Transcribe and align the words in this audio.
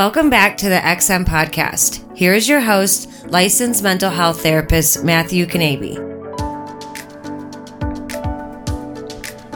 Welcome 0.00 0.30
back 0.30 0.56
to 0.56 0.70
the 0.70 0.78
XM 0.78 1.26
podcast. 1.26 2.16
Here 2.16 2.32
is 2.32 2.48
your 2.48 2.60
host, 2.60 3.26
licensed 3.26 3.82
mental 3.82 4.08
health 4.08 4.42
therapist 4.42 5.04
Matthew 5.04 5.44
Knabe. 5.44 5.92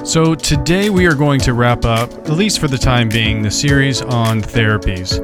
So, 0.07 0.35
today 0.35 0.91
we 0.91 1.07
are 1.07 1.15
going 1.15 1.41
to 1.41 1.55
wrap 1.55 1.87
up, 1.87 2.13
at 2.13 2.33
least 2.33 2.59
for 2.59 2.69
the 2.69 2.77
time 2.77 3.09
being, 3.09 3.41
the 3.41 3.51
series 3.51 4.03
on 4.03 4.43
therapies 4.43 5.19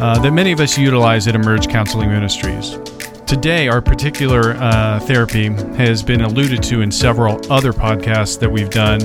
uh, 0.00 0.20
that 0.20 0.30
many 0.30 0.52
of 0.52 0.60
us 0.60 0.78
utilize 0.78 1.26
at 1.26 1.34
Emerge 1.34 1.66
Counseling 1.66 2.10
Ministries. 2.10 2.78
Today, 3.26 3.66
our 3.66 3.82
particular 3.82 4.52
uh, 4.52 5.00
therapy 5.00 5.48
has 5.74 6.04
been 6.04 6.20
alluded 6.20 6.62
to 6.62 6.82
in 6.82 6.92
several 6.92 7.40
other 7.52 7.72
podcasts 7.72 8.38
that 8.38 8.52
we've 8.52 8.70
done, 8.70 9.00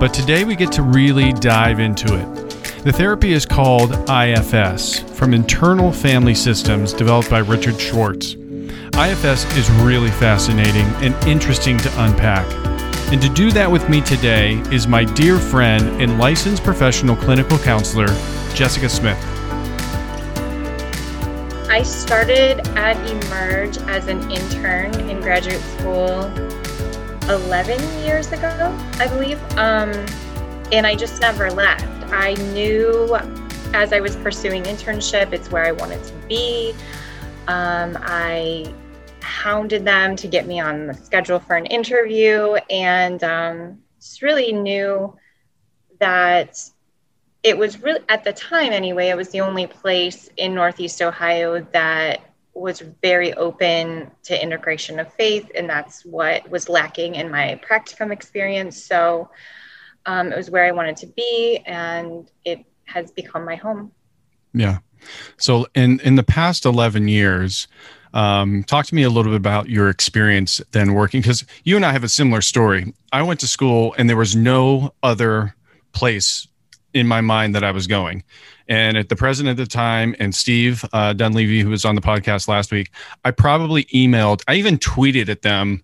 but 0.00 0.14
today 0.14 0.44
we 0.44 0.56
get 0.56 0.72
to 0.72 0.82
really 0.82 1.34
dive 1.34 1.80
into 1.80 2.18
it. 2.18 2.41
The 2.84 2.90
therapy 2.90 3.32
is 3.32 3.46
called 3.46 3.92
IFS, 4.10 4.98
from 5.16 5.34
Internal 5.34 5.92
Family 5.92 6.34
Systems, 6.34 6.92
developed 6.92 7.30
by 7.30 7.38
Richard 7.38 7.80
Schwartz. 7.80 8.32
IFS 8.34 9.44
is 9.56 9.70
really 9.82 10.10
fascinating 10.10 10.86
and 10.96 11.14
interesting 11.24 11.78
to 11.78 12.02
unpack. 12.02 12.44
And 13.12 13.22
to 13.22 13.28
do 13.28 13.52
that 13.52 13.70
with 13.70 13.88
me 13.88 14.00
today 14.00 14.54
is 14.72 14.88
my 14.88 15.04
dear 15.04 15.38
friend 15.38 16.02
and 16.02 16.18
licensed 16.18 16.64
professional 16.64 17.14
clinical 17.14 17.56
counselor, 17.58 18.08
Jessica 18.52 18.88
Smith. 18.88 19.16
I 21.70 21.84
started 21.84 22.66
at 22.76 22.96
Emerge 23.08 23.78
as 23.82 24.08
an 24.08 24.28
intern 24.28 24.92
in 25.08 25.20
graduate 25.20 25.62
school 25.78 26.24
11 27.30 28.04
years 28.04 28.32
ago, 28.32 28.76
I 28.94 29.06
believe. 29.06 29.40
Um, 29.56 29.92
and 30.72 30.84
I 30.84 30.96
just 30.96 31.20
never 31.20 31.48
left. 31.48 32.01
I 32.12 32.34
knew 32.52 33.16
as 33.74 33.92
I 33.92 34.00
was 34.00 34.16
pursuing 34.16 34.64
internship, 34.64 35.32
it's 35.32 35.50
where 35.50 35.64
I 35.64 35.72
wanted 35.72 36.04
to 36.04 36.12
be. 36.28 36.74
Um, 37.48 37.96
I 38.02 38.72
hounded 39.22 39.84
them 39.84 40.14
to 40.16 40.28
get 40.28 40.46
me 40.46 40.60
on 40.60 40.86
the 40.86 40.94
schedule 40.94 41.38
for 41.38 41.56
an 41.56 41.66
interview 41.66 42.54
and 42.68 43.24
um, 43.24 43.78
just 43.98 44.20
really 44.20 44.52
knew 44.52 45.16
that 46.00 46.58
it 47.42 47.56
was 47.56 47.80
really 47.82 48.00
at 48.08 48.24
the 48.24 48.32
time 48.32 48.72
anyway 48.72 49.08
it 49.08 49.16
was 49.16 49.30
the 49.30 49.40
only 49.40 49.66
place 49.66 50.28
in 50.36 50.54
northeast 50.54 51.00
ohio 51.00 51.64
that 51.72 52.20
was 52.54 52.80
very 53.02 53.32
open 53.34 54.10
to 54.22 54.40
integration 54.40 54.98
of 55.00 55.12
faith 55.14 55.50
and 55.54 55.68
that's 55.68 56.04
what 56.04 56.48
was 56.50 56.68
lacking 56.68 57.14
in 57.14 57.30
my 57.30 57.60
practicum 57.68 58.12
experience 58.12 58.80
so 58.82 59.28
um, 60.06 60.32
it 60.32 60.36
was 60.36 60.50
where 60.50 60.64
i 60.64 60.72
wanted 60.72 60.96
to 60.96 61.06
be 61.06 61.62
and 61.66 62.30
it 62.44 62.64
has 62.84 63.10
become 63.10 63.44
my 63.44 63.54
home. 63.56 63.90
Yeah. 64.52 64.78
So 65.38 65.66
in 65.74 66.00
in 66.00 66.16
the 66.16 66.22
past 66.22 66.64
11 66.64 67.08
years 67.08 67.68
um, 68.14 68.62
talk 68.64 68.84
to 68.86 68.94
me 68.94 69.02
a 69.02 69.08
little 69.08 69.32
bit 69.32 69.38
about 69.38 69.70
your 69.70 69.88
experience 69.88 70.60
then 70.72 70.92
working 70.92 71.22
because 71.22 71.44
you 71.64 71.76
and 71.76 71.86
i 71.86 71.92
have 71.92 72.04
a 72.04 72.08
similar 72.08 72.40
story. 72.40 72.92
I 73.12 73.22
went 73.22 73.40
to 73.40 73.46
school 73.46 73.94
and 73.96 74.08
there 74.08 74.16
was 74.16 74.36
no 74.36 74.92
other 75.02 75.54
place 75.92 76.46
in 76.94 77.06
my 77.06 77.20
mind 77.20 77.54
that 77.54 77.64
I 77.64 77.70
was 77.70 77.86
going. 77.86 78.22
And 78.68 78.96
at 78.96 79.08
the 79.08 79.16
president 79.16 79.58
at 79.58 79.62
the 79.62 79.68
time 79.68 80.14
and 80.18 80.34
Steve 80.34 80.84
uh, 80.92 81.12
Dunleavy, 81.12 81.60
who 81.60 81.70
was 81.70 81.84
on 81.84 81.94
the 81.94 82.00
podcast 82.00 82.48
last 82.48 82.70
week, 82.70 82.90
I 83.24 83.30
probably 83.30 83.84
emailed, 83.86 84.42
I 84.48 84.54
even 84.54 84.78
tweeted 84.78 85.28
at 85.28 85.42
them, 85.42 85.82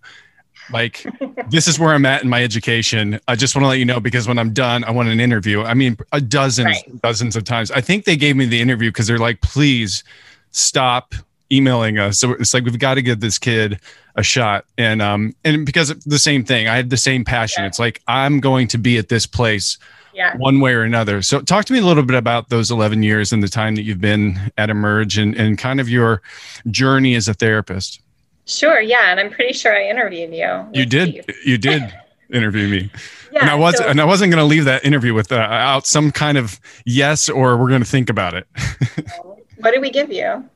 like, 0.71 1.05
this 1.49 1.67
is 1.67 1.79
where 1.79 1.93
I'm 1.93 2.05
at 2.05 2.23
in 2.23 2.29
my 2.29 2.43
education. 2.43 3.19
I 3.27 3.35
just 3.35 3.55
want 3.55 3.63
to 3.63 3.69
let 3.69 3.79
you 3.79 3.85
know 3.85 3.99
because 3.99 4.27
when 4.27 4.37
I'm 4.37 4.53
done, 4.53 4.83
I 4.83 4.91
want 4.91 5.09
an 5.09 5.19
interview. 5.19 5.61
I 5.63 5.73
mean, 5.73 5.97
a 6.11 6.21
dozens, 6.21 6.65
right. 6.65 7.01
dozens 7.01 7.35
of 7.35 7.43
times. 7.43 7.71
I 7.71 7.81
think 7.81 8.05
they 8.05 8.15
gave 8.15 8.35
me 8.35 8.45
the 8.45 8.61
interview 8.61 8.89
because 8.89 9.07
they're 9.07 9.17
like, 9.17 9.41
please 9.41 10.03
stop 10.51 11.13
emailing 11.51 11.97
us. 11.97 12.19
So 12.19 12.33
it's 12.33 12.53
like 12.53 12.63
we've 12.63 12.77
got 12.77 12.95
to 12.95 13.01
give 13.01 13.19
this 13.19 13.37
kid 13.37 13.79
a 14.15 14.23
shot. 14.23 14.65
And 14.77 15.01
um 15.01 15.33
and 15.43 15.65
because 15.65 15.89
the 15.99 16.19
same 16.19 16.43
thing, 16.43 16.67
I 16.67 16.75
had 16.75 16.89
the 16.89 16.97
same 16.97 17.25
passion. 17.25 17.63
Yeah. 17.63 17.67
It's 17.67 17.79
like 17.79 18.01
I'm 18.07 18.39
going 18.39 18.67
to 18.69 18.77
be 18.77 18.97
at 18.97 19.09
this 19.09 19.25
place 19.25 19.77
yeah. 20.13 20.35
one 20.37 20.59
way 20.59 20.73
or 20.73 20.83
another. 20.83 21.21
So, 21.21 21.41
talk 21.41 21.65
to 21.65 21.73
me 21.73 21.79
a 21.79 21.85
little 21.85 22.03
bit 22.03 22.17
about 22.17 22.49
those 22.49 22.71
11 22.71 23.03
years 23.03 23.31
and 23.31 23.41
the 23.41 23.47
time 23.47 23.75
that 23.75 23.83
you've 23.83 24.01
been 24.01 24.51
at 24.57 24.69
Emerge 24.69 25.17
and, 25.17 25.35
and 25.35 25.57
kind 25.57 25.79
of 25.79 25.89
your 25.89 26.21
journey 26.69 27.15
as 27.15 27.27
a 27.27 27.33
therapist. 27.33 28.01
Sure. 28.49 28.81
Yeah. 28.81 29.11
And 29.11 29.19
I'm 29.19 29.29
pretty 29.29 29.53
sure 29.53 29.75
I 29.75 29.87
interviewed 29.87 30.33
you. 30.33 30.67
You 30.73 30.85
did. 30.85 31.25
You 31.45 31.57
did 31.57 31.93
interview 32.33 32.67
me. 32.67 32.91
Yeah, 33.31 33.41
and 33.41 33.49
I 33.49 33.55
was, 33.55 33.77
so, 33.77 33.87
and 33.87 34.01
I 34.01 34.05
wasn't 34.05 34.31
going 34.31 34.41
to 34.41 34.47
leave 34.47 34.65
that 34.65 34.83
interview 34.83 35.13
with 35.13 35.31
uh, 35.31 35.35
out 35.35 35.85
some 35.85 36.11
kind 36.11 36.37
of 36.37 36.59
yes 36.85 37.29
or 37.29 37.57
we're 37.57 37.69
going 37.69 37.83
to 37.83 37.89
think 37.89 38.09
about 38.09 38.33
it. 38.33 38.47
what 39.57 39.71
did 39.71 39.81
we 39.81 39.91
give 39.91 40.11
you? 40.11 40.49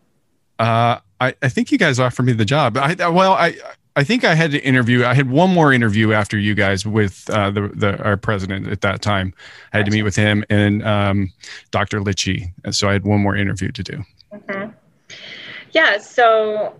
Uh, 0.58 1.00
I, 1.22 1.36
I 1.42 1.50
think 1.50 1.72
you 1.72 1.78
guys 1.78 2.00
offered 2.00 2.24
me 2.24 2.34
the 2.34 2.46
job. 2.46 2.78
I, 2.78 2.96
well, 3.10 3.34
I, 3.34 3.56
I 3.96 4.04
think 4.04 4.24
I 4.24 4.34
had 4.34 4.52
to 4.52 4.60
interview. 4.64 5.06
I 5.06 5.14
had 5.14 5.30
one 5.30 5.52
more 5.52 5.72
interview 5.72 6.14
after 6.14 6.38
you 6.38 6.56
guys 6.56 6.86
with 6.86 7.30
uh, 7.30 7.52
the, 7.52 7.68
the 7.68 8.04
our 8.04 8.18
president 8.18 8.68
at 8.68 8.82
that 8.82 9.04
time. 9.04 9.34
I 9.72 9.78
had 9.78 9.86
to 9.86 9.92
meet 9.92 10.04
with 10.04 10.16
him 10.16 10.44
and 10.50 10.84
um, 10.84 11.32
Dr. 11.70 12.00
Litchi, 12.00 12.52
so 12.72 12.90
I 12.90 12.94
had 12.94 13.04
one 13.04 13.22
more 13.22 13.36
interview 13.36 13.72
to 13.72 13.84
do. 13.84 14.04
Mm-hmm. 14.34 14.72
Yeah, 15.74 16.00
so 16.00 16.76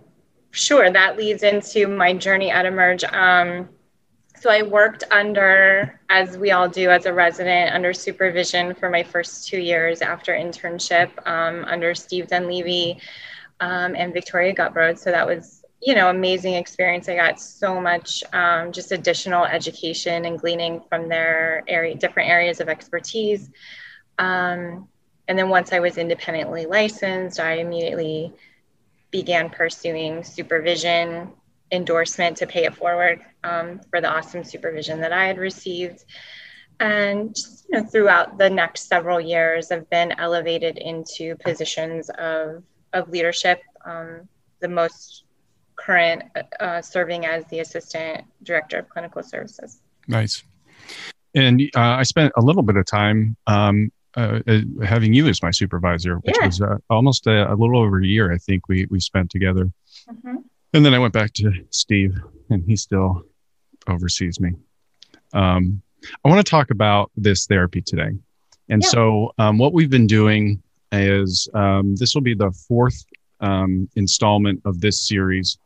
sure, 0.54 0.90
that 0.90 1.16
leads 1.16 1.42
into 1.42 1.86
my 1.88 2.14
journey 2.14 2.50
at 2.50 2.64
Emerge. 2.64 3.04
Um, 3.04 3.68
so 4.40 4.50
I 4.50 4.62
worked 4.62 5.04
under, 5.10 5.98
as 6.08 6.36
we 6.36 6.50
all 6.50 6.68
do 6.68 6.90
as 6.90 7.06
a 7.06 7.12
resident, 7.12 7.74
under 7.74 7.92
supervision 7.92 8.74
for 8.74 8.90
my 8.90 9.02
first 9.02 9.48
two 9.48 9.58
years 9.58 10.02
after 10.02 10.32
internship 10.32 11.10
um, 11.26 11.64
under 11.64 11.94
Steve 11.94 12.28
Dunleavy 12.28 12.98
um, 13.60 13.94
and 13.96 14.12
Victoria 14.12 14.54
Gutbrod. 14.54 14.98
So 14.98 15.10
that 15.10 15.26
was 15.26 15.64
you 15.84 15.94
know 15.94 16.08
amazing 16.08 16.54
experience 16.54 17.08
i 17.10 17.14
got 17.14 17.38
so 17.38 17.78
much 17.78 18.24
um, 18.32 18.72
just 18.72 18.90
additional 18.92 19.44
education 19.44 20.24
and 20.24 20.38
gleaning 20.38 20.80
from 20.88 21.08
their 21.08 21.62
area 21.68 21.94
different 21.94 22.30
areas 22.30 22.60
of 22.60 22.68
expertise 22.68 23.50
um, 24.18 24.88
and 25.28 25.38
then 25.38 25.50
once 25.50 25.72
i 25.72 25.78
was 25.78 25.98
independently 25.98 26.64
licensed 26.64 27.38
i 27.38 27.54
immediately 27.56 28.32
began 29.14 29.48
pursuing 29.48 30.24
supervision 30.24 31.30
endorsement 31.70 32.36
to 32.36 32.46
pay 32.46 32.64
it 32.64 32.74
forward 32.74 33.20
um, 33.44 33.80
for 33.88 34.00
the 34.00 34.08
awesome 34.08 34.42
supervision 34.42 35.00
that 35.00 35.12
i 35.12 35.24
had 35.26 35.38
received 35.38 36.04
and 36.80 37.34
just, 37.34 37.64
you 37.68 37.78
know 37.78 37.86
throughout 37.86 38.38
the 38.38 38.50
next 38.50 38.88
several 38.88 39.20
years 39.20 39.70
i've 39.70 39.88
been 39.88 40.12
elevated 40.18 40.78
into 40.78 41.36
positions 41.36 42.10
of 42.18 42.64
of 42.92 43.08
leadership 43.08 43.60
um, 43.84 44.28
the 44.60 44.68
most 44.68 45.24
current 45.76 46.22
uh, 46.60 46.80
serving 46.80 47.26
as 47.26 47.44
the 47.46 47.60
assistant 47.60 48.24
director 48.42 48.78
of 48.78 48.88
clinical 48.88 49.22
services. 49.22 49.80
Nice. 50.08 50.42
And 51.34 51.60
uh, 51.74 51.80
I 51.80 52.02
spent 52.04 52.32
a 52.36 52.40
little 52.40 52.62
bit 52.62 52.76
of 52.76 52.86
time 52.86 53.36
um, 53.46 53.90
uh, 54.16 54.40
uh 54.46 54.60
having 54.84 55.12
you 55.12 55.28
as 55.28 55.42
my 55.42 55.50
supervisor, 55.50 56.16
which 56.18 56.36
yeah. 56.38 56.46
was 56.46 56.60
uh, 56.60 56.78
almost 56.90 57.26
a, 57.26 57.52
a, 57.52 57.54
little 57.54 57.78
over 57.78 58.00
a 58.00 58.06
year. 58.06 58.32
I 58.32 58.38
think 58.38 58.68
we 58.68 58.86
we 58.90 59.00
spent 59.00 59.30
together. 59.30 59.70
Mm-hmm. 60.08 60.36
And 60.72 60.84
then 60.84 60.94
I 60.94 60.98
went 60.98 61.12
back 61.12 61.32
to 61.34 61.52
Steve, 61.70 62.16
and 62.50 62.64
he 62.64 62.76
still 62.76 63.22
oversees 63.86 64.40
me. 64.40 64.52
Um, 65.32 65.82
I 66.24 66.28
want 66.28 66.44
to 66.44 66.50
talk 66.50 66.70
about 66.70 67.10
this 67.16 67.46
therapy 67.46 67.80
today. 67.80 68.10
And 68.68 68.82
yeah. 68.82 68.88
so, 68.88 69.32
um, 69.38 69.58
what 69.58 69.72
we've 69.72 69.90
been 69.90 70.06
doing 70.06 70.62
is 70.92 71.48
um, 71.54 71.96
this 71.96 72.14
will 72.14 72.22
be 72.22 72.34
the 72.34 72.50
fourth 72.66 73.04
um, 73.40 73.88
installment 73.94 74.62
of 74.64 74.80
this 74.80 75.06
series 75.06 75.58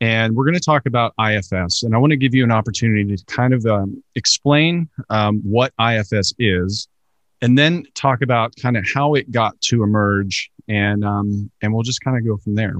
and 0.00 0.34
we're 0.34 0.44
going 0.44 0.54
to 0.54 0.60
talk 0.60 0.86
about 0.86 1.12
IFS. 1.20 1.82
And 1.82 1.94
I 1.94 1.98
want 1.98 2.10
to 2.12 2.16
give 2.16 2.34
you 2.34 2.42
an 2.42 2.50
opportunity 2.50 3.16
to 3.16 3.24
kind 3.26 3.52
of 3.52 3.66
um, 3.66 4.02
explain 4.14 4.88
um, 5.10 5.40
what 5.42 5.72
IFS 5.78 6.32
is, 6.38 6.88
and 7.42 7.58
then 7.58 7.84
talk 7.94 8.22
about 8.22 8.54
kind 8.56 8.76
of 8.76 8.84
how 8.92 9.14
it 9.14 9.30
got 9.30 9.60
to 9.62 9.82
emerge, 9.82 10.50
and 10.68 11.04
um, 11.04 11.50
and 11.62 11.72
we'll 11.72 11.82
just 11.82 12.02
kind 12.02 12.16
of 12.16 12.24
go 12.24 12.36
from 12.36 12.54
there. 12.54 12.74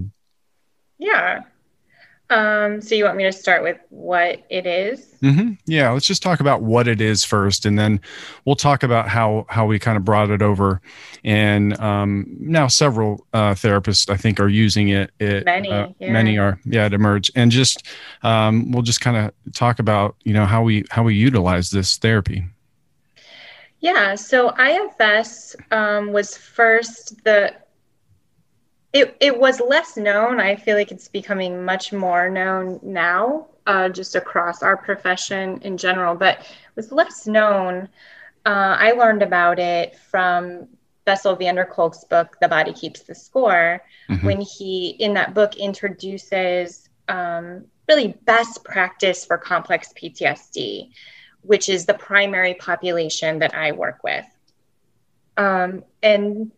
Yeah. 0.98 1.42
Um, 2.30 2.80
so 2.80 2.94
you 2.94 3.04
want 3.04 3.16
me 3.16 3.24
to 3.24 3.32
start 3.32 3.64
with 3.64 3.76
what 3.88 4.44
it 4.50 4.64
is? 4.64 5.16
Mm-hmm. 5.20 5.54
Yeah, 5.66 5.90
let's 5.90 6.06
just 6.06 6.22
talk 6.22 6.38
about 6.38 6.62
what 6.62 6.86
it 6.86 7.00
is 7.00 7.24
first, 7.24 7.66
and 7.66 7.76
then 7.76 8.00
we'll 8.44 8.54
talk 8.54 8.84
about 8.84 9.08
how 9.08 9.46
how 9.48 9.66
we 9.66 9.80
kind 9.80 9.96
of 9.96 10.04
brought 10.04 10.30
it 10.30 10.40
over. 10.40 10.80
And 11.24 11.78
um, 11.80 12.26
now 12.38 12.68
several 12.68 13.26
uh, 13.32 13.54
therapists, 13.54 14.08
I 14.08 14.16
think, 14.16 14.38
are 14.38 14.48
using 14.48 14.90
it. 14.90 15.10
it 15.18 15.44
many, 15.44 15.70
uh, 15.70 15.88
yeah. 15.98 16.12
many 16.12 16.38
are, 16.38 16.60
yeah, 16.64 16.84
at 16.84 16.94
Emerge, 16.94 17.32
and 17.34 17.50
just 17.50 17.84
um, 18.22 18.70
we'll 18.70 18.82
just 18.82 19.00
kind 19.00 19.16
of 19.16 19.52
talk 19.52 19.80
about 19.80 20.14
you 20.22 20.32
know 20.32 20.46
how 20.46 20.62
we 20.62 20.84
how 20.88 21.02
we 21.02 21.16
utilize 21.16 21.70
this 21.70 21.96
therapy. 21.98 22.44
Yeah, 23.80 24.14
so 24.14 24.54
IFS 24.58 25.56
um, 25.70 26.12
was 26.12 26.36
first 26.36 27.24
the 27.24 27.54
it, 28.92 29.16
it 29.20 29.38
was 29.38 29.60
less 29.60 29.96
known. 29.96 30.40
I 30.40 30.56
feel 30.56 30.76
like 30.76 30.90
it's 30.90 31.08
becoming 31.08 31.64
much 31.64 31.92
more 31.92 32.28
known 32.28 32.80
now, 32.82 33.46
uh, 33.66 33.88
just 33.88 34.16
across 34.16 34.62
our 34.62 34.76
profession 34.76 35.60
in 35.62 35.76
general, 35.76 36.14
but 36.14 36.40
it 36.40 36.76
was 36.76 36.90
less 36.90 37.26
known. 37.26 37.88
Uh, 38.44 38.76
I 38.78 38.92
learned 38.92 39.22
about 39.22 39.60
it 39.60 39.96
from 39.96 40.66
Bessel 41.04 41.36
van 41.36 41.54
der 41.54 41.64
Kolk's 41.64 42.04
book, 42.04 42.36
The 42.40 42.48
Body 42.48 42.72
Keeps 42.72 43.02
the 43.02 43.14
Score, 43.14 43.80
mm-hmm. 44.08 44.26
when 44.26 44.40
he, 44.40 44.90
in 44.98 45.14
that 45.14 45.34
book, 45.34 45.56
introduces 45.56 46.88
um, 47.08 47.64
really 47.88 48.18
best 48.24 48.64
practice 48.64 49.24
for 49.24 49.38
complex 49.38 49.92
PTSD, 49.92 50.90
which 51.42 51.68
is 51.68 51.86
the 51.86 51.94
primary 51.94 52.54
population 52.54 53.38
that 53.38 53.54
I 53.54 53.72
work 53.72 54.02
with. 54.04 54.24
Um, 55.36 55.84
and 56.02 56.52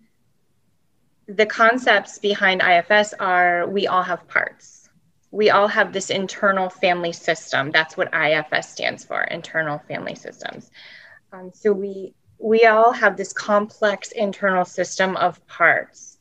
the 1.26 1.46
concepts 1.46 2.18
behind 2.18 2.62
IFS 2.62 3.14
are 3.14 3.66
we 3.68 3.86
all 3.86 4.02
have 4.02 4.26
parts. 4.28 4.88
We 5.30 5.50
all 5.50 5.68
have 5.68 5.92
this 5.92 6.10
internal 6.10 6.68
family 6.68 7.12
system. 7.12 7.70
That's 7.70 7.96
what 7.96 8.12
IFS 8.12 8.70
stands 8.70 9.04
for, 9.04 9.22
internal 9.22 9.78
family 9.78 10.14
systems. 10.14 10.70
Um, 11.32 11.50
so 11.54 11.72
we 11.72 12.14
we 12.38 12.66
all 12.66 12.92
have 12.92 13.16
this 13.16 13.32
complex 13.32 14.10
internal 14.10 14.64
system 14.64 15.16
of 15.16 15.46
parts, 15.46 16.18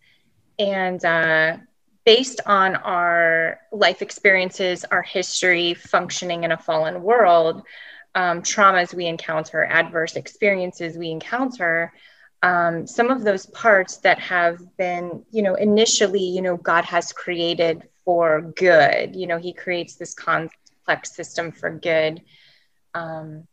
and 0.60 1.04
uh, 1.04 1.58
based 2.06 2.42
on 2.46 2.76
our 2.76 3.60
life 3.72 4.02
experiences, 4.02 4.86
our 4.92 5.02
history, 5.02 5.74
functioning 5.74 6.44
in 6.44 6.52
a 6.52 6.58
fallen 6.58 7.02
world, 7.02 7.64
um, 8.16 8.42
traumas 8.42 8.94
we 8.94 9.06
encounter, 9.06 9.64
adverse 9.64 10.16
experiences 10.16 10.98
we 10.98 11.10
encounter, 11.10 11.94
um, 12.44 12.88
some 12.88 13.12
of 13.12 13.24
those 13.24 13.46
parts 13.46 13.98
that 13.98 14.20
have 14.20 14.60
been, 14.78 15.24
you 15.32 15.44
know, 15.44 15.56
initially, 15.56 16.24
you 16.24 16.42
know, 16.42 16.58
God 16.58 16.86
has 16.86 17.14
created 17.14 17.88
for 18.04 18.42
good. 18.42 19.16
You 19.16 19.28
know, 19.28 19.38
He 19.38 19.54
creates 19.54 19.96
this 19.96 20.14
complex 20.14 21.16
system 21.16 21.52
for 21.52 21.70
good, 21.70 22.22
um, 22.94 23.48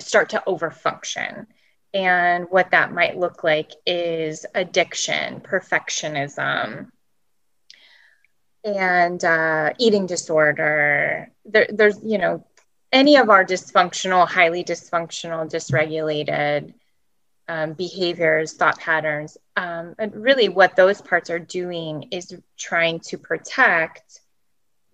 start 0.00 0.30
to 0.30 0.42
overfunction. 0.46 1.46
And 1.94 2.46
what 2.48 2.70
that 2.70 2.92
might 2.92 3.18
look 3.18 3.44
like 3.44 3.72
is 3.84 4.46
addiction, 4.54 5.40
perfectionism, 5.40 6.90
and 8.64 9.22
uh, 9.22 9.74
eating 9.78 10.06
disorder. 10.06 11.30
There, 11.44 11.66
there's, 11.68 12.00
you 12.02 12.16
know, 12.16 12.46
any 12.92 13.16
of 13.16 13.30
our 13.30 13.44
dysfunctional, 13.44 14.28
highly 14.28 14.62
dysfunctional, 14.62 15.50
dysregulated 15.50 16.74
um, 17.48 17.72
behaviors, 17.72 18.54
thought 18.54 18.78
patterns. 18.78 19.36
Um, 19.56 19.94
and 19.98 20.14
really, 20.14 20.48
what 20.48 20.76
those 20.76 21.00
parts 21.00 21.30
are 21.30 21.38
doing 21.38 22.08
is 22.10 22.36
trying 22.56 23.00
to 23.00 23.18
protect 23.18 24.20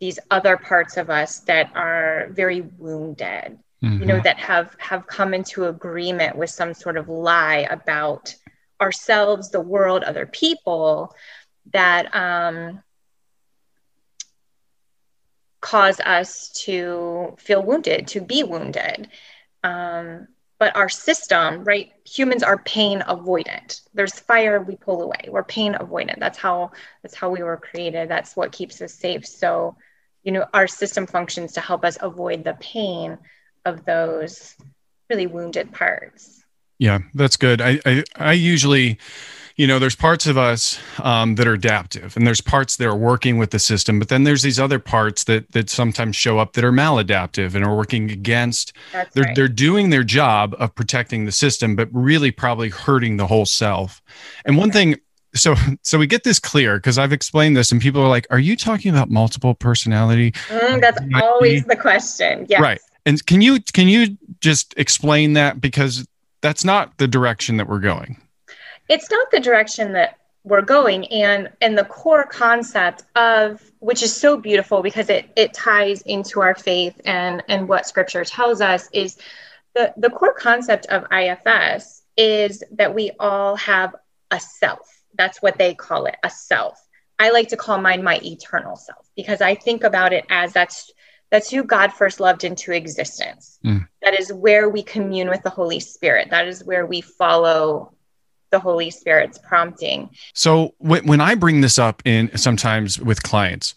these 0.00 0.18
other 0.30 0.56
parts 0.56 0.96
of 0.96 1.10
us 1.10 1.40
that 1.40 1.70
are 1.74 2.28
very 2.30 2.60
wounded, 2.60 3.58
mm-hmm. 3.82 4.00
you 4.00 4.06
know, 4.06 4.14
mm-hmm. 4.14 4.22
that 4.22 4.38
have 4.38 4.74
have 4.78 5.06
come 5.06 5.34
into 5.34 5.66
agreement 5.66 6.36
with 6.36 6.50
some 6.50 6.74
sort 6.74 6.96
of 6.96 7.08
lie 7.08 7.66
about 7.70 8.34
ourselves, 8.80 9.50
the 9.50 9.60
world, 9.60 10.04
other 10.04 10.26
people 10.26 11.14
that 11.72 12.14
um, 12.14 12.82
cause 15.68 16.00
us 16.00 16.48
to 16.64 17.34
feel 17.38 17.62
wounded, 17.62 18.06
to 18.08 18.22
be 18.22 18.42
wounded. 18.42 19.08
Um, 19.62 20.28
but 20.58 20.74
our 20.74 20.88
system 20.88 21.62
right 21.64 21.92
humans 22.04 22.42
are 22.42 22.56
pain 22.56 23.00
avoidant. 23.00 23.82
There's 23.92 24.18
fire 24.18 24.62
we 24.62 24.76
pull 24.76 25.02
away. 25.02 25.28
We're 25.28 25.44
pain 25.44 25.74
avoidant. 25.74 26.20
That's 26.20 26.38
how 26.38 26.72
that's 27.02 27.14
how 27.14 27.28
we 27.28 27.42
were 27.42 27.58
created. 27.58 28.08
That's 28.08 28.34
what 28.34 28.50
keeps 28.50 28.80
us 28.80 28.94
safe. 28.94 29.26
So 29.26 29.76
you 30.22 30.32
know 30.32 30.46
our 30.54 30.66
system 30.66 31.06
functions 31.06 31.52
to 31.52 31.60
help 31.60 31.84
us 31.84 31.98
avoid 32.00 32.44
the 32.44 32.56
pain 32.58 33.18
of 33.66 33.84
those 33.84 34.56
really 35.10 35.26
wounded 35.26 35.70
parts. 35.72 36.44
Yeah 36.78 37.00
that's 37.12 37.36
good. 37.36 37.60
I 37.60 37.78
i, 37.84 38.04
I 38.16 38.32
usually 38.32 38.98
you 39.58 39.66
know 39.66 39.78
there's 39.78 39.96
parts 39.96 40.26
of 40.26 40.38
us 40.38 40.78
um, 41.02 41.34
that 41.34 41.46
are 41.46 41.52
adaptive 41.52 42.16
and 42.16 42.26
there's 42.26 42.40
parts 42.40 42.76
that 42.76 42.86
are 42.86 42.96
working 42.96 43.36
with 43.36 43.50
the 43.50 43.58
system 43.58 43.98
but 43.98 44.08
then 44.08 44.24
there's 44.24 44.42
these 44.42 44.58
other 44.58 44.78
parts 44.78 45.24
that 45.24 45.50
that 45.52 45.68
sometimes 45.68 46.16
show 46.16 46.38
up 46.38 46.54
that 46.54 46.64
are 46.64 46.72
maladaptive 46.72 47.54
and 47.54 47.64
are 47.64 47.76
working 47.76 48.10
against 48.10 48.72
That's 48.92 49.12
they're 49.14 49.24
right. 49.24 49.36
they're 49.36 49.48
doing 49.48 49.90
their 49.90 50.04
job 50.04 50.54
of 50.58 50.74
protecting 50.74 51.26
the 51.26 51.32
system 51.32 51.76
but 51.76 51.88
really 51.92 52.30
probably 52.30 52.70
hurting 52.70 53.18
the 53.18 53.26
whole 53.26 53.44
self 53.44 54.00
and 54.46 54.56
one 54.56 54.70
thing 54.70 54.96
so 55.34 55.54
so 55.82 55.98
we 55.98 56.06
get 56.06 56.24
this 56.24 56.38
clear 56.38 56.76
because 56.76 56.96
I've 56.96 57.12
explained 57.12 57.54
this 57.54 57.70
and 57.70 57.82
people 57.82 58.00
are 58.00 58.08
like, 58.08 58.26
"Are 58.30 58.38
you 58.38 58.56
talking 58.56 58.90
about 58.90 59.10
multiple 59.10 59.54
personality?" 59.54 60.32
Mm, 60.48 60.80
that's 60.80 60.98
always 61.22 61.64
the 61.64 61.76
question. 61.76 62.46
Yes. 62.48 62.62
Right. 62.62 62.80
And 63.04 63.24
can 63.26 63.42
you 63.42 63.60
can 63.74 63.88
you 63.88 64.16
just 64.40 64.72
explain 64.78 65.34
that 65.34 65.60
because 65.60 66.06
that's 66.40 66.64
not 66.64 66.96
the 66.96 67.06
direction 67.06 67.58
that 67.58 67.68
we're 67.68 67.78
going 67.78 68.16
it's 68.88 69.10
not 69.10 69.30
the 69.30 69.40
direction 69.40 69.92
that 69.92 70.18
we're 70.44 70.62
going. 70.62 71.06
And 71.06 71.50
and 71.60 71.76
the 71.76 71.84
core 71.84 72.24
concept 72.24 73.04
of 73.14 73.62
which 73.80 74.02
is 74.02 74.14
so 74.14 74.36
beautiful 74.36 74.82
because 74.82 75.10
it 75.10 75.30
it 75.36 75.54
ties 75.54 76.02
into 76.02 76.40
our 76.40 76.54
faith 76.54 77.00
and 77.04 77.42
and 77.48 77.68
what 77.68 77.86
scripture 77.86 78.24
tells 78.24 78.60
us 78.60 78.88
is 78.92 79.18
the 79.74 79.92
the 79.96 80.10
core 80.10 80.34
concept 80.34 80.86
of 80.86 81.04
ifs 81.12 82.02
is 82.16 82.64
that 82.72 82.94
we 82.94 83.12
all 83.20 83.56
have 83.56 83.94
a 84.30 84.40
self. 84.40 85.02
That's 85.16 85.40
what 85.42 85.58
they 85.58 85.74
call 85.74 86.06
it 86.06 86.16
a 86.24 86.30
self. 86.30 86.80
I 87.18 87.30
like 87.30 87.48
to 87.48 87.56
call 87.56 87.80
mine 87.80 88.02
my 88.02 88.20
eternal 88.22 88.76
self 88.76 89.10
because 89.16 89.40
i 89.40 89.54
think 89.54 89.84
about 89.84 90.12
it 90.12 90.24
as 90.30 90.52
that's 90.52 90.92
that's 91.30 91.50
who 91.50 91.62
god 91.62 91.92
first 91.92 92.20
loved 92.20 92.44
into 92.44 92.72
existence. 92.72 93.58
Mm. 93.64 93.86
that 94.02 94.18
is 94.18 94.32
where 94.32 94.68
we 94.70 94.82
commune 94.82 95.28
with 95.28 95.42
the 95.42 95.50
holy 95.50 95.80
spirit. 95.80 96.30
That 96.30 96.48
is 96.48 96.64
where 96.64 96.86
we 96.86 97.00
follow 97.00 97.92
the 98.50 98.58
Holy 98.58 98.90
Spirit's 98.90 99.38
prompting. 99.38 100.10
So 100.34 100.74
when, 100.78 101.06
when 101.06 101.20
I 101.20 101.34
bring 101.34 101.60
this 101.60 101.78
up 101.78 102.02
in 102.04 102.36
sometimes 102.36 103.00
with 103.00 103.22
clients, 103.22 103.74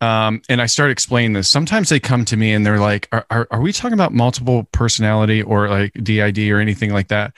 um, 0.00 0.40
and 0.48 0.62
I 0.62 0.66
start 0.66 0.90
explaining 0.90 1.34
this, 1.34 1.48
sometimes 1.48 1.90
they 1.90 2.00
come 2.00 2.24
to 2.26 2.36
me 2.36 2.52
and 2.52 2.64
they're 2.64 2.80
like, 2.80 3.08
are, 3.12 3.26
are, 3.30 3.46
are, 3.50 3.60
we 3.60 3.72
talking 3.72 3.92
about 3.92 4.14
multiple 4.14 4.64
personality 4.72 5.42
or 5.42 5.68
like 5.68 5.92
DID 6.02 6.38
or 6.50 6.58
anything 6.58 6.90
like 6.90 7.08
that? 7.08 7.34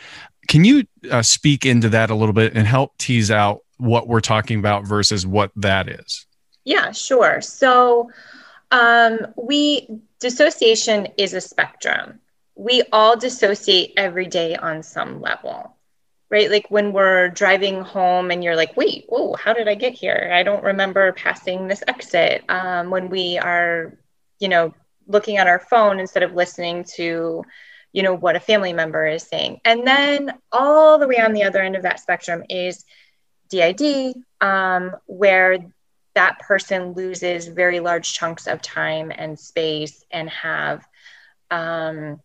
Can 0.46 0.64
you 0.64 0.84
uh, 1.10 1.22
speak 1.22 1.66
into 1.66 1.88
that 1.88 2.10
a 2.10 2.14
little 2.14 2.32
bit 2.32 2.54
and 2.54 2.66
help 2.66 2.96
tease 2.98 3.30
out 3.32 3.62
what 3.78 4.06
we're 4.06 4.20
talking 4.20 4.60
about 4.60 4.86
versus 4.86 5.26
what 5.26 5.50
that 5.56 5.88
is? 5.88 6.26
Yeah, 6.64 6.92
sure. 6.92 7.40
So 7.40 8.10
um, 8.70 9.18
we 9.36 9.88
dissociation 10.20 11.08
is 11.18 11.34
a 11.34 11.40
spectrum. 11.40 12.20
We 12.54 12.82
all 12.92 13.16
dissociate 13.16 13.92
every 13.96 14.26
day 14.26 14.54
on 14.54 14.84
some 14.84 15.20
level 15.20 15.76
right? 16.32 16.50
Like 16.50 16.66
when 16.70 16.94
we're 16.94 17.28
driving 17.28 17.82
home 17.82 18.30
and 18.30 18.42
you're 18.42 18.56
like, 18.56 18.74
wait, 18.74 19.04
whoa, 19.08 19.34
how 19.34 19.52
did 19.52 19.68
I 19.68 19.74
get 19.74 19.92
here? 19.92 20.30
I 20.32 20.42
don't 20.42 20.64
remember 20.64 21.12
passing 21.12 21.68
this 21.68 21.84
exit. 21.86 22.42
Um, 22.48 22.88
when 22.88 23.10
we 23.10 23.36
are, 23.36 23.92
you 24.40 24.48
know, 24.48 24.74
looking 25.06 25.36
at 25.36 25.46
our 25.46 25.60
phone 25.60 26.00
instead 26.00 26.22
of 26.22 26.32
listening 26.32 26.84
to, 26.94 27.44
you 27.92 28.02
know, 28.02 28.14
what 28.14 28.34
a 28.34 28.40
family 28.40 28.72
member 28.72 29.06
is 29.06 29.24
saying. 29.24 29.60
And 29.66 29.86
then 29.86 30.32
all 30.50 30.98
the 30.98 31.06
way 31.06 31.18
on 31.18 31.34
the 31.34 31.44
other 31.44 31.60
end 31.60 31.76
of 31.76 31.82
that 31.82 32.00
spectrum 32.00 32.44
is 32.48 32.86
DID, 33.50 34.14
um, 34.40 34.96
where 35.04 35.58
that 36.14 36.38
person 36.38 36.94
loses 36.94 37.46
very 37.46 37.80
large 37.80 38.14
chunks 38.14 38.46
of 38.46 38.62
time 38.62 39.12
and 39.14 39.38
space 39.38 40.02
and 40.10 40.30
have 40.30 40.82
um, 41.50 42.20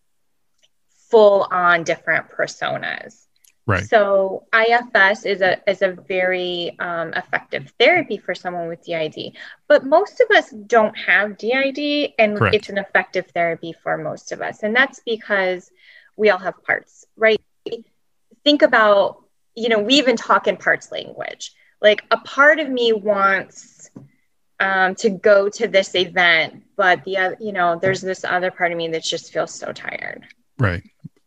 full 1.10 1.46
on 1.52 1.84
different 1.84 2.30
personas. 2.30 3.27
Right. 3.68 3.86
So 3.86 4.46
IFS 4.54 5.26
is 5.26 5.42
a 5.42 5.58
is 5.70 5.82
a 5.82 5.92
very 5.92 6.74
um, 6.80 7.14
effective 7.14 7.74
therapy 7.78 8.18
for 8.18 8.34
someone 8.34 8.70
with 8.70 8.82
DID, 8.86 9.36
but 9.68 9.86
most 9.86 10.22
of 10.22 10.38
us 10.38 10.52
don't 10.52 10.98
have 10.98 11.38
DID, 11.38 12.14
and 12.18 12.38
Correct. 12.38 12.56
it's 12.56 12.70
an 12.70 12.78
effective 12.78 13.28
therapy 13.34 13.74
for 13.84 13.98
most 13.98 14.32
of 14.32 14.42
us, 14.42 14.64
and 14.64 14.74
that's 14.74 15.02
because 15.06 15.70
we 16.16 16.30
all 16.30 16.40
have 16.40 16.64
parts, 16.64 17.06
right? 17.18 17.42
Think 18.46 18.62
about, 18.62 19.26
you 19.54 19.68
know, 19.68 19.80
we 19.80 19.96
even 19.96 20.16
talk 20.16 20.48
in 20.48 20.56
parts 20.56 20.90
language. 20.90 21.52
Like 21.82 22.06
a 22.10 22.18
part 22.20 22.60
of 22.60 22.70
me 22.70 22.94
wants 22.94 23.92
um, 24.62 24.96
to 24.96 25.10
go 25.10 25.50
to 25.50 25.68
this 25.68 25.94
event, 25.94 26.64
but 26.78 27.04
the 27.04 27.18
other, 27.18 27.38
you 27.42 27.52
know, 27.52 27.78
there's 27.80 28.00
this 28.00 28.24
other 28.24 28.50
part 28.50 28.72
of 28.72 28.78
me 28.78 28.88
that 28.88 29.04
just 29.04 29.34
feels 29.34 29.54
so 29.54 29.74
tired. 29.74 30.26
Right 30.58 30.84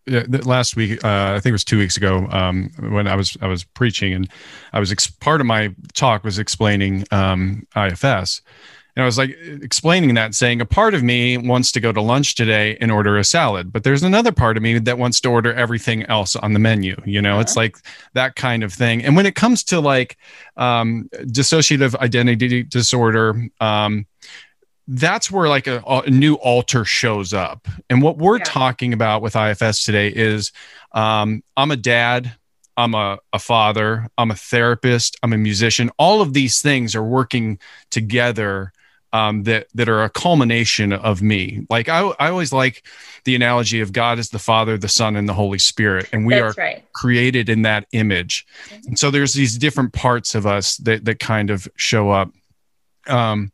last 0.07 0.77
week, 0.77 1.05
uh, 1.05 1.35
I 1.35 1.41
think 1.41 1.47
it 1.47 1.53
was 1.53 1.65
two 1.65 1.79
weeks 1.79 1.97
ago, 1.97 2.27
um, 2.31 2.71
when 2.79 3.07
I 3.07 3.17
was 3.17 3.37
I 3.41 3.47
was 3.47 3.65
preaching, 3.65 4.13
and 4.13 4.29
I 4.73 4.81
was 4.81 4.93
ex- 4.93 5.11
part 5.11 5.41
of 5.41 5.47
my 5.47 5.75
talk 5.95 6.25
was 6.25 6.39
explaining 6.39 7.05
um, 7.11 7.67
IFS, 7.77 8.43
and 8.97 9.05
I 9.05 9.07
was 9.07 9.19
like 9.19 9.37
explaining 9.63 10.15
that, 10.15 10.35
saying 10.35 10.61
a 10.61 10.67
part 10.67 10.95
of 10.95 11.03
me 11.03 11.37
wants 11.37 11.71
to 11.73 11.81
go 11.81 11.93
to 11.93 12.01
lunch 12.01 12.35
today 12.35 12.77
and 12.81 12.91
order 12.91 13.17
a 13.19 13.25
salad, 13.25 13.73
but 13.73 13.85
there's 13.85 14.03
another 14.03 14.33
part 14.33 14.57
of 14.57 14.63
me 14.63 14.79
that 14.79 14.99
wants 14.99 15.21
to 15.21 15.29
order 15.29 15.55
everything 15.55 16.05
else 16.05 16.35
on 16.37 16.53
the 16.53 16.59
menu. 16.59 17.01
You 17.05 17.23
know, 17.23 17.33
uh-huh. 17.33 17.41
it's 17.41 17.57
like 17.57 17.77
that 18.15 18.37
kind 18.37 18.63
of 18.63 18.73
thing. 18.73 19.05
And 19.05 19.17
when 19.17 19.27
it 19.27 19.35
comes 19.35 19.63
to 19.65 19.81
like 19.81 20.17
um, 20.57 21.09
dissociative 21.13 21.95
identity 21.97 22.63
disorder, 22.65 23.49
um, 23.61 24.07
that's 24.89 25.31
where 25.31 25.49
like 25.49 25.67
a, 25.67 25.83
a, 25.87 26.11
new 26.11 26.35
alter 26.35 26.85
shows 26.85 27.33
up. 27.33 27.69
And 27.89 28.03
what 28.03 28.19
we're 28.19 28.39
yeah. 28.39 28.45
talking 28.45 28.93
about 28.93 29.23
with 29.23 29.37
IFS 29.37 29.85
today 29.85 30.09
is 30.09 30.53
um, 30.93 31.43
I'm 31.57 31.71
a 31.71 31.77
dad, 31.77 32.35
I'm 32.77 32.95
a, 32.95 33.19
a 33.33 33.39
father, 33.39 34.09
I'm 34.19 34.31
a 34.31 34.37
therapist, 34.37 35.17
I'm 35.23 35.33
a 35.33 35.39
musician. 35.39 35.91
All 35.99 36.23
of 36.23 36.33
these 36.33 36.61
things 36.61 36.95
are 36.97 37.05
working 37.05 37.59
together 37.91 38.73
um, 39.13 39.43
that 39.45 39.67
that 39.75 39.89
are 39.89 40.05
a 40.05 40.11
culmination 40.11 40.93
of 40.93 41.21
me. 41.21 41.67
Like 41.69 41.89
I, 41.89 42.01
I 42.19 42.31
always 42.31 42.53
like 42.53 42.87
the 43.25 43.35
analogy 43.35 43.81
of 43.81 43.93
God 43.93 44.19
as 44.19 44.31
the 44.31 44.39
Father, 44.39 44.79
the 44.79 44.89
Son, 44.89 45.17
and 45.17 45.29
the 45.29 45.35
Holy 45.35 45.59
Spirit, 45.59 46.09
and 46.13 46.27
we 46.27 46.35
That's 46.35 46.57
are 46.57 46.61
right. 46.61 46.85
created 46.93 47.49
in 47.49 47.63
that 47.63 47.87
image. 47.93 48.47
Mhm. 48.69 48.87
And 48.87 48.99
so 48.99 49.11
there's 49.11 49.33
these 49.33 49.59
different 49.59 49.93
parts 49.93 50.35
of 50.35 50.47
us 50.47 50.77
that 50.79 51.05
that 51.05 51.19
kind 51.19 51.51
of 51.51 51.69
show 51.77 52.11
up. 52.11 52.31
Um, 53.07 53.51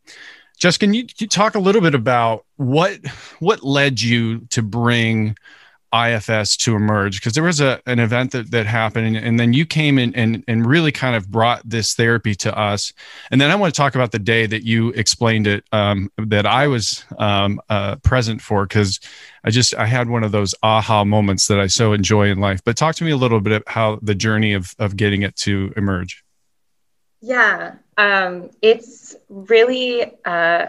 Jess, 0.57 0.77
can 0.77 0.93
you, 0.93 1.03
can 1.03 1.15
you 1.19 1.27
talk 1.27 1.55
a 1.55 1.59
little 1.59 1.81
bit 1.81 1.93
about 1.93 2.45
what 2.55 3.05
what 3.39 3.63
led 3.63 4.01
you 4.01 4.39
to 4.49 4.63
bring 4.63 5.37
IFS 5.93 6.57
to 6.57 6.75
emerge? 6.75 7.19
Because 7.19 7.33
there 7.33 7.43
was 7.43 7.61
a 7.61 7.79
an 7.85 7.99
event 7.99 8.31
that 8.31 8.49
that 8.49 8.65
happened, 8.65 9.15
and, 9.15 9.17
and 9.17 9.39
then 9.39 9.53
you 9.53 9.67
came 9.67 9.99
in 9.99 10.15
and 10.15 10.43
and 10.47 10.65
really 10.65 10.91
kind 10.91 11.15
of 11.15 11.29
brought 11.29 11.61
this 11.63 11.93
therapy 11.93 12.33
to 12.35 12.57
us. 12.57 12.91
And 13.29 13.39
then 13.39 13.51
I 13.51 13.55
want 13.55 13.71
to 13.71 13.77
talk 13.77 13.93
about 13.93 14.11
the 14.11 14.19
day 14.19 14.47
that 14.47 14.63
you 14.63 14.89
explained 14.89 15.45
it 15.45 15.63
um, 15.71 16.11
that 16.17 16.47
I 16.47 16.65
was 16.65 17.05
um, 17.19 17.61
uh, 17.69 17.97
present 17.97 18.41
for 18.41 18.65
because 18.65 18.99
I 19.43 19.51
just 19.51 19.75
I 19.75 19.85
had 19.85 20.09
one 20.09 20.23
of 20.23 20.31
those 20.31 20.55
aha 20.63 21.03
moments 21.03 21.47
that 21.47 21.59
I 21.59 21.67
so 21.67 21.93
enjoy 21.93 22.29
in 22.29 22.39
life. 22.39 22.61
But 22.65 22.77
talk 22.77 22.95
to 22.95 23.03
me 23.03 23.11
a 23.11 23.17
little 23.17 23.41
bit 23.41 23.53
about 23.53 23.71
how 23.71 23.99
the 24.01 24.15
journey 24.15 24.53
of 24.53 24.73
of 24.79 24.97
getting 24.97 25.21
it 25.21 25.35
to 25.37 25.71
emerge. 25.77 26.23
Yeah, 27.21 27.75
um, 27.97 28.49
it's 28.61 29.15
really 29.29 30.11
uh, 30.25 30.67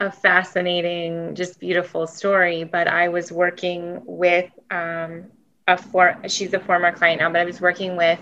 a 0.00 0.10
fascinating, 0.12 1.34
just 1.34 1.58
beautiful 1.60 2.06
story. 2.06 2.64
But 2.64 2.88
I 2.88 3.08
was 3.08 3.32
working 3.32 4.00
with 4.04 4.50
um, 4.70 5.24
a 5.66 5.76
for 5.76 6.16
she's 6.28 6.54
a 6.54 6.60
former 6.60 6.92
client 6.92 7.20
now, 7.20 7.30
but 7.30 7.40
I 7.40 7.44
was 7.44 7.60
working 7.60 7.96
with 7.96 8.20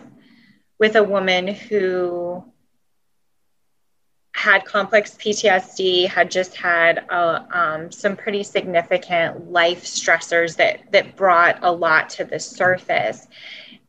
with 0.79 0.97
a 0.97 1.03
woman 1.05 1.49
who 1.49 2.45
had 4.35 4.65
complex 4.65 5.15
PTSD, 5.15 6.09
had 6.09 6.31
just 6.31 6.57
had 6.57 7.05
uh, 7.11 7.45
um, 7.53 7.93
some 7.93 8.17
pretty 8.17 8.43
significant 8.43 9.51
life 9.53 9.85
stressors 9.85 10.57
that 10.57 10.91
that 10.93 11.17
brought 11.17 11.59
a 11.63 11.71
lot 11.71 12.11
to 12.11 12.25
the 12.25 12.41
surface 12.41 13.27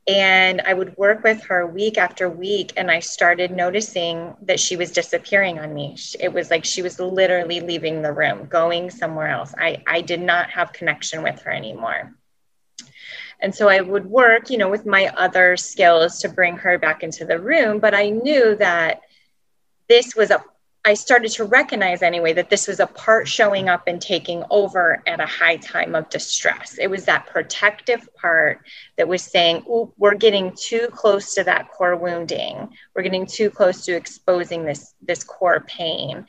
and 0.06 0.62
I 0.62 0.74
would 0.74 0.98
work 0.98 1.24
with 1.24 1.44
her 1.46 1.66
week 1.66 1.98
after 1.98 2.30
week, 2.30 2.74
and 2.76 2.92
I 2.92 3.00
started 3.00 3.52
noticing 3.52 4.36
that 4.42 4.60
she 4.60 4.76
was 4.76 4.92
disappearing 4.92 5.60
on 5.60 5.74
me. 5.74 5.98
It 6.20 6.34
was 6.34 6.52
like 6.52 6.66
she 6.66 6.82
was 6.82 7.00
literally 7.00 7.62
leaving 7.62 8.02
the 8.02 8.12
room, 8.12 8.46
going 8.48 8.90
somewhere 8.90 9.28
else. 9.28 9.54
I, 9.58 9.82
I 9.88 10.02
did 10.02 10.22
not 10.22 10.50
have 10.50 10.74
connection 10.74 11.24
with 11.24 11.42
her 11.44 11.52
anymore. 11.52 12.14
And 13.40 13.56
so 13.56 13.70
I 13.70 13.82
would 13.82 14.06
work, 14.06 14.50
you 14.50 14.58
know, 14.58 14.70
with 14.70 14.86
my 14.86 15.08
other 15.16 15.56
skills 15.58 16.20
to 16.20 16.30
bring 16.30 16.58
her 16.58 16.78
back 16.78 17.04
into 17.04 17.26
the 17.26 17.40
room, 17.40 17.80
but 17.80 17.94
I 17.94 18.10
knew 18.10 18.56
that 18.56 19.02
this 19.88 20.16
was 20.16 20.32
a 20.32 20.44
I 20.86 20.96
started 20.96 21.32
to 21.34 21.46
recognize 21.46 22.02
anyway 22.02 22.34
that 22.34 22.50
this 22.50 22.68
was 22.68 22.82
a 22.82 22.88
part 22.88 23.26
showing 23.26 23.70
up 23.70 23.84
and 23.88 24.02
taking 24.02 24.44
over 24.50 25.02
at 25.08 25.22
a 25.22 25.26
high 25.26 25.56
time 25.56 25.96
of 25.96 26.10
distress. 26.10 26.78
It 26.78 26.90
was 26.90 27.06
that 27.06 27.28
protective 27.28 28.10
part 28.16 28.60
that 28.98 29.08
was 29.08 29.22
saying, 29.22 29.64
Ooh, 29.70 29.94
we're 29.98 30.16
getting 30.16 30.54
too 30.58 30.90
close 30.92 31.36
to 31.36 31.44
that 31.46 31.72
core 31.72 31.96
wounding. 31.96 32.70
We're 32.94 33.04
getting 33.04 33.26
too 33.26 33.50
close 33.50 33.86
to 33.86 33.96
exposing 33.96 34.66
this, 34.66 34.94
this 35.02 35.24
core 35.24 35.62
pain. 35.62 36.26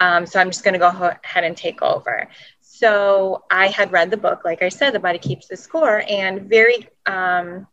Um, 0.00 0.24
so 0.24 0.40
I'm 0.40 0.48
just 0.48 0.64
going 0.64 0.72
to 0.72 0.80
go 0.80 0.88
ahead 0.88 1.44
and 1.44 1.54
take 1.54 1.82
over. 1.82 2.28
So 2.60 3.44
I 3.50 3.66
had 3.68 3.92
read 3.92 4.10
the 4.10 4.16
book, 4.16 4.42
like 4.44 4.62
I 4.62 4.70
said, 4.70 4.94
The 4.94 5.00
Body 5.00 5.18
Keeps 5.18 5.48
the 5.48 5.56
Score, 5.56 6.02
and 6.08 6.48
very 6.48 6.88
um, 7.04 7.66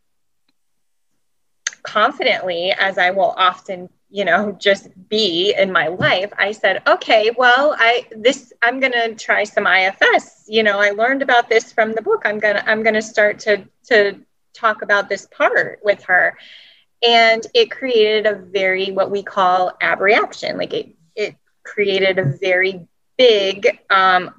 confidently, 1.81 2.73
as 2.77 2.97
I 2.97 3.11
will 3.11 3.33
often 3.37 3.89
you 4.09 4.25
know 4.25 4.51
just 4.53 4.87
be 5.07 5.53
in 5.57 5.71
my 5.71 5.87
life 5.87 6.31
i 6.37 6.51
said 6.51 6.81
okay 6.87 7.31
well 7.37 7.75
i 7.77 8.05
this 8.11 8.51
i'm 8.63 8.79
going 8.79 8.91
to 8.91 9.13
try 9.15 9.43
some 9.43 9.67
ifs 9.67 10.45
you 10.47 10.63
know 10.63 10.79
i 10.79 10.89
learned 10.91 11.21
about 11.21 11.47
this 11.49 11.71
from 11.71 11.93
the 11.93 12.01
book. 12.01 12.23
I'm 12.25 12.39
going 12.39 12.55
to 12.55 12.69
i'm 12.69 12.83
going 12.83 12.95
to 12.95 13.01
start 13.01 13.39
to 13.39 13.65
to 13.85 14.19
talk 14.53 14.81
about 14.81 15.09
this 15.09 15.27
part 15.27 15.79
with 15.83 16.03
her. 16.03 16.37
And 17.05 17.45
it 17.53 17.71
created 17.71 18.25
a 18.25 18.35
very 18.35 18.91
what 18.91 19.09
we 19.09 19.23
call 19.23 19.71
abreaction 19.81 20.57
like 20.57 20.73
it 20.73 20.89
it 21.15 21.35
created 21.63 22.19
a 22.19 22.37
very 22.41 22.87
big 23.17 23.79
um 23.89 24.33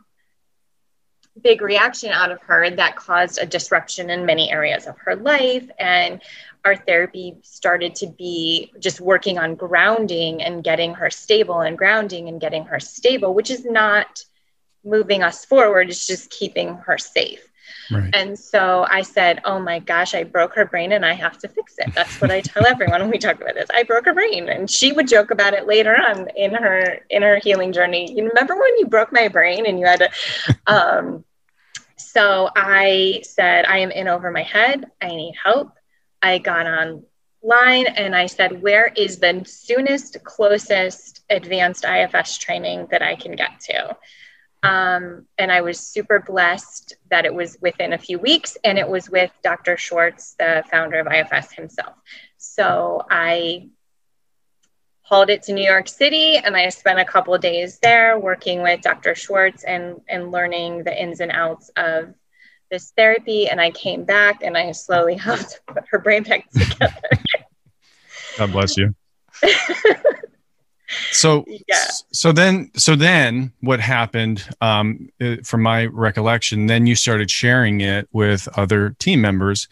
big 1.40 1.62
reaction 1.62 2.10
out 2.10 2.32
of 2.32 2.40
her 2.42 2.68
that 2.70 2.96
caused 2.96 3.38
a 3.38 3.46
disruption 3.46 4.10
in 4.10 4.26
many 4.26 4.50
areas 4.50 4.86
of 4.86 4.98
her 4.98 5.16
life. 5.16 5.68
And 5.78 6.20
our 6.64 6.76
therapy 6.76 7.36
started 7.42 7.94
to 7.96 8.06
be 8.06 8.72
just 8.78 9.00
working 9.00 9.38
on 9.38 9.54
grounding 9.54 10.42
and 10.42 10.62
getting 10.62 10.94
her 10.94 11.10
stable 11.10 11.60
and 11.60 11.76
grounding 11.78 12.28
and 12.28 12.40
getting 12.40 12.64
her 12.64 12.80
stable, 12.80 13.34
which 13.34 13.50
is 13.50 13.64
not 13.64 14.24
moving 14.84 15.22
us 15.22 15.44
forward, 15.44 15.90
it's 15.90 16.06
just 16.06 16.30
keeping 16.30 16.74
her 16.76 16.98
safe. 16.98 17.46
Right. 17.90 18.10
And 18.14 18.38
so 18.38 18.86
I 18.88 19.02
said, 19.02 19.40
Oh 19.44 19.58
my 19.58 19.78
gosh, 19.80 20.14
I 20.14 20.24
broke 20.24 20.54
her 20.54 20.64
brain 20.64 20.92
and 20.92 21.04
I 21.04 21.12
have 21.14 21.38
to 21.38 21.48
fix 21.48 21.74
it. 21.78 21.92
That's 21.94 22.20
what 22.20 22.30
I 22.30 22.40
tell 22.44 22.66
everyone 22.66 23.00
when 23.00 23.10
we 23.10 23.18
talk 23.18 23.40
about 23.40 23.54
this. 23.54 23.68
I 23.72 23.82
broke 23.82 24.06
her 24.06 24.14
brain. 24.14 24.48
And 24.48 24.70
she 24.70 24.92
would 24.92 25.08
joke 25.08 25.30
about 25.30 25.54
it 25.54 25.66
later 25.66 25.94
on 25.94 26.28
in 26.36 26.54
her 26.54 27.00
in 27.10 27.22
her 27.22 27.38
healing 27.42 27.72
journey. 27.72 28.12
You 28.12 28.28
remember 28.28 28.54
when 28.54 28.78
you 28.78 28.86
broke 28.86 29.12
my 29.12 29.28
brain 29.28 29.66
and 29.66 29.78
you 29.78 29.86
had 29.86 30.00
to 30.00 30.10
um 30.66 31.24
so 31.96 32.50
I 32.56 33.20
said, 33.24 33.66
I 33.66 33.78
am 33.78 33.90
in 33.90 34.08
over 34.08 34.30
my 34.30 34.42
head. 34.42 34.86
I 35.00 35.08
need 35.08 35.34
help. 35.42 35.72
I 36.22 36.38
got 36.38 36.66
online 36.66 37.86
and 37.86 38.14
I 38.14 38.26
said, 38.26 38.62
Where 38.62 38.86
is 38.86 39.18
the 39.18 39.42
soonest, 39.46 40.22
closest 40.24 41.22
advanced 41.30 41.84
IFS 41.84 42.38
training 42.38 42.88
that 42.90 43.02
I 43.02 43.16
can 43.16 43.36
get 43.36 43.60
to? 43.60 43.96
Um, 44.62 45.26
and 45.38 45.50
I 45.50 45.62
was 45.62 45.80
super 45.80 46.20
blessed 46.20 46.94
that 47.10 47.24
it 47.24 47.32
was 47.32 47.56
within 47.62 47.94
a 47.94 47.98
few 47.98 48.18
weeks 48.18 48.58
and 48.62 48.78
it 48.78 48.88
was 48.88 49.08
with 49.08 49.30
Dr. 49.42 49.78
Schwartz, 49.78 50.34
the 50.38 50.62
founder 50.70 51.00
of 51.00 51.06
IFS 51.06 51.52
himself. 51.52 51.94
So 52.36 53.06
I 53.10 53.70
hauled 55.00 55.30
it 55.30 55.42
to 55.44 55.54
New 55.54 55.64
York 55.64 55.88
City 55.88 56.36
and 56.36 56.56
I 56.56 56.68
spent 56.68 57.00
a 57.00 57.04
couple 57.04 57.36
days 57.38 57.78
there 57.78 58.18
working 58.18 58.62
with 58.62 58.82
Dr. 58.82 59.14
Schwartz 59.14 59.64
and, 59.64 60.02
and 60.08 60.30
learning 60.30 60.84
the 60.84 61.02
ins 61.02 61.20
and 61.20 61.32
outs 61.32 61.70
of 61.76 62.14
this 62.70 62.92
therapy 62.96 63.48
and 63.48 63.60
I 63.60 63.70
came 63.70 64.04
back 64.04 64.42
and 64.42 64.56
I 64.56 64.72
slowly 64.72 65.14
helped 65.16 65.60
put 65.66 65.84
her 65.90 65.98
brain 65.98 66.22
back 66.22 66.50
together. 66.52 66.94
God 68.38 68.52
bless 68.52 68.76
you. 68.76 68.94
so 71.12 71.44
yeah. 71.46 71.86
so 72.12 72.32
then 72.32 72.70
so 72.74 72.96
then 72.96 73.52
what 73.60 73.80
happened 73.80 74.44
um, 74.60 75.08
from 75.44 75.62
my 75.62 75.86
recollection 75.86 76.66
then 76.66 76.86
you 76.86 76.94
started 76.94 77.30
sharing 77.30 77.80
it 77.80 78.08
with 78.12 78.48
other 78.58 78.90
team 78.98 79.20
members 79.20 79.68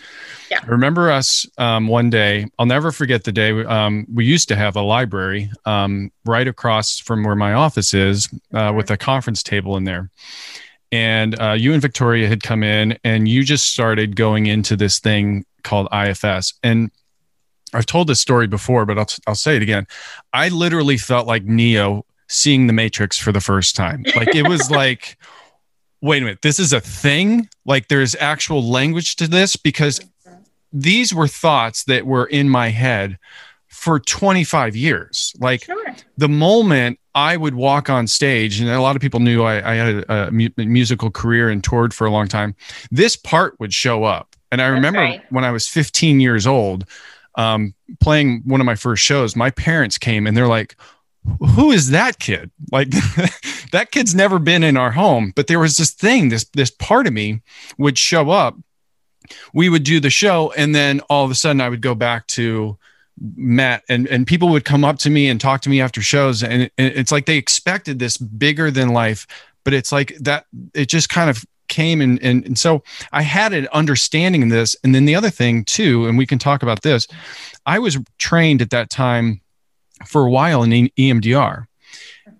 yeah. 0.50 0.60
remember 0.66 1.10
us 1.10 1.44
um, 1.58 1.88
one 1.88 2.08
day 2.08 2.46
i'll 2.58 2.66
never 2.66 2.92
forget 2.92 3.24
the 3.24 3.32
day 3.32 3.64
um, 3.64 4.06
we 4.12 4.24
used 4.24 4.48
to 4.48 4.56
have 4.56 4.76
a 4.76 4.82
library 4.82 5.50
um, 5.64 6.10
right 6.24 6.46
across 6.46 6.98
from 7.00 7.24
where 7.24 7.36
my 7.36 7.52
office 7.52 7.94
is 7.94 8.28
uh, 8.54 8.72
with 8.74 8.90
a 8.90 8.96
conference 8.96 9.42
table 9.42 9.76
in 9.76 9.84
there 9.84 10.10
and 10.90 11.40
uh, 11.40 11.52
you 11.52 11.72
and 11.72 11.82
Victoria 11.82 12.28
had 12.28 12.42
come 12.42 12.62
in 12.62 12.98
and 13.04 13.28
you 13.28 13.44
just 13.44 13.72
started 13.72 14.16
going 14.16 14.46
into 14.46 14.76
this 14.76 14.98
thing 14.98 15.44
called 15.62 15.88
IFS. 15.92 16.54
And 16.62 16.90
I've 17.74 17.86
told 17.86 18.08
this 18.08 18.20
story 18.20 18.46
before, 18.46 18.86
but 18.86 18.98
I'll, 18.98 19.08
I'll 19.26 19.34
say 19.34 19.56
it 19.56 19.62
again. 19.62 19.86
I 20.32 20.48
literally 20.48 20.96
felt 20.96 21.26
like 21.26 21.44
Neo 21.44 22.06
seeing 22.28 22.66
the 22.66 22.72
Matrix 22.72 23.18
for 23.18 23.32
the 23.32 23.40
first 23.40 23.76
time. 23.76 24.04
Like 24.16 24.34
it 24.34 24.48
was 24.48 24.70
like, 24.70 25.18
wait 26.00 26.22
a 26.22 26.24
minute, 26.24 26.42
this 26.42 26.58
is 26.58 26.72
a 26.72 26.80
thing? 26.80 27.48
Like 27.66 27.88
there's 27.88 28.14
actual 28.16 28.62
language 28.62 29.16
to 29.16 29.28
this? 29.28 29.56
Because 29.56 30.00
these 30.72 31.14
were 31.14 31.28
thoughts 31.28 31.84
that 31.84 32.06
were 32.06 32.26
in 32.26 32.48
my 32.48 32.68
head 32.68 33.18
for 33.78 34.00
25 34.00 34.74
years. 34.74 35.32
Like 35.38 35.64
sure. 35.64 35.94
the 36.16 36.28
moment 36.28 36.98
I 37.14 37.36
would 37.36 37.54
walk 37.54 37.88
on 37.88 38.08
stage, 38.08 38.60
and 38.60 38.68
a 38.68 38.80
lot 38.80 38.96
of 38.96 39.02
people 39.02 39.20
knew 39.20 39.44
I, 39.44 39.72
I 39.72 39.74
had 39.76 39.94
a, 40.08 40.28
a 40.28 40.30
musical 40.32 41.12
career 41.12 41.48
and 41.48 41.62
toured 41.62 41.94
for 41.94 42.04
a 42.04 42.10
long 42.10 42.26
time. 42.26 42.56
This 42.90 43.14
part 43.14 43.58
would 43.60 43.72
show 43.72 44.02
up, 44.02 44.34
and 44.50 44.60
I 44.60 44.64
That's 44.66 44.74
remember 44.74 44.98
right. 44.98 45.22
when 45.30 45.44
I 45.44 45.52
was 45.52 45.68
15 45.68 46.18
years 46.18 46.44
old, 46.44 46.86
um, 47.36 47.72
playing 48.00 48.42
one 48.46 48.60
of 48.60 48.64
my 48.64 48.74
first 48.74 49.04
shows. 49.04 49.36
My 49.36 49.50
parents 49.50 49.96
came 49.96 50.26
and 50.26 50.36
they're 50.36 50.48
like, 50.48 50.74
"Who 51.54 51.70
is 51.70 51.90
that 51.90 52.18
kid? 52.18 52.50
Like, 52.72 52.90
that 53.70 53.92
kid's 53.92 54.12
never 54.12 54.40
been 54.40 54.64
in 54.64 54.76
our 54.76 54.90
home." 54.90 55.32
But 55.36 55.46
there 55.46 55.60
was 55.60 55.76
this 55.76 55.92
thing, 55.92 56.30
this 56.30 56.46
this 56.52 56.72
part 56.72 57.06
of 57.06 57.12
me 57.12 57.42
would 57.78 57.96
show 57.96 58.30
up. 58.30 58.56
We 59.54 59.68
would 59.68 59.84
do 59.84 60.00
the 60.00 60.10
show, 60.10 60.52
and 60.56 60.74
then 60.74 60.98
all 61.08 61.24
of 61.24 61.30
a 61.30 61.36
sudden, 61.36 61.60
I 61.60 61.68
would 61.68 61.80
go 61.80 61.94
back 61.94 62.26
to 62.28 62.76
Matt 63.36 63.82
and 63.88 64.06
and 64.08 64.26
people 64.26 64.48
would 64.48 64.64
come 64.64 64.84
up 64.84 64.98
to 64.98 65.10
me 65.10 65.28
and 65.28 65.40
talk 65.40 65.60
to 65.62 65.70
me 65.70 65.80
after 65.80 66.00
shows 66.00 66.42
and 66.42 66.62
it, 66.62 66.72
it's 66.76 67.10
like 67.10 67.26
they 67.26 67.36
expected 67.36 67.98
this 67.98 68.16
bigger 68.16 68.70
than 68.70 68.90
life 68.90 69.26
but 69.64 69.74
it's 69.74 69.92
like 69.92 70.14
that 70.20 70.46
it 70.74 70.86
just 70.86 71.08
kind 71.08 71.28
of 71.28 71.44
came 71.68 72.00
and, 72.00 72.20
and 72.22 72.44
and 72.44 72.58
so 72.58 72.82
I 73.12 73.22
had 73.22 73.52
an 73.52 73.68
understanding 73.72 74.42
of 74.42 74.50
this. 74.50 74.74
And 74.82 74.94
then 74.94 75.04
the 75.04 75.14
other 75.14 75.30
thing 75.30 75.64
too, 75.64 76.06
and 76.06 76.18
we 76.18 76.26
can 76.26 76.38
talk 76.38 76.62
about 76.62 76.82
this. 76.82 77.06
I 77.66 77.78
was 77.78 77.98
trained 78.18 78.62
at 78.62 78.70
that 78.70 78.90
time 78.90 79.40
for 80.06 80.26
a 80.26 80.30
while 80.30 80.62
in 80.62 80.70
EMDR, 80.70 81.66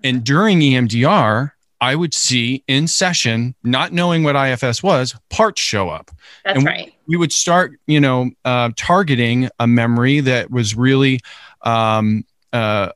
and 0.03 0.17
uh-huh. 0.17 0.25
during 0.25 0.61
EMDR, 0.61 1.53
I 1.81 1.95
would 1.95 2.15
see 2.15 2.65
in 2.67 2.89
session, 2.89 3.55
not 3.63 3.93
knowing 3.93 4.25
what 4.25 4.35
IFS 4.35 4.83
was, 4.83 5.15
parts 5.31 5.61
show 5.61 5.89
up. 5.91 6.11
That's 6.45 6.59
and 6.59 6.67
right. 6.67 6.95
We, 7.09 7.17
would 7.17 7.33
start, 7.33 7.73
you 7.87 8.01
know, 8.01 8.31
uh, 8.45 8.71
targeting 8.77 9.49
a 9.59 9.67
memory 9.67 10.21
that 10.21 10.51
was 10.51 10.77
really 10.77 11.21
um, 11.63 12.25
uh, 12.53 12.91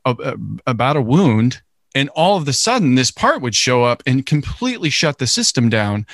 about 0.65 0.95
a 0.95 1.01
wound. 1.01 1.61
And 1.95 2.09
all 2.09 2.37
of 2.37 2.47
a 2.47 2.53
sudden, 2.53 2.95
this 2.95 3.11
part 3.11 3.41
would 3.41 3.55
show 3.55 3.83
up 3.83 4.01
and 4.05 4.25
completely 4.25 4.89
shut 4.89 5.17
the 5.17 5.27
system 5.27 5.69
down. 5.69 6.07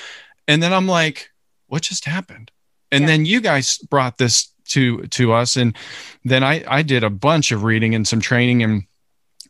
And 0.48 0.62
then 0.64 0.74
I'm 0.74 0.88
like, 0.88 1.30
what 1.68 1.84
just 1.84 2.06
happened? 2.06 2.52
And 2.92 3.02
yeah. 3.02 3.08
then 3.08 3.26
you 3.26 3.40
guys 3.40 3.78
brought 3.78 4.18
this 4.18 4.52
to 4.70 5.04
to 5.08 5.34
us, 5.34 5.56
and 5.56 5.76
then 6.24 6.44
I 6.44 6.64
I 6.68 6.82
did 6.82 7.04
a 7.04 7.10
bunch 7.10 7.52
of 7.52 7.64
reading 7.64 7.96
and 7.96 8.08
some 8.08 8.22
training 8.22 8.64
and 8.64 8.84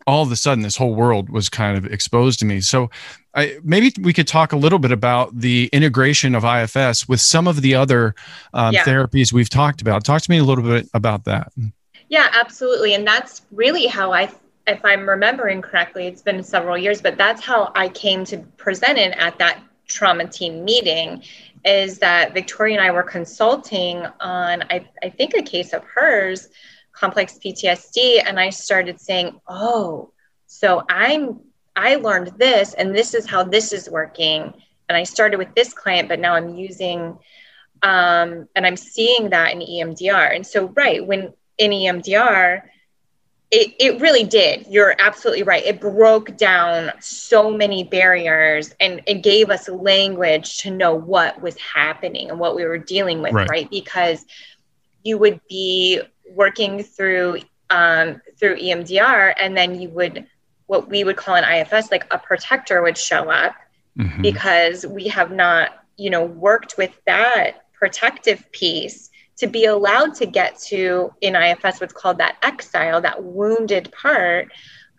all 0.09 0.23
of 0.23 0.31
a 0.31 0.35
sudden 0.35 0.63
this 0.63 0.75
whole 0.75 0.95
world 0.95 1.29
was 1.29 1.49
kind 1.49 1.77
of 1.77 1.85
exposed 1.85 2.39
to 2.39 2.45
me. 2.45 2.61
So 2.61 2.89
I, 3.35 3.59
maybe 3.63 3.93
we 4.01 4.11
could 4.11 4.27
talk 4.27 4.51
a 4.51 4.57
little 4.57 4.79
bit 4.79 4.91
about 4.91 5.39
the 5.39 5.69
integration 5.71 6.33
of 6.33 6.43
IFS 6.43 7.07
with 7.07 7.21
some 7.21 7.47
of 7.47 7.61
the 7.61 7.75
other 7.75 8.15
um, 8.55 8.73
yeah. 8.73 8.83
therapies 8.83 9.31
we've 9.31 9.49
talked 9.49 9.81
about. 9.81 10.03
Talk 10.03 10.23
to 10.23 10.31
me 10.31 10.39
a 10.39 10.43
little 10.43 10.63
bit 10.63 10.89
about 10.95 11.25
that. 11.25 11.53
Yeah, 12.07 12.27
absolutely. 12.33 12.95
And 12.95 13.05
that's 13.05 13.43
really 13.51 13.85
how 13.85 14.11
I, 14.11 14.31
if 14.65 14.83
I'm 14.83 15.07
remembering 15.07 15.61
correctly, 15.61 16.07
it's 16.07 16.23
been 16.23 16.41
several 16.41 16.75
years, 16.75 17.03
but 17.03 17.15
that's 17.15 17.43
how 17.43 17.71
I 17.75 17.89
came 17.89 18.25
to 18.25 18.39
present 18.57 18.97
it 18.97 19.13
at 19.15 19.37
that 19.37 19.61
trauma 19.87 20.25
team 20.25 20.65
meeting 20.65 21.21
is 21.65 21.99
that 21.99 22.33
Victoria 22.33 22.77
and 22.77 22.87
I 22.87 22.89
were 22.89 23.03
consulting 23.03 24.07
on, 24.19 24.63
I, 24.71 24.87
I 25.03 25.09
think, 25.09 25.35
a 25.35 25.43
case 25.43 25.71
of 25.73 25.83
hers 25.83 26.47
complex 26.99 27.39
PTSD 27.43 28.21
and 28.25 28.39
I 28.39 28.49
started 28.49 28.99
saying, 28.99 29.39
"Oh, 29.47 30.11
so 30.47 30.83
I'm 30.89 31.39
I 31.75 31.95
learned 31.95 32.33
this 32.37 32.73
and 32.73 32.95
this 32.95 33.13
is 33.13 33.25
how 33.25 33.43
this 33.43 33.71
is 33.71 33.89
working." 33.89 34.53
And 34.89 34.97
I 34.97 35.03
started 35.03 35.37
with 35.37 35.53
this 35.55 35.73
client, 35.73 36.09
but 36.09 36.19
now 36.19 36.33
I'm 36.33 36.55
using 36.55 37.17
um, 37.83 38.47
and 38.55 38.65
I'm 38.65 38.75
seeing 38.75 39.29
that 39.29 39.53
in 39.53 39.59
EMDR. 39.59 40.35
And 40.35 40.45
so, 40.45 40.67
right, 40.69 41.05
when 41.05 41.33
in 41.57 41.71
EMDR, 41.71 42.63
it, 43.51 43.75
it 43.79 44.01
really 44.01 44.23
did. 44.23 44.67
You're 44.67 44.95
absolutely 44.99 45.43
right. 45.43 45.65
It 45.65 45.81
broke 45.81 46.37
down 46.37 46.91
so 46.99 47.49
many 47.49 47.83
barriers 47.83 48.75
and 48.79 49.01
it 49.07 49.23
gave 49.23 49.49
us 49.49 49.67
language 49.67 50.59
to 50.59 50.71
know 50.71 50.93
what 50.93 51.41
was 51.41 51.57
happening 51.57 52.29
and 52.29 52.39
what 52.39 52.55
we 52.55 52.65
were 52.65 52.77
dealing 52.77 53.21
with, 53.21 53.33
right? 53.33 53.49
right? 53.49 53.69
Because 53.69 54.25
you 55.03 55.17
would 55.17 55.41
be 55.49 56.01
working 56.39 56.81
through 56.81 57.37
um, 57.69 58.19
through 58.39 58.55
EMDR, 58.55 59.35
and 59.39 59.55
then 59.55 59.79
you 59.79 59.89
would 59.89 60.25
what 60.65 60.89
we 60.89 61.03
would 61.03 61.17
call 61.17 61.35
an 61.35 61.43
IFS, 61.43 61.91
like 61.91 62.07
a 62.11 62.17
protector 62.17 62.81
would 62.81 62.97
show 62.97 63.29
up 63.29 63.55
mm-hmm. 63.97 64.21
because 64.21 64.85
we 64.85 65.07
have 65.07 65.31
not, 65.31 65.71
you 65.97 66.09
know, 66.09 66.25
worked 66.25 66.77
with 66.77 66.91
that 67.05 67.65
protective 67.73 68.49
piece 68.51 69.09
to 69.37 69.47
be 69.47 69.65
allowed 69.65 70.13
to 70.15 70.25
get 70.25 70.59
to 70.59 71.11
in 71.21 71.35
IFS 71.35 71.81
what's 71.81 71.93
called 71.93 72.19
that 72.19 72.37
exile, 72.43 73.01
that 73.01 73.23
wounded 73.23 73.91
part, 73.91 74.47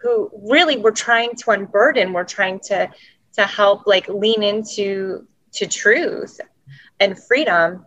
who 0.01 0.31
really 0.51 0.77
we're 0.77 0.91
trying 0.91 1.35
to 1.37 1.51
unburden, 1.53 2.13
we're 2.13 2.25
trying 2.25 2.61
to 2.61 2.89
to 3.35 3.47
help 3.47 3.87
like 3.87 4.09
lean 4.09 4.43
into 4.43 5.27
to 5.53 5.67
truth 5.67 6.41
and 6.99 7.19
freedom 7.25 7.87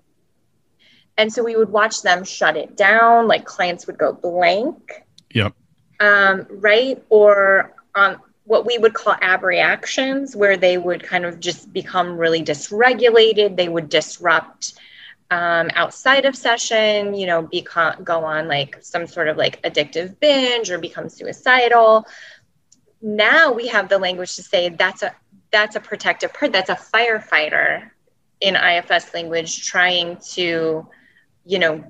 and 1.18 1.32
so 1.32 1.44
we 1.44 1.56
would 1.56 1.70
watch 1.70 2.02
them 2.02 2.24
shut 2.24 2.58
it 2.58 2.76
down, 2.76 3.28
like 3.28 3.46
clients 3.46 3.88
would 3.88 3.98
go 3.98 4.14
blank. 4.14 5.04
Yep. 5.34 5.54
Um, 6.00 6.48
right. 6.50 7.04
Or 7.10 7.76
um, 7.96 8.20
what 8.46 8.66
we 8.66 8.78
would 8.78 8.94
call 8.94 9.16
abreactions, 9.22 10.36
where 10.36 10.58
they 10.58 10.78
would 10.78 11.04
kind 11.04 11.26
of 11.26 11.40
just 11.40 11.72
become 11.72 12.18
really 12.18 12.44
dysregulated. 12.44 13.56
They 13.56 13.70
would 13.70 13.90
disrupt 13.90 14.74
um, 15.30 15.70
outside 15.76 16.26
of 16.26 16.36
session, 16.36 17.14
you 17.14 17.26
know, 17.26 17.44
become, 17.44 18.04
go 18.04 18.24
on 18.24 18.48
like 18.48 18.78
some 18.82 19.08
sort 19.08 19.28
of 19.28 19.38
like 19.38 19.62
addictive 19.64 20.20
binge 20.20 20.70
or 20.72 20.78
become 20.78 21.10
suicidal. 21.10 22.06
Now 23.02 23.52
we 23.52 23.68
have 23.68 23.90
the 23.90 23.98
language 23.98 24.36
to 24.36 24.44
say 24.44 24.70
that's 24.70 25.04
a 25.04 25.16
that's 25.52 25.76
a 25.76 25.80
protective 25.80 26.34
part. 26.34 26.52
That's 26.52 26.70
a 26.70 26.76
firefighter 26.76 27.92
in 28.42 28.56
IFS 28.56 29.14
language 29.14 29.66
trying 29.66 30.18
to 30.32 30.88
you 31.46 31.60
know, 31.60 31.84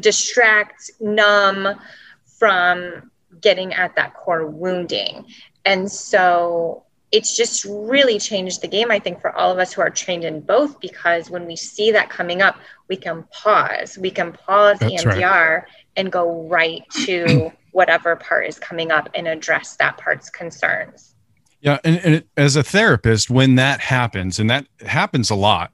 distract, 0.00 0.90
numb 1.00 1.78
from 2.26 3.10
getting 3.40 3.72
at 3.74 3.96
that 3.96 4.14
core 4.14 4.46
wounding. 4.46 5.24
And 5.64 5.90
so 5.90 6.84
it's 7.12 7.36
just 7.36 7.64
really 7.64 8.18
changed 8.18 8.60
the 8.60 8.68
game, 8.68 8.90
I 8.90 8.98
think, 8.98 9.20
for 9.20 9.34
all 9.36 9.52
of 9.52 9.58
us 9.58 9.72
who 9.72 9.80
are 9.82 9.90
trained 9.90 10.24
in 10.24 10.40
both, 10.40 10.80
because 10.80 11.30
when 11.30 11.46
we 11.46 11.54
see 11.54 11.92
that 11.92 12.10
coming 12.10 12.42
up, 12.42 12.56
we 12.88 12.96
can 12.96 13.24
pause. 13.30 13.96
We 13.96 14.10
can 14.10 14.32
pause 14.32 14.78
That's 14.80 15.04
EMDR 15.04 15.22
right. 15.22 15.64
and 15.96 16.10
go 16.10 16.48
right 16.48 16.82
to 17.06 17.52
whatever 17.72 18.16
part 18.16 18.46
is 18.46 18.58
coming 18.58 18.90
up 18.90 19.08
and 19.14 19.28
address 19.28 19.76
that 19.76 19.96
part's 19.96 20.28
concerns. 20.28 21.14
Yeah. 21.60 21.78
And, 21.84 21.98
and 21.98 22.14
it, 22.16 22.28
as 22.36 22.56
a 22.56 22.62
therapist, 22.62 23.30
when 23.30 23.54
that 23.54 23.80
happens, 23.80 24.38
and 24.38 24.50
that 24.50 24.66
happens 24.84 25.30
a 25.30 25.34
lot, 25.34 25.72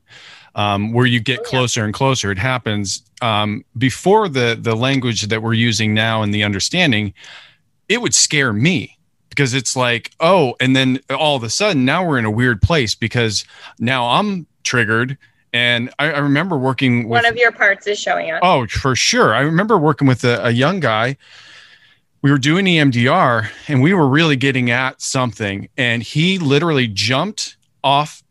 um, 0.55 0.93
where 0.93 1.07
you 1.07 1.21
get 1.21 1.41
oh, 1.41 1.45
closer 1.45 1.85
and 1.85 1.95
closer. 1.95 2.31
It 2.31 2.39
happens 2.39 3.03
um, 3.23 3.65
before 3.77 4.29
the 4.29 4.59
the 4.61 4.75
language 4.75 5.23
that 5.23 5.43
we're 5.43 5.55
using 5.55 5.95
now 5.95 6.23
and 6.23 6.33
the 6.33 6.45
understanding. 6.45 7.15
It 7.89 8.01
would 8.01 8.15
scare 8.15 8.53
me 8.53 8.97
because 9.31 9.55
it's 9.55 9.75
like, 9.75 10.13
oh, 10.21 10.55
and 10.61 10.77
then 10.77 11.01
all 11.11 11.37
of 11.37 11.43
a 11.43 11.51
sudden 11.51 11.85
now 11.85 12.07
we're 12.07 12.19
in 12.19 12.25
a 12.25 12.31
weird 12.31 12.63
place 12.63 12.95
because 12.95 13.45
now 13.79 14.07
I'm 14.07 14.47
triggered. 14.63 15.19
And 15.53 15.93
I, 15.99 16.13
I 16.13 16.19
remember 16.19 16.57
working 16.57 17.09
with, 17.09 17.25
one 17.25 17.27
of 17.27 17.37
your 17.37 17.51
parts 17.51 17.89
is 17.89 17.99
showing 17.99 18.31
up. 18.31 18.39
Oh, 18.43 18.69
for 18.69 18.95
sure. 18.95 19.35
I 19.35 19.41
remember 19.41 19.77
working 19.77 20.07
with 20.07 20.23
a, 20.23 20.47
a 20.47 20.51
young 20.51 20.79
guy 20.79 21.17
we 22.23 22.31
were 22.31 22.39
doing 22.39 22.67
EMDR 22.67 23.49
and 23.69 23.83
we 23.83 23.95
were 23.95 24.09
really 24.09 24.37
getting 24.37 24.71
at 24.71 25.01
something. 25.01 25.69
And 25.77 26.03
he 26.03 26.39
literally 26.39 26.87
jumped 26.87 27.57
off 27.83 28.23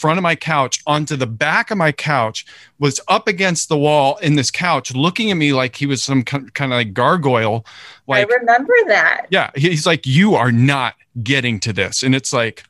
front 0.00 0.18
of 0.18 0.22
my 0.22 0.34
couch 0.34 0.80
onto 0.86 1.14
the 1.14 1.26
back 1.26 1.70
of 1.70 1.76
my 1.76 1.92
couch, 1.92 2.46
was 2.78 3.00
up 3.08 3.28
against 3.28 3.68
the 3.68 3.76
wall 3.76 4.16
in 4.18 4.34
this 4.34 4.50
couch, 4.50 4.94
looking 4.94 5.30
at 5.30 5.36
me 5.36 5.52
like 5.52 5.76
he 5.76 5.84
was 5.84 6.02
some 6.02 6.22
kind 6.22 6.50
of 6.58 6.70
like 6.70 6.94
gargoyle. 6.94 7.66
Like, 8.06 8.30
I 8.30 8.34
remember 8.34 8.72
that. 8.88 9.26
Yeah. 9.30 9.50
He's 9.54 9.86
like, 9.86 10.06
You 10.06 10.34
are 10.36 10.50
not 10.50 10.94
getting 11.22 11.60
to 11.60 11.72
this. 11.72 12.02
And 12.02 12.14
it's 12.14 12.32
like, 12.32 12.64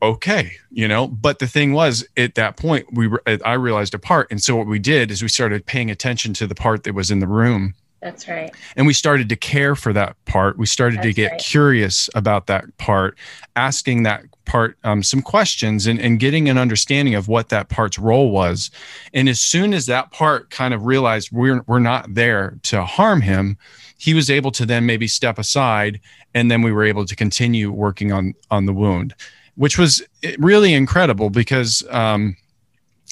okay, 0.00 0.52
you 0.70 0.86
know, 0.86 1.08
but 1.08 1.40
the 1.40 1.46
thing 1.46 1.72
was 1.72 2.06
at 2.16 2.36
that 2.36 2.56
point, 2.56 2.86
we 2.92 3.08
were, 3.08 3.22
I 3.26 3.54
realized 3.54 3.94
a 3.94 3.98
part. 3.98 4.28
And 4.30 4.42
so 4.42 4.56
what 4.56 4.66
we 4.66 4.78
did 4.78 5.10
is 5.10 5.22
we 5.22 5.28
started 5.28 5.66
paying 5.66 5.90
attention 5.90 6.34
to 6.34 6.46
the 6.46 6.54
part 6.54 6.84
that 6.84 6.94
was 6.94 7.10
in 7.10 7.18
the 7.18 7.26
room. 7.26 7.74
That's 8.00 8.28
right. 8.28 8.52
And 8.76 8.86
we 8.86 8.94
started 8.94 9.28
to 9.28 9.36
care 9.36 9.76
for 9.76 9.92
that 9.92 10.16
part. 10.24 10.58
We 10.58 10.66
started 10.66 10.98
That's 10.98 11.06
to 11.06 11.12
get 11.12 11.30
right. 11.32 11.40
curious 11.40 12.10
about 12.16 12.48
that 12.48 12.76
part, 12.78 13.16
asking 13.54 14.02
that 14.02 14.24
part 14.44 14.76
um, 14.84 15.02
some 15.02 15.22
questions 15.22 15.86
and, 15.86 16.00
and 16.00 16.18
getting 16.18 16.48
an 16.48 16.58
understanding 16.58 17.14
of 17.14 17.28
what 17.28 17.48
that 17.50 17.68
part's 17.68 17.98
role 17.98 18.30
was. 18.30 18.70
And 19.14 19.28
as 19.28 19.40
soon 19.40 19.74
as 19.74 19.86
that 19.86 20.10
part 20.12 20.50
kind 20.50 20.74
of 20.74 20.86
realized 20.86 21.30
we're, 21.32 21.62
we're 21.66 21.78
not 21.78 22.14
there 22.14 22.58
to 22.64 22.84
harm 22.84 23.20
him, 23.20 23.56
he 23.98 24.14
was 24.14 24.30
able 24.30 24.50
to 24.52 24.66
then 24.66 24.84
maybe 24.86 25.06
step 25.06 25.38
aside 25.38 26.00
and 26.34 26.50
then 26.50 26.62
we 26.62 26.72
were 26.72 26.84
able 26.84 27.04
to 27.04 27.14
continue 27.14 27.70
working 27.70 28.10
on 28.10 28.34
on 28.50 28.66
the 28.66 28.72
wound 28.72 29.14
which 29.54 29.78
was 29.78 30.02
eh, 30.22 30.34
really 30.38 30.74
incredible 30.74 31.30
because 31.30 31.84
um, 31.90 32.36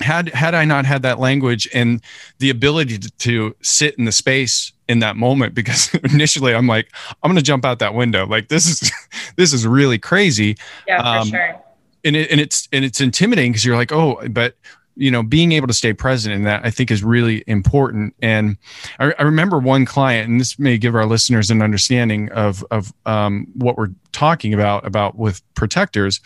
had 0.01 0.29
had 0.31 0.55
I 0.55 0.65
not 0.65 0.85
had 0.85 1.03
that 1.03 1.19
language 1.19 1.69
and 1.75 2.03
the 2.39 2.51
ability 2.51 2.99
to, 2.99 3.11
to, 3.11 3.57
sit 3.63 3.95
in 3.97 4.05
the 4.05 4.13
space 4.13 4.73
in 4.89 5.01
that 5.01 5.17
moment, 5.17 5.55
because 5.55 5.95
initially 6.13 6.55
I'm 6.55 6.67
like, 6.67 6.93
I'm 7.23 7.31
gonna 7.31 7.43
jump 7.43 7.65
out 7.65 7.79
that 7.81 7.95
window. 7.95 8.27
Like 8.27 8.49
this 8.49 8.67
is 8.67 8.91
this 9.37 9.53
is 9.53 9.67
really 9.67 9.99
crazy. 9.99 10.57
Yeah, 10.87 11.03
um, 11.03 11.29
for 11.29 11.37
sure. 11.37 11.63
And 12.05 12.17
it, 12.17 12.31
and 12.31 12.41
it's 12.41 12.69
and 12.73 12.85
it's 12.85 13.01
intimidating 13.01 13.53
because 13.53 13.65
you're 13.65 13.77
like, 13.77 13.93
oh, 13.93 14.21
but 14.31 14.55
you 14.97 15.11
know, 15.11 15.23
being 15.23 15.53
able 15.53 15.67
to 15.67 15.73
stay 15.75 15.93
present 15.93 16.35
in 16.35 16.45
that 16.45 16.65
I 16.65 16.71
think 16.71 16.91
is 16.91 17.03
really 17.03 17.43
important. 17.47 18.15
And 18.21 18.57
I, 18.99 19.15
I 19.19 19.23
remember 19.23 19.59
one 19.59 19.87
client, 19.87 20.29
and 20.29 20.41
this 20.41 20.59
may 20.59 20.77
give 20.79 20.95
our 20.95 21.07
listeners 21.07 21.51
an 21.51 21.63
understanding 21.63 22.31
of 22.33 22.65
of 22.71 22.93
um, 23.07 23.47
what 23.55 23.77
we're 23.77 23.91
talking 24.13 24.53
about 24.55 24.87
about 24.87 25.17
with 25.17 25.43
protectors. 25.55 26.21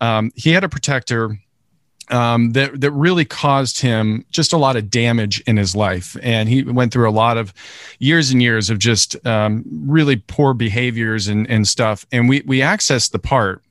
Um, 0.00 0.30
he 0.34 0.50
had 0.50 0.64
a 0.64 0.68
protector 0.68 1.38
um, 2.10 2.52
that 2.52 2.80
that 2.80 2.90
really 2.92 3.24
caused 3.24 3.80
him 3.80 4.24
just 4.30 4.52
a 4.52 4.56
lot 4.56 4.76
of 4.76 4.90
damage 4.90 5.40
in 5.42 5.56
his 5.56 5.74
life, 5.74 6.16
and 6.22 6.48
he 6.48 6.62
went 6.62 6.92
through 6.92 7.08
a 7.08 7.12
lot 7.12 7.36
of 7.36 7.52
years 7.98 8.30
and 8.30 8.42
years 8.42 8.70
of 8.70 8.78
just 8.78 9.24
um, 9.26 9.64
really 9.66 10.16
poor 10.16 10.54
behaviors 10.54 11.28
and 11.28 11.48
and 11.50 11.66
stuff. 11.66 12.06
And 12.12 12.28
we 12.28 12.42
we 12.46 12.60
accessed 12.60 13.10
the 13.10 13.18
part, 13.18 13.62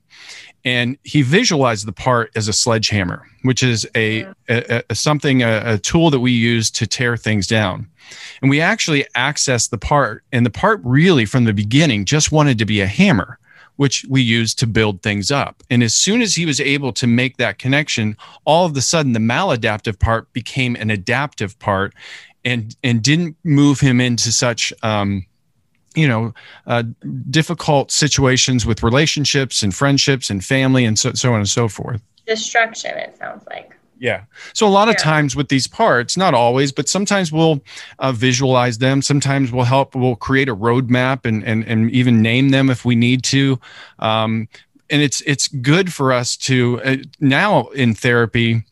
and 0.66 0.98
he 1.04 1.22
visualized 1.22 1.86
the 1.86 1.92
part 1.92 2.30
as 2.34 2.48
a 2.48 2.52
sledgehammer, 2.52 3.24
which 3.42 3.62
is 3.62 3.88
a, 3.94 4.26
a, 4.48 4.82
a 4.90 4.94
something 4.94 5.42
a, 5.42 5.62
a, 5.64 5.78
tool 5.78 6.10
that 6.10 6.18
we 6.18 6.32
use 6.32 6.72
to 6.72 6.88
tear 6.88 7.16
things 7.16 7.46
down. 7.46 7.88
And 8.42 8.50
we 8.50 8.60
actually 8.60 9.06
accessed 9.16 9.70
the 9.70 9.78
part, 9.78 10.24
and 10.32 10.44
the 10.44 10.50
part 10.50 10.80
really 10.82 11.24
from 11.24 11.44
the 11.44 11.52
beginning 11.52 12.04
just 12.04 12.32
wanted 12.32 12.58
to 12.58 12.66
be 12.66 12.80
a 12.80 12.86
hammer, 12.86 13.38
which 13.76 14.04
we 14.08 14.22
use 14.22 14.54
to 14.54 14.66
build 14.66 15.02
things 15.02 15.30
up. 15.30 15.62
And 15.70 15.82
as 15.82 15.94
soon 15.94 16.22
as 16.22 16.34
he 16.34 16.46
was 16.46 16.60
able 16.60 16.92
to 16.94 17.06
make 17.06 17.36
that 17.36 17.58
connection, 17.58 18.16
all 18.44 18.66
of 18.66 18.76
a 18.76 18.80
sudden 18.80 19.12
the 19.12 19.18
maladaptive 19.18 19.98
part 19.98 20.32
became 20.32 20.76
an 20.76 20.90
adaptive 20.90 21.58
part, 21.58 21.94
and 22.44 22.76
and 22.82 23.02
didn't 23.02 23.36
move 23.44 23.80
him 23.80 24.00
into 24.00 24.32
such 24.32 24.72
um, 24.82 25.26
you 25.96 26.06
know 26.06 26.32
uh, 26.66 26.84
difficult 27.30 27.90
situations 27.90 28.64
with 28.64 28.82
relationships 28.82 29.62
and 29.62 29.74
friendships 29.74 30.30
and 30.30 30.44
family 30.44 30.84
and 30.84 30.98
so, 30.98 31.12
so 31.14 31.32
on 31.32 31.40
and 31.40 31.48
so 31.48 31.66
forth 31.66 32.00
destruction 32.26 32.96
it 32.96 33.16
sounds 33.18 33.44
like 33.48 33.76
yeah 33.98 34.24
so 34.52 34.66
a 34.66 34.68
lot 34.68 34.88
of 34.88 34.94
yeah. 34.94 35.04
times 35.04 35.34
with 35.34 35.48
these 35.48 35.66
parts 35.66 36.16
not 36.16 36.34
always 36.34 36.72
but 36.72 36.88
sometimes 36.88 37.32
we'll 37.32 37.60
uh, 37.98 38.12
visualize 38.12 38.78
them 38.78 39.00
sometimes 39.00 39.52
we'll 39.52 39.64
help 39.64 39.94
we'll 39.94 40.16
create 40.16 40.48
a 40.48 40.56
roadmap 40.56 41.24
and, 41.24 41.44
and 41.44 41.64
and 41.64 41.90
even 41.90 42.20
name 42.22 42.50
them 42.50 42.70
if 42.70 42.84
we 42.84 42.94
need 42.94 43.22
to 43.22 43.58
um, 43.98 44.48
and 44.90 45.02
it's 45.02 45.20
it's 45.22 45.48
good 45.48 45.92
for 45.92 46.12
us 46.12 46.36
to 46.36 46.80
uh, 46.84 46.96
now 47.20 47.66
in 47.68 47.94
therapy 47.94 48.64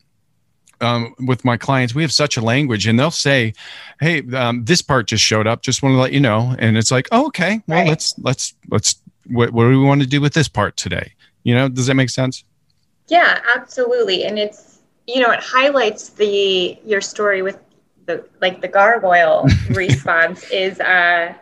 um, 0.81 1.15
with 1.19 1.45
my 1.45 1.57
clients, 1.57 1.95
we 1.95 2.01
have 2.01 2.11
such 2.11 2.37
a 2.37 2.41
language, 2.41 2.87
and 2.87 2.99
they'll 2.99 3.11
say, 3.11 3.53
"Hey, 3.99 4.21
um, 4.33 4.65
this 4.65 4.81
part 4.81 5.07
just 5.07 5.23
showed 5.23 5.47
up. 5.47 5.61
Just 5.61 5.81
want 5.81 5.93
to 5.93 5.97
let 5.97 6.11
you 6.11 6.19
know." 6.19 6.55
And 6.59 6.77
it's 6.77 6.91
like, 6.91 7.07
oh, 7.11 7.27
"Okay, 7.27 7.61
well, 7.67 7.79
right. 7.79 7.87
let's 7.87 8.17
let's 8.19 8.53
let's 8.69 8.95
what, 9.27 9.51
what 9.51 9.63
do 9.63 9.69
we 9.69 9.85
want 9.85 10.01
to 10.01 10.07
do 10.07 10.21
with 10.21 10.33
this 10.33 10.47
part 10.47 10.77
today?" 10.77 11.13
You 11.43 11.55
know, 11.55 11.69
does 11.69 11.87
that 11.87 11.95
make 11.95 12.09
sense? 12.09 12.43
Yeah, 13.07 13.39
absolutely, 13.55 14.25
and 14.25 14.39
it's 14.39 14.74
you 15.07 15.21
know 15.21 15.31
it 15.31 15.39
highlights 15.41 16.09
the 16.09 16.77
your 16.83 17.01
story 17.01 17.41
with 17.41 17.59
the 18.05 18.25
like 18.41 18.61
the 18.61 18.67
gargoyle 18.67 19.47
response 19.71 20.49
is 20.51 20.79
uh 20.79 21.33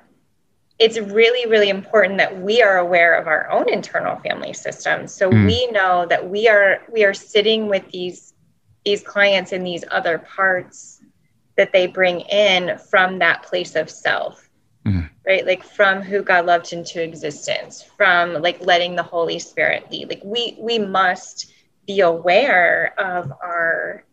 it's 0.79 0.99
really 0.99 1.49
really 1.49 1.69
important 1.69 2.17
that 2.17 2.41
we 2.41 2.61
are 2.61 2.77
aware 2.77 3.15
of 3.15 3.27
our 3.27 3.49
own 3.49 3.69
internal 3.71 4.17
family 4.17 4.53
system 4.53 5.07
so 5.07 5.29
mm. 5.29 5.45
we 5.45 5.67
know 5.71 6.05
that 6.05 6.29
we 6.29 6.47
are 6.47 6.81
we 6.91 7.03
are 7.03 7.13
sitting 7.13 7.67
with 7.67 7.87
these 7.91 8.33
these 8.85 9.01
clients 9.01 9.51
in 9.51 9.63
these 9.63 9.83
other 9.91 10.17
parts 10.17 11.01
that 11.55 11.71
they 11.71 11.87
bring 11.87 12.21
in 12.21 12.77
from 12.77 13.19
that 13.19 13.43
place 13.43 13.75
of 13.75 13.89
self 13.89 14.49
mm-hmm. 14.85 15.05
right 15.25 15.45
like 15.45 15.63
from 15.63 16.01
who 16.01 16.21
god 16.21 16.45
loved 16.45 16.73
into 16.73 17.01
existence 17.01 17.83
from 17.83 18.41
like 18.41 18.59
letting 18.65 18.95
the 18.95 19.03
holy 19.03 19.39
spirit 19.39 19.89
lead 19.91 20.09
like 20.09 20.21
we 20.23 20.57
we 20.59 20.79
must 20.79 21.51
be 21.87 21.99
aware 21.99 22.93
of 22.97 23.31
our 23.41 24.05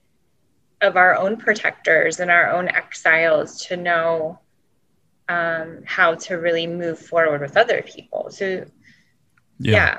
of 0.83 0.97
our 0.97 1.15
own 1.15 1.37
protectors 1.37 2.21
and 2.21 2.31
our 2.31 2.51
own 2.51 2.69
exiles 2.69 3.65
to 3.67 3.77
know 3.77 4.39
um, 5.29 5.81
how 5.85 6.15
to 6.15 6.37
really 6.37 6.67
move 6.67 6.99
forward 6.99 7.41
with 7.41 7.57
other 7.57 7.83
people 7.83 8.31
so 8.31 8.65
yeah. 9.61 9.73
yeah. 9.73 9.99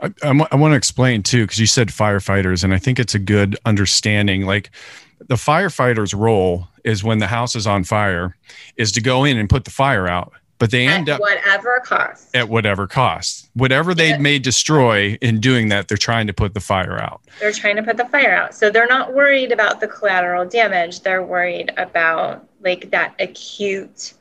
I, 0.00 0.12
I, 0.22 0.48
I 0.52 0.56
want 0.56 0.72
to 0.72 0.76
explain 0.76 1.22
too, 1.22 1.44
because 1.44 1.58
you 1.58 1.66
said 1.66 1.88
firefighters, 1.88 2.62
and 2.62 2.74
I 2.74 2.78
think 2.78 2.98
it's 2.98 3.14
a 3.14 3.18
good 3.18 3.56
understanding. 3.64 4.46
Like 4.46 4.70
the 5.18 5.34
firefighter's 5.34 6.14
role 6.14 6.68
is 6.84 7.02
when 7.02 7.18
the 7.18 7.26
house 7.26 7.56
is 7.56 7.66
on 7.66 7.84
fire, 7.84 8.36
is 8.76 8.92
to 8.92 9.00
go 9.00 9.24
in 9.24 9.38
and 9.38 9.48
put 9.48 9.64
the 9.64 9.70
fire 9.70 10.08
out. 10.08 10.32
But 10.62 10.70
they 10.70 10.86
end 10.86 11.08
at 11.08 11.16
up 11.16 11.20
whatever 11.20 11.82
cost. 11.84 12.36
At 12.36 12.48
whatever 12.48 12.86
cost, 12.86 13.50
whatever 13.54 13.94
they 13.94 14.16
may 14.16 14.38
destroy 14.38 15.18
in 15.20 15.40
doing 15.40 15.70
that, 15.70 15.88
they're 15.88 15.96
trying 15.96 16.28
to 16.28 16.32
put 16.32 16.54
the 16.54 16.60
fire 16.60 17.02
out. 17.02 17.20
They're 17.40 17.50
trying 17.50 17.74
to 17.74 17.82
put 17.82 17.96
the 17.96 18.04
fire 18.04 18.32
out, 18.32 18.54
so 18.54 18.70
they're 18.70 18.86
not 18.86 19.12
worried 19.12 19.50
about 19.50 19.80
the 19.80 19.88
collateral 19.88 20.44
damage. 20.44 21.00
They're 21.00 21.24
worried 21.24 21.72
about 21.78 22.46
like 22.60 22.92
that 22.92 23.16
acute 23.18 24.14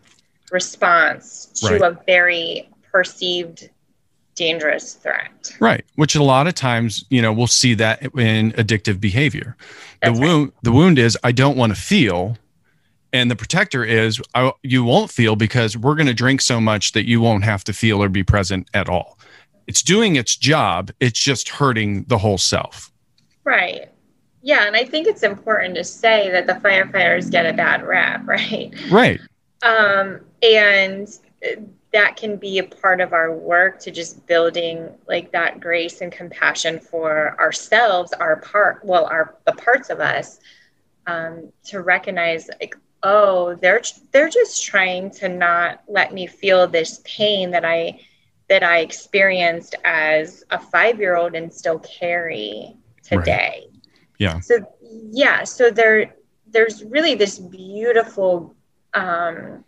response 0.51 1.45
to 1.57 1.77
right. 1.77 1.81
a 1.83 1.99
very 2.07 2.67
perceived 2.91 3.69
dangerous 4.33 4.95
threat. 4.95 5.55
Right, 5.59 5.85
which 5.93 6.15
a 6.15 6.23
lot 6.23 6.47
of 6.47 6.55
times, 6.55 7.05
you 7.11 7.21
know, 7.21 7.31
we'll 7.31 7.45
see 7.45 7.75
that 7.75 8.01
in 8.17 8.51
addictive 8.53 8.99
behavior. 8.99 9.55
That's 10.01 10.17
the 10.17 10.25
wound 10.25 10.45
right. 10.45 10.63
the 10.63 10.71
wound 10.71 10.97
is 10.97 11.15
I 11.23 11.33
don't 11.33 11.55
want 11.55 11.75
to 11.75 11.79
feel 11.79 12.35
and 13.13 13.29
the 13.29 13.35
protector 13.35 13.83
is 13.83 14.21
I, 14.35 14.51
you 14.63 14.83
won't 14.83 15.11
feel 15.11 15.35
because 15.35 15.77
we're 15.77 15.95
going 15.95 16.07
to 16.07 16.13
drink 16.13 16.41
so 16.41 16.61
much 16.61 16.93
that 16.93 17.07
you 17.07 17.21
won't 17.21 17.43
have 17.43 17.63
to 17.65 17.73
feel 17.73 18.01
or 18.01 18.09
be 18.09 18.23
present 18.23 18.69
at 18.73 18.89
all. 18.89 19.17
It's 19.67 19.81
doing 19.81 20.15
its 20.15 20.35
job, 20.35 20.91
it's 20.99 21.19
just 21.19 21.49
hurting 21.49 22.03
the 22.03 22.17
whole 22.17 22.37
self. 22.37 22.91
Right. 23.43 23.89
Yeah, 24.43 24.65
and 24.65 24.75
I 24.75 24.85
think 24.85 25.07
it's 25.07 25.23
important 25.23 25.75
to 25.75 25.83
say 25.83 26.31
that 26.31 26.47
the 26.47 26.53
firefighters 26.53 27.29
get 27.29 27.45
a 27.45 27.53
bad 27.53 27.83
rap, 27.83 28.21
right? 28.27 28.73
Right. 28.89 29.19
Um, 29.63 30.21
and 30.41 31.07
that 31.93 32.15
can 32.15 32.37
be 32.37 32.57
a 32.57 32.63
part 32.63 33.01
of 33.01 33.13
our 33.13 33.33
work 33.33 33.79
to 33.79 33.91
just 33.91 34.25
building 34.25 34.89
like 35.07 35.31
that 35.31 35.59
grace 35.59 36.01
and 36.01 36.11
compassion 36.11 36.79
for 36.79 37.39
ourselves 37.39 38.13
our 38.13 38.37
part 38.37 38.83
well 38.85 39.05
our 39.05 39.35
the 39.45 39.51
parts 39.53 39.89
of 39.89 39.99
us 39.99 40.39
um, 41.07 41.51
to 41.65 41.81
recognize 41.81 42.49
like 42.59 42.75
oh 43.03 43.55
they're 43.55 43.81
they're 44.11 44.29
just 44.29 44.63
trying 44.63 45.09
to 45.09 45.27
not 45.27 45.81
let 45.87 46.13
me 46.13 46.27
feel 46.27 46.67
this 46.67 47.01
pain 47.03 47.51
that 47.51 47.65
i 47.65 47.99
that 48.49 48.63
i 48.63 48.79
experienced 48.79 49.75
as 49.85 50.43
a 50.51 50.59
five 50.59 50.99
year 50.99 51.15
old 51.15 51.33
and 51.35 51.51
still 51.51 51.79
carry 51.79 52.75
today 53.03 53.63
right. 53.63 53.89
yeah 54.19 54.39
so 54.39 54.57
yeah 55.11 55.43
so 55.43 55.71
there 55.71 56.15
there's 56.47 56.83
really 56.83 57.15
this 57.15 57.39
beautiful 57.39 58.55
um 58.93 59.63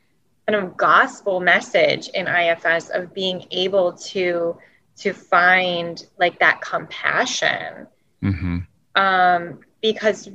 kind 0.48 0.64
of 0.64 0.76
gospel 0.78 1.40
message 1.40 2.10
in 2.10 2.28
IFS 2.28 2.90
of 2.90 3.14
being 3.14 3.46
able 3.52 3.94
to 3.94 4.58
to 4.98 5.14
find 5.14 6.06
like 6.20 6.38
that 6.40 6.62
compassion 6.62 7.88
mm-hmm. 8.22 8.60
um, 8.96 9.60
because 9.82 10.30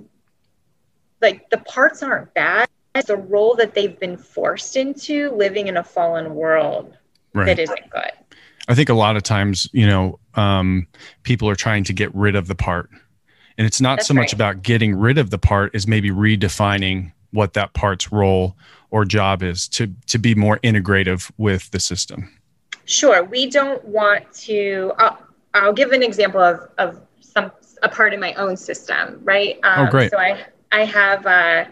like 1.20 1.48
the 1.50 1.58
parts 1.58 2.02
aren't 2.02 2.32
bad 2.34 2.68
the 3.07 3.16
role 3.16 3.55
that 3.57 3.74
they've 3.74 3.98
been 3.98 4.16
forced 4.16 4.77
into 4.77 5.31
living 5.31 5.68
in 5.68 5.77
a 5.77 5.85
fallen 5.85 6.35
world 6.35 6.96
right. 7.35 7.46
that 7.46 7.59
isn't 7.59 7.90
good. 7.90 8.11
I 8.68 8.74
think 8.74 8.88
a 8.88 8.94
lot 8.94 9.16
of 9.16 9.22
times 9.22 9.68
you 9.72 9.87
know 9.87 10.18
um, 10.35 10.87
people 11.22 11.48
are 11.48 11.55
trying 11.55 11.85
to 11.85 11.92
get 11.92 12.14
rid 12.14 12.37
of 12.37 12.48
the 12.48 12.55
part. 12.55 12.90
And 13.57 13.66
it's 13.66 13.81
not 13.81 13.98
That's 13.98 14.09
so 14.09 14.14
much 14.14 14.27
right. 14.27 14.33
about 14.35 14.62
getting 14.62 14.94
rid 14.94 15.18
of 15.18 15.31
the 15.31 15.38
part 15.38 15.74
as 15.74 15.88
maybe 15.88 16.11
redefining 16.11 17.12
what 17.33 17.55
that 17.55 17.74
part's 17.74 18.12
role 18.12 18.57
or 18.90 19.05
job 19.05 19.42
is 19.42 19.68
to 19.68 19.92
to 20.07 20.18
be 20.18 20.35
more 20.35 20.59
integrative 20.59 21.31
with 21.37 21.70
the 21.70 21.81
system. 21.81 22.33
Sure. 22.85 23.22
We 23.24 23.51
don't 23.51 23.85
want 23.85 24.33
to 24.35 24.92
i'll, 24.98 25.18
I'll 25.55 25.72
give 25.72 25.92
an 25.92 26.03
example 26.03 26.40
of, 26.40 26.68
of 26.79 27.01
some 27.20 27.53
a 27.83 27.88
part 27.88 28.12
in 28.12 28.20
my 28.20 28.33
own 28.35 28.57
system 28.57 29.20
right? 29.24 29.59
Um, 29.62 29.87
oh 29.87 29.90
great. 29.90 30.11
so 30.11 30.18
i 30.18 30.44
i 30.72 30.85
have 30.85 31.27
uh 31.27 31.64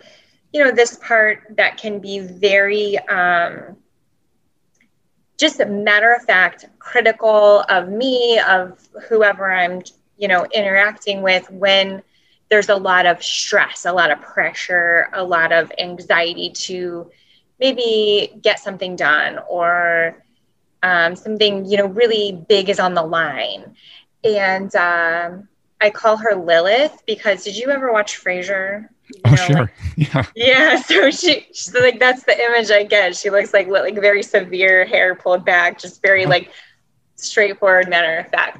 you 0.57 0.64
know 0.64 0.73
this 0.73 0.99
part 0.99 1.57
that 1.57 1.79
can 1.79 2.01
be 2.01 2.21
very 2.21 2.99
um 3.09 3.77
just 5.38 5.61
a 5.61 5.66
matter 5.66 6.12
of 6.14 6.23
fact 6.23 6.66
critical 6.79 7.64
of 7.69 7.88
me 7.88 8.40
of 8.49 8.79
whoever 9.09 9.53
i'm 9.53 9.83
you 10.16 10.29
know 10.29 10.47
interacting 10.55 11.23
with 11.23 11.51
when 11.51 12.03
there's 12.51 12.69
a 12.69 12.77
lot 12.77 13.07
of 13.07 13.23
stress, 13.23 13.87
a 13.87 13.92
lot 13.92 14.11
of 14.12 14.21
pressure, 14.23 15.09
a 15.14 15.25
lot 15.25 15.53
of 15.53 15.73
anxiety 15.79 16.51
to 16.51 17.11
maybe 17.61 18.33
get 18.42 18.61
something 18.61 18.97
done 18.97 19.38
or 19.49 20.23
um, 20.83 21.16
something 21.16 21.64
you 21.64 21.79
know 21.79 21.87
really 21.87 22.45
big 22.49 22.69
is 22.71 22.79
on 22.79 22.95
the 22.95 23.03
line. 23.03 23.75
And 24.25 24.75
um, 24.77 25.49
I 25.81 25.90
call 25.90 26.16
her 26.19 26.35
Lilith 26.37 27.03
because 27.07 27.45
did 27.45 27.57
you 27.57 27.71
ever 27.71 27.92
watch 27.92 28.23
Frasier? 28.23 28.88
Oh 29.25 29.31
know, 29.31 29.37
sure, 29.37 29.57
like, 29.57 29.71
yeah. 29.97 30.25
Yeah, 30.35 30.77
so 30.83 31.11
she, 31.11 31.47
she's 31.53 31.75
like 31.75 31.99
that's 31.99 32.25
the 32.25 32.38
image 32.38 32.71
I 32.71 32.85
get. 32.85 33.16
She 33.16 33.31
looks 33.31 33.53
like 33.53 33.69
like 33.69 33.95
very 33.95 34.23
severe 34.23 34.85
hair 34.85 35.14
pulled 35.14 35.45
back, 35.45 35.79
just 35.79 36.03
very 36.03 36.23
uh-huh. 36.23 36.31
like 36.31 36.51
straightforward 37.16 37.88
matter 37.88 38.19
of 38.19 38.29
fact 38.29 38.59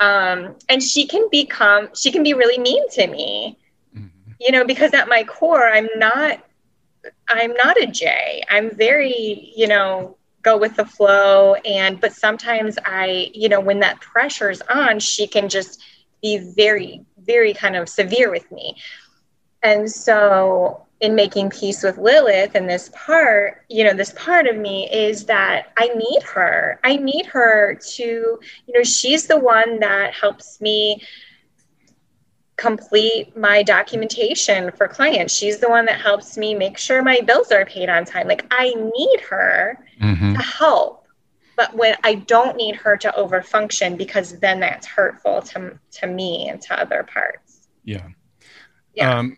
um, 0.00 0.56
and 0.68 0.82
she 0.82 1.06
can 1.06 1.28
become 1.30 1.88
she 1.94 2.10
can 2.10 2.22
be 2.22 2.34
really 2.34 2.58
mean 2.58 2.88
to 2.90 3.06
me 3.06 3.58
mm-hmm. 3.94 4.06
you 4.40 4.52
know 4.52 4.64
because 4.64 4.92
at 4.94 5.08
my 5.08 5.24
core 5.24 5.66
i'm 5.66 5.88
not 5.96 6.40
i'm 7.28 7.52
not 7.54 7.80
a 7.80 7.86
j 7.86 8.42
i'm 8.50 8.70
very 8.76 9.52
you 9.56 9.66
know 9.66 10.16
go 10.42 10.56
with 10.56 10.76
the 10.76 10.84
flow 10.84 11.54
and 11.64 12.00
but 12.00 12.12
sometimes 12.12 12.78
i 12.84 13.30
you 13.34 13.48
know 13.48 13.60
when 13.60 13.80
that 13.80 14.00
pressure's 14.00 14.60
on 14.62 14.98
she 14.98 15.26
can 15.26 15.48
just 15.48 15.82
be 16.22 16.38
very 16.38 17.04
very 17.18 17.54
kind 17.54 17.76
of 17.76 17.88
severe 17.88 18.30
with 18.30 18.50
me 18.52 18.76
and 19.66 19.90
so 19.90 20.86
in 21.00 21.14
making 21.14 21.50
peace 21.50 21.82
with 21.82 21.98
Lilith 21.98 22.54
and 22.54 22.70
this 22.70 22.88
part, 22.94 23.64
you 23.68 23.82
know, 23.84 23.92
this 23.92 24.12
part 24.12 24.46
of 24.46 24.56
me 24.56 24.88
is 24.90 25.26
that 25.26 25.72
I 25.76 25.88
need 25.88 26.22
her. 26.22 26.78
I 26.84 26.96
need 26.96 27.26
her 27.26 27.74
to, 27.74 28.04
you 28.04 28.74
know, 28.74 28.84
she's 28.84 29.26
the 29.26 29.38
one 29.38 29.80
that 29.80 30.14
helps 30.14 30.60
me 30.60 31.02
complete 32.56 33.36
my 33.36 33.62
documentation 33.64 34.70
for 34.70 34.86
clients. 34.86 35.34
She's 35.34 35.58
the 35.58 35.68
one 35.68 35.84
that 35.86 36.00
helps 36.00 36.38
me 36.38 36.54
make 36.54 36.78
sure 36.78 37.02
my 37.02 37.20
bills 37.20 37.50
are 37.50 37.66
paid 37.66 37.90
on 37.90 38.04
time. 38.04 38.28
Like 38.28 38.46
I 38.52 38.72
need 38.72 39.20
her 39.28 39.84
mm-hmm. 40.00 40.34
to 40.34 40.42
help. 40.42 41.06
But 41.56 41.74
when 41.74 41.96
I 42.04 42.14
don't 42.14 42.56
need 42.56 42.76
her 42.76 42.96
to 42.98 43.12
overfunction 43.18 43.98
because 43.98 44.38
then 44.38 44.60
that's 44.60 44.86
hurtful 44.86 45.42
to 45.42 45.78
to 45.92 46.06
me 46.06 46.48
and 46.48 46.60
to 46.62 46.80
other 46.80 47.02
parts. 47.02 47.68
Yeah. 47.84 48.06
Yeah. 48.94 49.18
Um, 49.18 49.36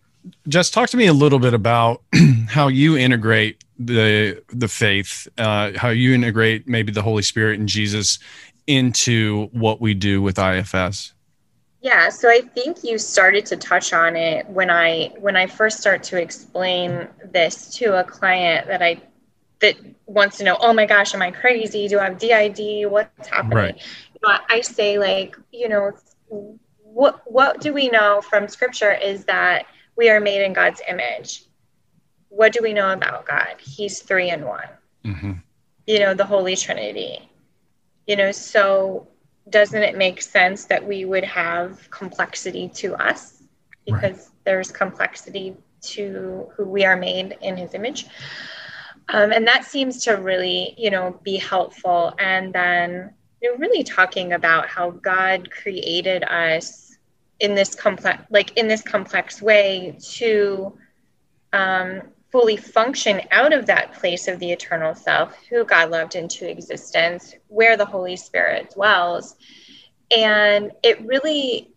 just 0.48 0.74
talk 0.74 0.90
to 0.90 0.96
me 0.96 1.06
a 1.06 1.12
little 1.12 1.38
bit 1.38 1.54
about 1.54 2.02
how 2.48 2.68
you 2.68 2.96
integrate 2.96 3.64
the 3.78 4.42
the 4.48 4.68
faith, 4.68 5.28
uh, 5.38 5.72
how 5.76 5.88
you 5.88 6.14
integrate 6.14 6.68
maybe 6.68 6.92
the 6.92 7.02
Holy 7.02 7.22
Spirit 7.22 7.58
and 7.58 7.68
Jesus 7.68 8.18
into 8.66 9.46
what 9.52 9.80
we 9.80 9.94
do 9.94 10.20
with 10.20 10.38
IFS. 10.38 11.14
Yeah, 11.80 12.08
so 12.08 12.28
I 12.28 12.40
think 12.40 12.82
you 12.82 12.98
started 12.98 13.46
to 13.46 13.56
touch 13.56 13.92
on 13.92 14.16
it 14.16 14.48
when 14.48 14.68
I 14.68 15.12
when 15.18 15.36
I 15.36 15.46
first 15.46 15.78
start 15.78 16.02
to 16.04 16.20
explain 16.20 17.08
this 17.24 17.68
to 17.76 17.98
a 17.98 18.04
client 18.04 18.66
that 18.66 18.82
I 18.82 19.00
that 19.60 19.76
wants 20.06 20.38
to 20.38 20.44
know, 20.44 20.56
oh 20.60 20.72
my 20.72 20.86
gosh, 20.86 21.14
am 21.14 21.22
I 21.22 21.30
crazy? 21.30 21.88
Do 21.88 21.98
I 21.98 22.04
have 22.04 22.18
DID? 22.18 22.90
What's 22.90 23.28
happening? 23.28 23.56
Right. 23.56 23.76
You 23.76 24.20
know, 24.22 24.38
I 24.48 24.60
say 24.60 24.98
like, 24.98 25.36
you 25.52 25.68
know, 25.68 25.92
what 26.28 27.22
what 27.26 27.60
do 27.60 27.72
we 27.72 27.88
know 27.88 28.20
from 28.22 28.48
scripture 28.48 28.92
is 28.92 29.24
that 29.26 29.66
we 29.98 30.08
are 30.08 30.20
made 30.20 30.42
in 30.42 30.54
God's 30.54 30.80
image. 30.88 31.44
What 32.30 32.52
do 32.52 32.60
we 32.62 32.72
know 32.72 32.92
about 32.92 33.26
God? 33.26 33.56
He's 33.60 34.00
three 34.00 34.30
in 34.30 34.46
one. 34.46 34.68
Mm-hmm. 35.04 35.32
You 35.86 35.98
know, 35.98 36.14
the 36.14 36.24
Holy 36.24 36.56
Trinity. 36.56 37.28
You 38.06 38.16
know, 38.16 38.32
so 38.32 39.06
doesn't 39.50 39.82
it 39.82 39.96
make 39.96 40.22
sense 40.22 40.64
that 40.66 40.86
we 40.86 41.04
would 41.04 41.24
have 41.24 41.90
complexity 41.90 42.68
to 42.68 42.94
us 42.94 43.42
because 43.84 44.18
right. 44.18 44.28
there's 44.44 44.70
complexity 44.70 45.56
to 45.80 46.48
who 46.54 46.64
we 46.64 46.84
are 46.84 46.96
made 46.96 47.36
in 47.40 47.56
his 47.56 47.74
image 47.74 48.06
um, 49.10 49.32
and 49.32 49.46
that 49.46 49.64
seems 49.64 50.02
to 50.04 50.12
really 50.12 50.74
you 50.76 50.90
know 50.90 51.18
be 51.22 51.36
helpful 51.36 52.14
and 52.18 52.52
then 52.52 53.12
you 53.40 53.50
know, 53.50 53.58
really 53.58 53.84
talking 53.84 54.32
about 54.32 54.66
how 54.66 54.90
god 54.90 55.50
created 55.50 56.24
us 56.24 56.87
in 57.40 57.54
this 57.54 57.74
complex 57.74 58.22
like 58.30 58.56
in 58.56 58.68
this 58.68 58.82
complex 58.82 59.40
way 59.40 59.96
to 60.00 60.76
um, 61.52 62.02
fully 62.30 62.56
function 62.56 63.22
out 63.30 63.52
of 63.52 63.66
that 63.66 63.92
place 63.94 64.28
of 64.28 64.38
the 64.38 64.50
eternal 64.50 64.94
self 64.94 65.34
who 65.48 65.64
god 65.64 65.90
loved 65.90 66.14
into 66.14 66.48
existence 66.48 67.34
where 67.48 67.76
the 67.76 67.84
holy 67.84 68.16
spirit 68.16 68.70
dwells. 68.74 69.36
And 70.16 70.72
it 70.82 71.00
really 71.04 71.72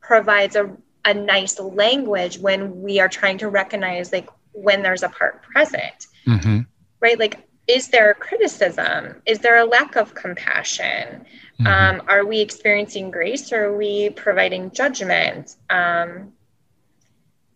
provides 0.00 0.56
a, 0.56 0.74
a 1.04 1.12
nice 1.12 1.58
language 1.58 2.38
when 2.38 2.82
we 2.82 3.00
are 3.00 3.08
trying 3.08 3.38
to 3.38 3.48
recognize 3.48 4.12
like 4.12 4.28
when 4.52 4.82
there's 4.82 5.02
a 5.02 5.08
part 5.08 5.42
present. 5.42 6.06
Mm-hmm. 6.26 6.60
right? 7.00 7.18
Like 7.18 7.45
is 7.68 7.88
there 7.88 8.10
a 8.10 8.14
criticism 8.14 9.20
is 9.26 9.38
there 9.40 9.56
a 9.56 9.64
lack 9.64 9.96
of 9.96 10.14
compassion 10.14 11.24
Mm-hmm. 11.60 11.66
Um, 12.00 12.06
are 12.08 12.26
we 12.26 12.40
experiencing 12.40 13.10
grace 13.10 13.50
or 13.52 13.66
are 13.66 13.76
we 13.76 14.10
providing 14.10 14.70
judgment? 14.70 15.56
Um, 15.70 16.32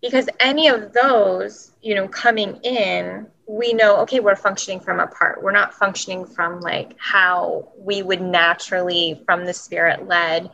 because 0.00 0.28
any 0.38 0.68
of 0.68 0.94
those, 0.94 1.72
you 1.82 1.94
know, 1.94 2.08
coming 2.08 2.56
in, 2.62 3.26
we 3.46 3.74
know, 3.74 3.98
okay, 3.98 4.20
we're 4.20 4.36
functioning 4.36 4.80
from 4.80 5.00
a 5.00 5.06
part. 5.06 5.42
We're 5.42 5.52
not 5.52 5.74
functioning 5.74 6.24
from 6.24 6.60
like 6.60 6.96
how 6.98 7.72
we 7.76 8.02
would 8.02 8.22
naturally, 8.22 9.20
from 9.26 9.44
the 9.44 9.52
spirit 9.52 10.08
led 10.08 10.50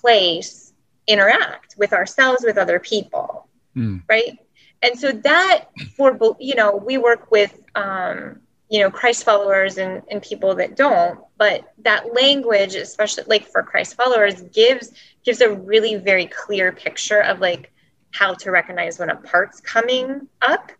place, 0.00 0.72
interact 1.06 1.76
with 1.78 1.92
ourselves, 1.92 2.42
with 2.44 2.58
other 2.58 2.80
people. 2.80 3.46
Mm. 3.76 4.02
Right. 4.08 4.36
And 4.82 4.98
so 4.98 5.12
that 5.12 5.66
for, 5.96 6.18
you 6.40 6.56
know, 6.56 6.74
we 6.74 6.98
work 6.98 7.30
with, 7.30 7.56
um, 7.76 8.40
you 8.70 8.80
know 8.80 8.90
christ 8.90 9.24
followers 9.24 9.78
and, 9.78 10.02
and 10.10 10.22
people 10.22 10.54
that 10.54 10.74
don't 10.74 11.20
but 11.36 11.72
that 11.78 12.14
language 12.14 12.74
especially 12.74 13.24
like 13.26 13.46
for 13.46 13.62
christ 13.62 13.94
followers 13.94 14.40
gives 14.52 14.92
gives 15.24 15.40
a 15.40 15.52
really 15.52 15.96
very 15.96 16.26
clear 16.26 16.72
picture 16.72 17.20
of 17.20 17.40
like 17.40 17.72
how 18.14 18.32
to 18.32 18.50
recognize 18.50 18.98
when 18.98 19.10
a 19.10 19.16
part's 19.16 19.60
coming 19.60 20.28
up. 20.42 20.70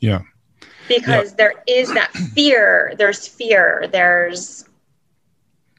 Yeah. 0.00 0.22
Because 0.88 1.30
yeah. 1.30 1.36
there 1.36 1.54
is 1.66 1.92
that 1.94 2.12
fear. 2.34 2.92
There's 2.98 3.26
fear. 3.26 3.88
There's 3.90 4.68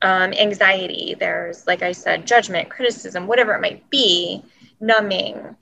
um, 0.01 0.33
anxiety. 0.33 1.15
There's 1.19 1.67
like 1.67 1.83
i 1.83 1.91
said 1.91 2.25
judgment 2.25 2.69
criticism 2.69 3.27
whatever 3.27 3.53
it 3.53 3.61
might 3.61 3.87
be 3.89 4.43
numbing. 4.79 5.55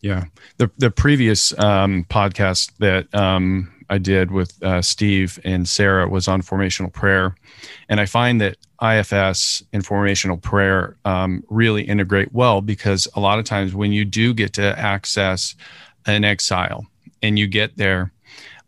Yeah. 0.00 0.24
The 0.58 0.70
the 0.78 0.90
previous 0.90 1.56
um, 1.58 2.04
podcast 2.10 2.72
that 2.78 3.14
um, 3.14 3.72
I 3.92 3.98
did 3.98 4.30
with 4.30 4.60
uh, 4.62 4.80
Steve 4.80 5.38
and 5.44 5.68
Sarah 5.68 6.08
was 6.08 6.26
on 6.26 6.40
formational 6.40 6.90
prayer. 6.90 7.34
And 7.90 8.00
I 8.00 8.06
find 8.06 8.40
that 8.40 8.56
IFS 8.80 9.62
and 9.74 9.84
formational 9.84 10.40
prayer 10.40 10.96
um, 11.04 11.44
really 11.50 11.82
integrate 11.82 12.32
well 12.32 12.62
because 12.62 13.06
a 13.14 13.20
lot 13.20 13.38
of 13.38 13.44
times 13.44 13.74
when 13.74 13.92
you 13.92 14.06
do 14.06 14.32
get 14.32 14.54
to 14.54 14.78
access 14.78 15.54
an 16.06 16.24
exile 16.24 16.86
and 17.22 17.38
you 17.38 17.46
get 17.46 17.76
there, 17.76 18.12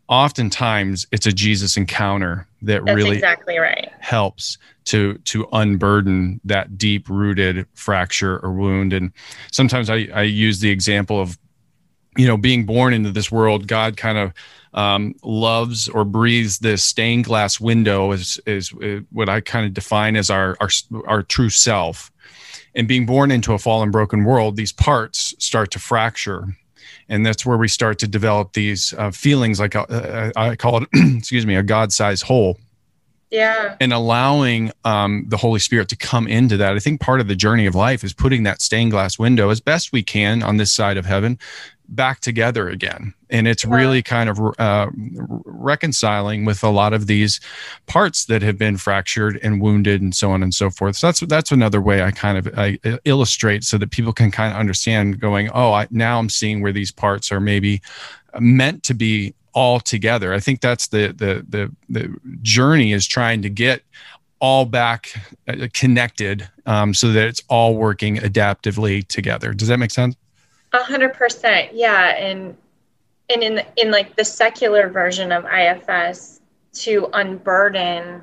oftentimes 0.09 1.07
it's 1.11 1.27
a 1.27 1.33
Jesus 1.33 1.79
encounter 1.79 2.47
that 2.61 2.85
That's 2.85 2.95
really 2.95 3.17
exactly 3.17 3.59
right. 3.59 3.91
helps 4.01 4.59
to 4.85 5.15
to 5.25 5.49
unburden 5.53 6.39
that 6.45 6.77
deep 6.77 7.09
rooted 7.09 7.67
fracture 7.73 8.39
or 8.41 8.53
wound. 8.53 8.93
And 8.93 9.11
sometimes 9.51 9.89
I, 9.89 10.09
I 10.15 10.23
use 10.23 10.61
the 10.61 10.71
example 10.71 11.19
of, 11.19 11.39
you 12.17 12.27
know, 12.27 12.37
being 12.37 12.65
born 12.65 12.93
into 12.93 13.11
this 13.11 13.31
world, 13.31 13.67
God 13.67 13.97
kind 13.97 14.19
of 14.19 14.33
um, 14.75 15.15
loves 15.23 15.89
or 15.89 16.05
breathes 16.05 16.59
this 16.59 16.83
stained 16.83 17.25
glass 17.25 17.61
window 17.61 18.13
is, 18.13 18.41
is, 18.45 18.73
is 18.81 19.03
what 19.13 19.29
I 19.29 19.41
kind 19.41 19.67
of 19.67 19.73
define 19.73 20.17
as 20.17 20.31
our, 20.31 20.57
our, 20.61 20.69
our 21.07 21.23
true 21.23 21.51
self. 21.51 22.11
And 22.75 22.89
being 22.89 23.07
born 23.07 23.31
into 23.31 23.53
a 23.55 23.59
fallen, 23.59 23.93
broken 23.93 24.25
world, 24.25 24.57
these 24.57 24.73
parts 24.73 25.33
start 25.39 25.71
to 25.73 25.79
fracture. 25.79 26.49
And 27.09 27.25
that's 27.25 27.47
where 27.47 27.57
we 27.57 27.69
start 27.69 27.99
to 28.01 28.09
develop 28.09 28.55
these 28.55 28.93
uh, 28.95 29.13
feelings 29.13 29.61
like 29.61 29.77
a, 29.77 30.33
I 30.35 30.57
call 30.57 30.83
it, 30.83 30.89
excuse 31.19 31.47
me, 31.47 31.55
a 31.55 31.63
God 31.63 31.93
sized 31.93 32.25
hole. 32.25 32.59
Yeah. 33.31 33.77
And 33.81 33.93
allowing 33.93 34.71
um, 34.85 35.25
the 35.29 35.37
Holy 35.37 35.59
Spirit 35.59 35.89
to 35.89 35.97
come 35.97 36.29
into 36.29 36.57
that. 36.57 36.77
I 36.77 36.79
think 36.79 37.01
part 37.01 37.21
of 37.21 37.27
the 37.27 37.35
journey 37.35 37.67
of 37.67 37.75
life 37.75 38.05
is 38.05 38.13
putting 38.13 38.45
that 38.45 38.63
stained 38.63 38.93
glass 38.93 39.19
window 39.19 39.51
as 39.51 39.61
best 39.61 39.93
we 39.93 40.03
can 40.05 40.43
on 40.43 40.57
this 40.57 40.73
side 40.73 40.97
of 40.97 41.05
heaven 41.05 41.39
back 41.89 42.21
together 42.21 42.69
again. 42.69 43.15
And 43.31 43.49
it's 43.49 43.65
really 43.65 44.03
kind 44.03 44.31
of 44.31 44.39
uh, 44.59 44.89
reconciling 44.95 46.45
with 46.45 46.63
a 46.63 46.71
lot 46.71 46.93
of 46.93 47.07
these 47.07 47.41
parts 47.87 48.27
that 48.27 48.43
have 48.43 48.57
been 48.57 48.77
fractured 48.77 49.39
and 49.43 49.61
wounded 49.61 50.01
and 50.01 50.15
so 50.15 50.31
on 50.31 50.43
and 50.43 50.55
so 50.55 50.71
forth. 50.71 50.97
So 50.97 51.09
that's 51.09 51.21
that's 51.21 51.53
another 51.53 51.81
way 51.81 52.03
i 52.03 52.11
kind 52.11 52.39
of 52.39 52.59
I 52.59 52.79
illustrate 53.05 53.65
so 53.65 53.79
that 53.79 53.91
people 53.91 54.13
can 54.13 54.31
kind 54.31 54.53
of 54.53 54.59
understand 54.59 55.21
going 55.21 55.51
oh 55.53 55.73
I, 55.73 55.87
now 55.91 56.19
i'm 56.19 56.29
seeing 56.29 56.63
where 56.63 56.73
these 56.73 56.93
parts 56.93 57.33
are 57.33 57.41
maybe 57.41 57.83
meant 58.39 58.83
to 58.85 58.95
be 58.95 59.35
all 59.55 59.81
together. 59.81 60.35
I 60.35 60.41
think 60.41 60.61
that's 60.61 60.89
the 60.89 61.09
the 61.09 61.45
the, 61.49 61.73
the 61.89 62.21
journey 62.43 62.93
is 62.93 63.07
trying 63.07 63.43
to 63.43 63.49
get 63.49 63.83
all 64.41 64.67
back 64.67 65.15
uh, 65.49 65.69
connected 65.73 66.49
um, 66.67 66.93
so 66.93 67.13
that 67.13 67.27
it's 67.27 67.43
all 67.49 67.77
working 67.77 68.17
adaptively 68.17 69.07
together. 69.07 69.55
Does 69.55 69.69
that 69.69 69.79
make 69.79 69.91
sense 69.91 70.17
a 70.75 70.83
hundred 70.83 71.15
percent, 71.15 71.75
yeah, 71.75 72.17
and 72.17 72.57
and 73.31 73.43
in 73.43 73.63
in 73.77 73.91
like 73.91 74.17
the 74.17 74.25
secular 74.25 74.89
version 74.89 75.33
of 75.33 75.45
IFS, 75.47 76.41
to 76.75 77.09
unburden 77.13 78.23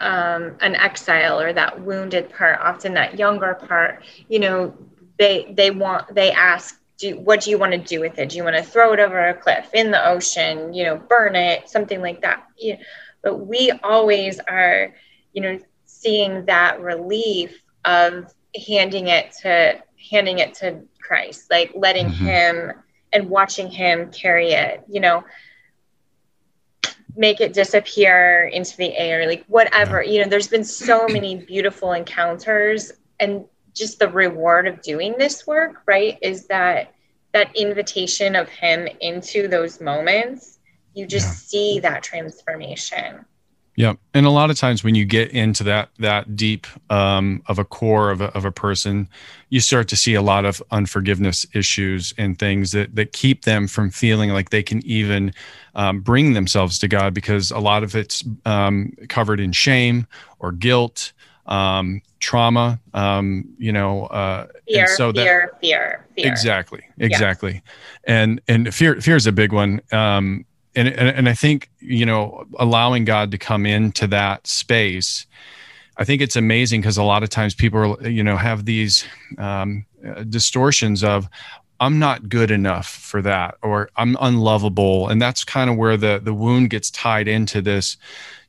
um, 0.00 0.56
an 0.60 0.74
exile 0.74 1.40
or 1.40 1.52
that 1.52 1.80
wounded 1.80 2.28
part, 2.30 2.58
often 2.60 2.94
that 2.94 3.18
younger 3.18 3.54
part, 3.54 4.04
you 4.28 4.40
know, 4.40 4.74
they 5.18 5.52
they 5.56 5.70
want 5.70 6.12
they 6.14 6.32
ask, 6.32 6.80
do 6.98 7.18
what 7.20 7.40
do 7.40 7.50
you 7.50 7.58
want 7.58 7.72
to 7.72 7.78
do 7.78 8.00
with 8.00 8.18
it? 8.18 8.30
Do 8.30 8.36
you 8.36 8.44
want 8.44 8.56
to 8.56 8.62
throw 8.62 8.92
it 8.92 9.00
over 9.00 9.28
a 9.28 9.34
cliff 9.34 9.70
in 9.72 9.90
the 9.90 10.06
ocean? 10.06 10.74
You 10.74 10.84
know, 10.84 10.96
burn 10.96 11.36
it, 11.36 11.68
something 11.68 12.02
like 12.02 12.20
that. 12.22 12.44
You 12.58 12.74
know, 12.74 12.78
but 13.22 13.36
we 13.46 13.70
always 13.82 14.40
are, 14.40 14.94
you 15.32 15.40
know, 15.40 15.58
seeing 15.86 16.44
that 16.46 16.80
relief 16.80 17.62
of 17.84 18.34
handing 18.68 19.08
it 19.08 19.32
to 19.42 19.80
handing 20.10 20.38
it 20.38 20.54
to 20.54 20.82
Christ, 21.14 21.48
like 21.48 21.70
letting 21.76 22.08
mm-hmm. 22.08 22.26
him 22.26 22.72
and 23.12 23.30
watching 23.30 23.70
him 23.70 24.10
carry 24.10 24.50
it, 24.50 24.82
you 24.88 24.98
know, 24.98 25.22
make 27.16 27.40
it 27.40 27.52
disappear 27.52 28.50
into 28.52 28.76
the 28.76 28.96
air, 28.96 29.28
like 29.28 29.44
whatever, 29.46 30.02
yeah. 30.02 30.10
you 30.10 30.22
know, 30.22 30.28
there's 30.28 30.48
been 30.48 30.64
so 30.64 31.06
many 31.06 31.36
beautiful 31.36 31.92
encounters 31.92 32.90
and 33.20 33.44
just 33.74 34.00
the 34.00 34.08
reward 34.08 34.66
of 34.66 34.82
doing 34.82 35.14
this 35.16 35.46
work, 35.46 35.82
right? 35.86 36.18
Is 36.20 36.48
that 36.48 36.92
that 37.32 37.54
invitation 37.54 38.34
of 38.34 38.48
him 38.48 38.88
into 39.00 39.46
those 39.46 39.80
moments, 39.80 40.58
you 40.94 41.06
just 41.06 41.28
yeah. 41.28 41.32
see 41.48 41.78
that 41.78 42.02
transformation. 42.02 43.24
Yeah, 43.76 43.94
and 44.12 44.24
a 44.24 44.30
lot 44.30 44.50
of 44.50 44.56
times 44.56 44.84
when 44.84 44.94
you 44.94 45.04
get 45.04 45.32
into 45.32 45.64
that 45.64 45.88
that 45.98 46.36
deep 46.36 46.66
um, 46.90 47.42
of 47.46 47.58
a 47.58 47.64
core 47.64 48.12
of 48.12 48.20
a, 48.20 48.26
of 48.26 48.44
a 48.44 48.52
person, 48.52 49.08
you 49.48 49.58
start 49.58 49.88
to 49.88 49.96
see 49.96 50.14
a 50.14 50.22
lot 50.22 50.44
of 50.44 50.62
unforgiveness 50.70 51.44
issues 51.54 52.14
and 52.16 52.38
things 52.38 52.70
that 52.70 52.94
that 52.94 53.12
keep 53.12 53.44
them 53.44 53.66
from 53.66 53.90
feeling 53.90 54.30
like 54.30 54.50
they 54.50 54.62
can 54.62 54.84
even 54.86 55.32
um, 55.74 56.00
bring 56.00 56.34
themselves 56.34 56.78
to 56.78 56.88
God 56.88 57.14
because 57.14 57.50
a 57.50 57.58
lot 57.58 57.82
of 57.82 57.96
it's 57.96 58.22
um, 58.44 58.92
covered 59.08 59.40
in 59.40 59.50
shame 59.50 60.06
or 60.38 60.52
guilt, 60.52 61.12
um, 61.46 62.00
trauma. 62.20 62.78
Um, 62.92 63.44
you 63.58 63.72
know, 63.72 64.06
uh, 64.06 64.46
fear, 64.68 64.86
so 64.86 65.10
that, 65.10 65.24
fear, 65.24 65.52
fear, 65.60 66.06
fear. 66.14 66.26
Exactly, 66.28 66.82
exactly, 66.98 67.54
yeah. 67.54 68.22
and 68.22 68.40
and 68.46 68.72
fear 68.72 69.00
fear 69.00 69.16
is 69.16 69.26
a 69.26 69.32
big 69.32 69.52
one. 69.52 69.80
And, 70.76 70.88
and 70.88 71.08
and 71.08 71.28
I 71.28 71.34
think 71.34 71.70
you 71.80 72.06
know 72.06 72.46
allowing 72.58 73.04
God 73.04 73.30
to 73.30 73.38
come 73.38 73.66
into 73.66 74.06
that 74.08 74.46
space. 74.46 75.26
I 75.96 76.04
think 76.04 76.20
it's 76.20 76.36
amazing 76.36 76.80
because 76.80 76.96
a 76.96 77.04
lot 77.04 77.22
of 77.22 77.28
times 77.28 77.54
people 77.54 77.96
are, 78.00 78.08
you 78.08 78.24
know 78.24 78.36
have 78.36 78.64
these 78.64 79.04
um, 79.38 79.86
uh, 80.06 80.24
distortions 80.24 81.04
of 81.04 81.28
I'm 81.80 81.98
not 81.98 82.28
good 82.28 82.50
enough 82.50 82.88
for 82.88 83.20
that 83.22 83.56
or 83.62 83.90
I'm 83.96 84.16
unlovable 84.20 85.08
and 85.08 85.20
that's 85.20 85.44
kind 85.44 85.68
of 85.68 85.76
where 85.76 85.96
the 85.96 86.20
the 86.22 86.34
wound 86.34 86.70
gets 86.70 86.90
tied 86.90 87.28
into 87.28 87.60
this 87.60 87.96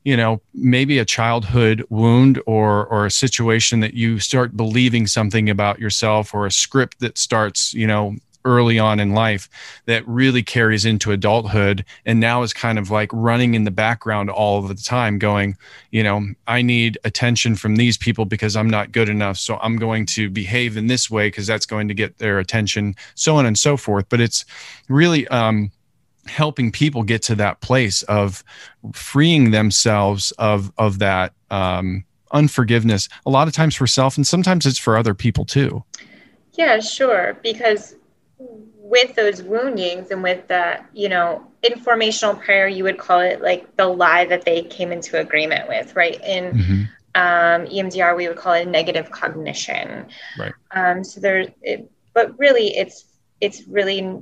you 0.03 0.15
know 0.15 0.41
maybe 0.53 0.99
a 0.99 1.05
childhood 1.05 1.83
wound 1.89 2.41
or 2.45 2.85
or 2.87 3.05
a 3.05 3.11
situation 3.11 3.79
that 3.81 3.93
you 3.93 4.19
start 4.19 4.55
believing 4.55 5.07
something 5.07 5.49
about 5.49 5.79
yourself 5.79 6.33
or 6.33 6.45
a 6.45 6.51
script 6.51 6.99
that 6.99 7.17
starts 7.17 7.73
you 7.73 7.87
know 7.87 8.15
early 8.45 8.79
on 8.79 8.99
in 8.99 9.13
life 9.13 9.49
that 9.85 10.07
really 10.07 10.43
carries 10.43 10.85
into 10.85 11.11
adulthood 11.11 11.83
and 12.05 12.19
now 12.19 12.43
is 12.43 12.53
kind 12.53 12.79
of 12.79 12.89
like 12.89 13.09
running 13.11 13.53
in 13.55 13.63
the 13.63 13.71
background 13.71 14.29
all 14.29 14.59
of 14.59 14.67
the 14.67 14.75
time 14.75 15.17
going 15.19 15.57
you 15.91 16.03
know 16.03 16.25
i 16.47 16.61
need 16.61 16.97
attention 17.03 17.55
from 17.55 17.75
these 17.75 17.97
people 17.97 18.23
because 18.23 18.55
i'm 18.55 18.69
not 18.69 18.91
good 18.91 19.09
enough 19.09 19.37
so 19.37 19.57
i'm 19.61 19.77
going 19.77 20.05
to 20.05 20.29
behave 20.29 20.77
in 20.77 20.87
this 20.87 21.09
way 21.09 21.27
because 21.27 21.47
that's 21.47 21.65
going 21.65 21.87
to 21.87 21.93
get 21.93 22.17
their 22.19 22.39
attention 22.39 22.95
so 23.15 23.35
on 23.35 23.45
and 23.45 23.57
so 23.57 23.77
forth. 23.77 24.05
But 24.09 24.21
it's 24.21 24.45
really 24.87 25.27
um 25.29 25.71
helping 26.27 26.71
people 26.71 27.03
get 27.03 27.21
to 27.21 27.35
that 27.35 27.61
place 27.61 28.01
of 28.03 28.43
freeing 28.93 29.51
themselves 29.51 30.31
of 30.33 30.71
of 30.77 30.99
that 30.99 31.33
um 31.51 32.05
unforgiveness. 32.31 33.07
A 33.25 33.29
lot 33.29 33.47
of 33.47 33.53
times 33.53 33.75
for 33.75 33.87
self 33.87 34.17
and 34.17 34.27
sometimes 34.27 34.65
it's 34.65 34.79
for 34.79 34.97
other 34.97 35.13
people 35.13 35.45
too. 35.45 35.83
Yeah 36.53 36.79
sure 36.79 37.37
because 37.41 37.95
with 38.37 39.15
those 39.15 39.41
woundings 39.41 40.11
and 40.11 40.21
with 40.21 40.47
the 40.47 40.79
you 40.93 41.07
know 41.07 41.45
informational 41.63 42.35
prayer 42.35 42.67
you 42.67 42.83
would 42.83 42.97
call 42.97 43.21
it 43.21 43.41
like 43.41 43.75
the 43.77 43.85
lie 43.85 44.25
that 44.25 44.43
they 44.43 44.61
came 44.61 44.91
into 44.91 45.19
agreement 45.19 45.67
with 45.67 45.95
right? 45.95 46.21
In 46.23 46.53
mm-hmm. 46.53 46.81
um, 47.15 47.67
emdr 47.67 48.15
we 48.15 48.27
would 48.27 48.37
call 48.37 48.53
it 48.53 48.67
negative 48.67 49.09
cognition. 49.11 50.07
Right. 50.37 50.53
Um, 50.71 51.03
so 51.03 51.19
there's 51.19 51.47
but 52.13 52.37
really 52.37 52.75
it's 52.75 53.05
it's 53.41 53.67
really 53.67 54.21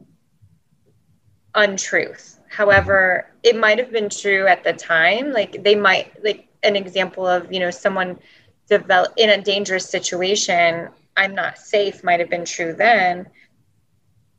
untruth. 1.56 2.40
However 2.50 3.32
it 3.42 3.58
might 3.58 3.80
have 3.80 3.92
been 3.92 4.10
true 4.10 4.48
at 4.48 4.64
the 4.64 4.74
time. 4.74 5.32
Like 5.32 5.64
they 5.64 5.76
might 5.76 6.24
like 6.24 6.48
an 6.64 6.76
example 6.76 7.28
of 7.28 7.52
you 7.52 7.60
know 7.60 7.72
someone 7.72 8.20
develop 8.68 9.14
in 9.18 9.30
a 9.30 9.42
dangerous 9.42 9.90
situation 9.90 10.90
i'm 11.18 11.36
not 11.36 11.58
safe 11.58 12.04
might 12.04 12.20
have 12.20 12.30
been 12.30 12.46
true 12.46 12.74
then 12.74 13.28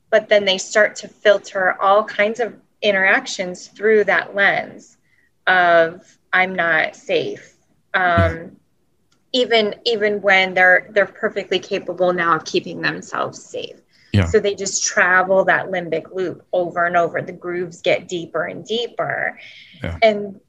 but 0.09 0.29
then 0.29 0.45
they 0.45 0.57
start 0.57 0.95
to 0.95 1.07
filter 1.07 1.79
all 1.81 2.03
kinds 2.03 2.39
of 2.39 2.55
interactions 2.81 3.67
through 3.67 4.03
that 4.03 4.35
lens 4.35 4.97
of 5.47 6.17
i'm 6.33 6.55
not 6.55 6.95
safe 6.95 7.55
um, 7.93 8.57
even 9.31 9.75
even 9.85 10.21
when 10.21 10.53
they're 10.53 10.87
they're 10.91 11.05
perfectly 11.05 11.59
capable 11.59 12.13
now 12.13 12.35
of 12.35 12.45
keeping 12.45 12.81
themselves 12.81 13.43
safe 13.43 13.81
yeah. 14.13 14.25
so 14.25 14.39
they 14.39 14.55
just 14.55 14.83
travel 14.83 15.45
that 15.45 15.67
limbic 15.67 16.13
loop 16.13 16.45
over 16.53 16.85
and 16.85 16.95
over 16.95 17.21
the 17.21 17.31
grooves 17.33 17.81
get 17.81 18.07
deeper 18.07 18.45
and 18.45 18.65
deeper 18.65 19.39
yeah. 19.83 19.97
and 20.01 20.39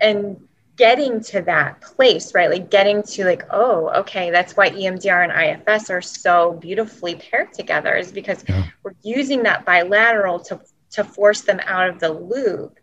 and 0.00 0.48
getting 0.80 1.20
to 1.20 1.42
that 1.42 1.78
place, 1.82 2.32
right? 2.32 2.48
Like 2.48 2.70
getting 2.70 3.02
to 3.02 3.24
like, 3.26 3.44
oh, 3.50 3.90
okay, 4.00 4.30
that's 4.30 4.56
why 4.56 4.70
EMDR 4.70 5.28
and 5.28 5.60
IFS 5.68 5.90
are 5.90 6.00
so 6.00 6.54
beautifully 6.54 7.16
paired 7.16 7.52
together 7.52 7.94
is 7.96 8.10
because 8.10 8.42
yeah. 8.48 8.64
we're 8.82 8.94
using 9.02 9.42
that 9.42 9.66
bilateral 9.66 10.40
to 10.40 10.58
to 10.92 11.04
force 11.04 11.42
them 11.42 11.60
out 11.66 11.90
of 11.90 12.00
the 12.00 12.10
loop. 12.10 12.78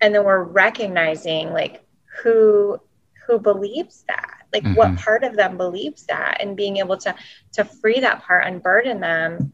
And 0.00 0.14
then 0.14 0.24
we're 0.24 0.42
recognizing 0.42 1.52
like 1.52 1.84
who 2.22 2.80
who 3.26 3.38
believes 3.38 4.04
that, 4.08 4.46
like 4.54 4.62
mm-hmm. 4.64 4.76
what 4.76 4.96
part 4.96 5.22
of 5.22 5.36
them 5.36 5.58
believes 5.58 6.06
that 6.06 6.38
and 6.40 6.56
being 6.56 6.78
able 6.78 6.96
to 6.96 7.14
to 7.52 7.64
free 7.66 8.00
that 8.00 8.22
part, 8.22 8.46
unburden 8.46 9.00
them 9.00 9.52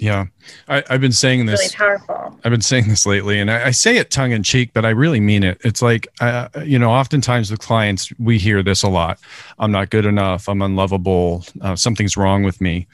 yeah, 0.00 0.26
I, 0.66 0.82
have 0.88 1.02
been 1.02 1.12
saying 1.12 1.44
this. 1.44 1.60
Really 1.60 1.98
powerful. 1.98 2.38
I've 2.42 2.50
been 2.50 2.62
saying 2.62 2.88
this 2.88 3.04
lately, 3.04 3.38
and 3.38 3.50
I, 3.50 3.66
I 3.66 3.70
say 3.70 3.98
it 3.98 4.10
tongue 4.10 4.32
in 4.32 4.42
cheek, 4.42 4.70
but 4.72 4.86
I 4.86 4.90
really 4.90 5.20
mean 5.20 5.42
it. 5.42 5.60
It's 5.62 5.82
like, 5.82 6.08
uh, 6.22 6.48
you 6.64 6.78
know, 6.78 6.90
oftentimes 6.90 7.50
with 7.50 7.60
clients, 7.60 8.10
we 8.18 8.38
hear 8.38 8.62
this 8.62 8.82
a 8.82 8.88
lot. 8.88 9.18
I'm 9.58 9.70
not 9.70 9.90
good 9.90 10.06
enough. 10.06 10.48
I'm 10.48 10.62
unlovable. 10.62 11.44
Uh, 11.60 11.76
something's 11.76 12.16
wrong 12.16 12.44
with 12.44 12.62
me. 12.62 12.86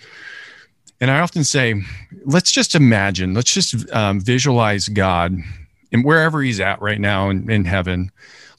And 1.00 1.10
I 1.10 1.20
often 1.20 1.44
say, 1.44 1.80
let's 2.24 2.50
just 2.50 2.74
imagine, 2.74 3.34
let's 3.34 3.54
just 3.54 3.88
um, 3.92 4.20
visualize 4.20 4.88
God 4.88 5.36
and 5.92 6.04
wherever 6.04 6.42
He's 6.42 6.58
at 6.58 6.80
right 6.82 7.00
now 7.00 7.30
in, 7.30 7.48
in 7.48 7.66
heaven, 7.66 8.10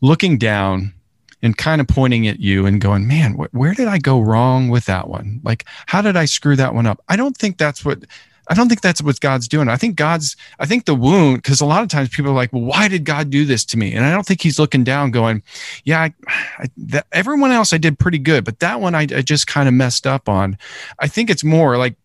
looking 0.02 0.38
down 0.38 0.94
and 1.42 1.58
kind 1.58 1.82
of 1.82 1.88
pointing 1.88 2.28
at 2.28 2.40
you 2.40 2.66
and 2.66 2.82
going, 2.82 3.08
man, 3.08 3.34
wh- 3.34 3.54
where 3.54 3.74
did 3.74 3.88
I 3.88 3.98
go 3.98 4.22
wrong 4.22 4.70
with 4.70 4.86
that 4.86 5.08
one? 5.08 5.42
Like, 5.44 5.66
how 5.86 6.02
did 6.02 6.16
I 6.16 6.26
screw 6.26 6.56
that 6.56 6.74
one 6.74 6.86
up? 6.88 7.04
I 7.10 7.16
don't 7.16 7.38
think 7.38 7.58
that's 7.58 7.86
what 7.86 8.06
I 8.50 8.54
don't 8.54 8.70
think 8.70 8.82
that's 8.82 9.02
what 9.02 9.20
God's 9.20 9.48
doing. 9.48 9.68
I 9.68 9.76
think 9.76 9.96
God's, 9.96 10.38
I 10.60 10.66
think 10.66 10.86
the 10.86 10.96
wound, 10.96 11.38
because 11.38 11.60
a 11.60 11.66
lot 11.66 11.84
of 11.84 11.90
times 11.90 12.10
people 12.10 12.32
are 12.32 12.36
like, 12.36 12.54
well, 12.54 12.64
why 12.64 12.88
did 12.88 13.04
God 13.04 13.30
do 13.30 13.46
this 13.46 13.66
to 13.66 13.78
me? 13.78 13.94
And 13.94 14.06
I 14.06 14.12
don't 14.12 14.26
think 14.26 14.42
he's 14.42 14.58
looking 14.58 14.84
down 14.84 15.12
going, 15.12 15.44
yeah, 15.84 16.02
I, 16.02 16.14
I, 16.58 16.68
that, 16.78 17.08
everyone 17.12 17.52
else 17.52 17.74
I 17.74 17.78
did 17.78 18.00
pretty 18.00 18.20
good, 18.20 18.46
but 18.46 18.60
that 18.60 18.80
one 18.80 18.96
I, 18.96 19.02
I 19.02 19.22
just 19.22 19.48
kind 19.48 19.68
of 19.68 19.74
messed 19.74 20.08
up 20.08 20.30
on. 20.30 20.58
I 21.00 21.08
think 21.08 21.30
it's 21.30 21.44
more 21.44 21.78
like, 21.78 21.96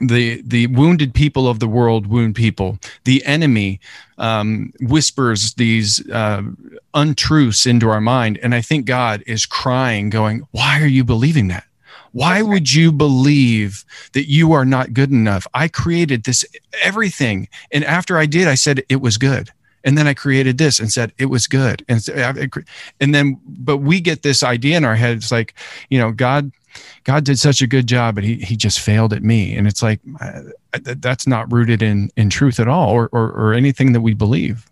the 0.00 0.42
the 0.42 0.66
wounded 0.68 1.14
people 1.14 1.46
of 1.46 1.60
the 1.60 1.68
world 1.68 2.06
wound 2.06 2.34
people. 2.34 2.78
The 3.04 3.24
enemy 3.24 3.78
um, 4.18 4.72
whispers 4.80 5.54
these 5.54 6.08
uh, 6.10 6.42
untruths 6.94 7.66
into 7.66 7.88
our 7.88 8.00
mind, 8.00 8.38
and 8.42 8.54
I 8.54 8.62
think 8.62 8.86
God 8.86 9.22
is 9.26 9.46
crying, 9.46 10.10
going, 10.10 10.46
"Why 10.50 10.80
are 10.80 10.86
you 10.86 11.04
believing 11.04 11.48
that? 11.48 11.64
Why 12.12 12.42
would 12.42 12.72
you 12.72 12.92
believe 12.92 13.84
that 14.12 14.30
you 14.30 14.52
are 14.52 14.64
not 14.64 14.92
good 14.92 15.10
enough? 15.10 15.46
I 15.54 15.68
created 15.68 16.24
this 16.24 16.44
everything. 16.82 17.48
And 17.72 17.84
after 17.84 18.18
I 18.18 18.26
did, 18.26 18.48
I 18.48 18.54
said 18.54 18.82
it 18.88 19.00
was 19.00 19.16
good. 19.16 19.50
And 19.84 19.98
then 19.98 20.06
I 20.06 20.14
created 20.14 20.58
this 20.58 20.78
and 20.78 20.92
said 20.92 21.12
it 21.18 21.26
was 21.26 21.46
good. 21.46 21.84
And, 21.88 22.06
and 23.00 23.14
then, 23.14 23.40
but 23.46 23.78
we 23.78 24.00
get 24.00 24.22
this 24.22 24.42
idea 24.42 24.76
in 24.76 24.84
our 24.84 24.94
head. 24.94 25.16
It's 25.16 25.32
like, 25.32 25.54
you 25.90 25.98
know, 25.98 26.12
God, 26.12 26.52
God 27.04 27.24
did 27.24 27.38
such 27.38 27.62
a 27.62 27.66
good 27.66 27.88
job, 27.88 28.14
but 28.14 28.24
he, 28.24 28.36
he 28.36 28.56
just 28.56 28.78
failed 28.78 29.12
at 29.12 29.24
me. 29.24 29.56
And 29.56 29.66
it's 29.66 29.82
like, 29.82 30.00
uh, 30.20 30.42
that's 30.72 31.26
not 31.26 31.50
rooted 31.50 31.82
in, 31.82 32.10
in 32.16 32.30
truth 32.30 32.60
at 32.60 32.68
all 32.68 32.90
or, 32.90 33.08
or, 33.12 33.32
or 33.32 33.54
anything 33.54 33.92
that 33.92 34.02
we 34.02 34.14
believe. 34.14 34.70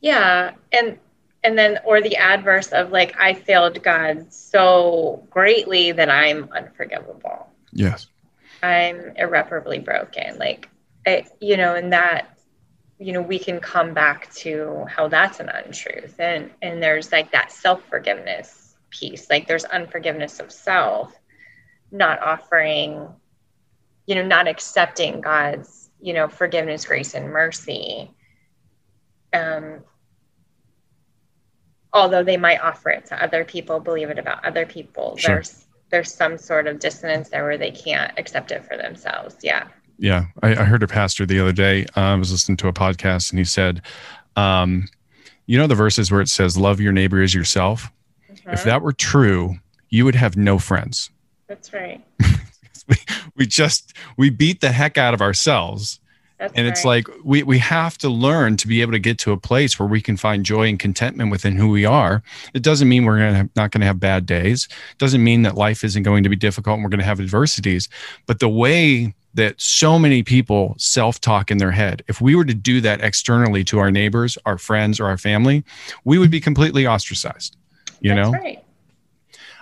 Yeah. 0.00 0.52
And 0.72 0.98
and 1.44 1.56
then 1.58 1.78
or 1.84 2.00
the 2.00 2.16
adverse 2.16 2.68
of 2.68 2.90
like 2.90 3.14
i 3.18 3.32
failed 3.32 3.82
god 3.82 4.32
so 4.32 5.26
greatly 5.30 5.92
that 5.92 6.10
i'm 6.10 6.48
unforgivable. 6.52 7.48
Yes. 7.72 8.08
I'm 8.62 9.12
irreparably 9.16 9.78
broken. 9.78 10.38
Like 10.38 10.68
I, 11.06 11.26
you 11.40 11.56
know 11.56 11.74
and 11.74 11.92
that 11.92 12.38
you 12.98 13.12
know 13.12 13.22
we 13.22 13.38
can 13.38 13.60
come 13.60 13.94
back 13.94 14.32
to 14.34 14.84
how 14.88 15.08
that's 15.08 15.40
an 15.40 15.48
untruth. 15.48 16.18
And 16.18 16.50
and 16.62 16.82
there's 16.82 17.12
like 17.12 17.32
that 17.32 17.52
self-forgiveness 17.52 18.76
piece. 18.90 19.30
Like 19.30 19.46
there's 19.46 19.64
unforgiveness 19.64 20.40
of 20.40 20.50
self 20.50 21.14
not 21.90 22.20
offering 22.20 23.08
you 24.06 24.14
know 24.14 24.24
not 24.24 24.48
accepting 24.48 25.20
god's 25.20 25.90
you 26.00 26.12
know 26.12 26.28
forgiveness 26.28 26.84
grace 26.84 27.14
and 27.14 27.30
mercy. 27.30 28.10
Um 29.32 29.84
although 31.98 32.22
they 32.22 32.36
might 32.36 32.60
offer 32.60 32.90
it 32.90 33.06
to 33.06 33.22
other 33.22 33.44
people, 33.44 33.80
believe 33.80 34.10
it 34.10 34.18
about 34.18 34.44
other 34.44 34.64
people. 34.64 35.16
Sure. 35.16 35.36
There's 35.36 35.64
there's 35.90 36.12
some 36.12 36.36
sort 36.36 36.66
of 36.66 36.78
dissonance 36.78 37.30
there 37.30 37.44
where 37.44 37.56
they 37.56 37.70
can't 37.70 38.12
accept 38.18 38.50
it 38.50 38.64
for 38.64 38.76
themselves. 38.76 39.36
Yeah. 39.42 39.68
Yeah. 39.98 40.26
I, 40.42 40.50
I 40.50 40.64
heard 40.64 40.82
a 40.82 40.86
pastor 40.86 41.24
the 41.24 41.40
other 41.40 41.52
day. 41.52 41.86
Uh, 41.96 42.00
I 42.00 42.14
was 42.14 42.30
listening 42.30 42.56
to 42.58 42.68
a 42.68 42.72
podcast 42.72 43.30
and 43.30 43.38
he 43.38 43.44
said, 43.44 43.80
um, 44.36 44.86
you 45.46 45.56
know, 45.56 45.66
the 45.66 45.74
verses 45.74 46.10
where 46.10 46.20
it 46.20 46.28
says, 46.28 46.58
love 46.58 46.78
your 46.78 46.92
neighbor 46.92 47.22
as 47.22 47.34
yourself. 47.34 47.90
Mm-hmm. 48.30 48.50
If 48.50 48.64
that 48.64 48.82
were 48.82 48.92
true, 48.92 49.56
you 49.88 50.04
would 50.04 50.14
have 50.14 50.36
no 50.36 50.58
friends. 50.58 51.10
That's 51.46 51.72
right. 51.72 52.04
we, 52.88 52.96
we 53.34 53.46
just 53.46 53.94
we 54.18 54.28
beat 54.28 54.60
the 54.60 54.72
heck 54.72 54.98
out 54.98 55.14
of 55.14 55.22
ourselves 55.22 56.00
That's 56.38 56.54
and 56.54 56.68
it's 56.68 56.84
like 56.84 57.08
we 57.24 57.42
we 57.42 57.58
have 57.58 57.98
to 57.98 58.08
learn 58.08 58.56
to 58.58 58.68
be 58.68 58.80
able 58.80 58.92
to 58.92 59.00
get 59.00 59.18
to 59.20 59.32
a 59.32 59.36
place 59.36 59.78
where 59.78 59.88
we 59.88 60.00
can 60.00 60.16
find 60.16 60.44
joy 60.44 60.68
and 60.68 60.78
contentment 60.78 61.32
within 61.32 61.56
who 61.56 61.68
we 61.68 61.84
are. 61.84 62.22
It 62.54 62.62
doesn't 62.62 62.88
mean 62.88 63.04
we're 63.04 63.18
gonna 63.18 63.50
not 63.56 63.72
going 63.72 63.80
to 63.80 63.86
have 63.86 63.98
bad 63.98 64.24
days. 64.24 64.68
It 64.92 64.98
doesn't 64.98 65.22
mean 65.24 65.42
that 65.42 65.56
life 65.56 65.82
isn't 65.82 66.04
going 66.04 66.22
to 66.22 66.28
be 66.28 66.36
difficult 66.36 66.74
and 66.74 66.84
we're 66.84 66.90
going 66.90 67.00
to 67.00 67.06
have 67.06 67.18
adversities. 67.18 67.88
But 68.26 68.38
the 68.38 68.48
way 68.48 69.14
that 69.34 69.60
so 69.60 69.98
many 69.98 70.22
people 70.22 70.74
self-talk 70.78 71.50
in 71.50 71.58
their 71.58 71.70
head, 71.72 72.02
if 72.08 72.20
we 72.20 72.34
were 72.34 72.44
to 72.44 72.54
do 72.54 72.80
that 72.80 73.00
externally 73.02 73.64
to 73.64 73.78
our 73.78 73.90
neighbors, 73.90 74.38
our 74.46 74.58
friends, 74.58 75.00
or 75.00 75.06
our 75.06 75.18
family, 75.18 75.64
we 76.04 76.18
would 76.18 76.30
be 76.30 76.40
completely 76.40 76.86
ostracized. 76.86 77.56
You 78.00 78.14
That's 78.14 78.32
know. 78.32 78.38
right. 78.38 78.64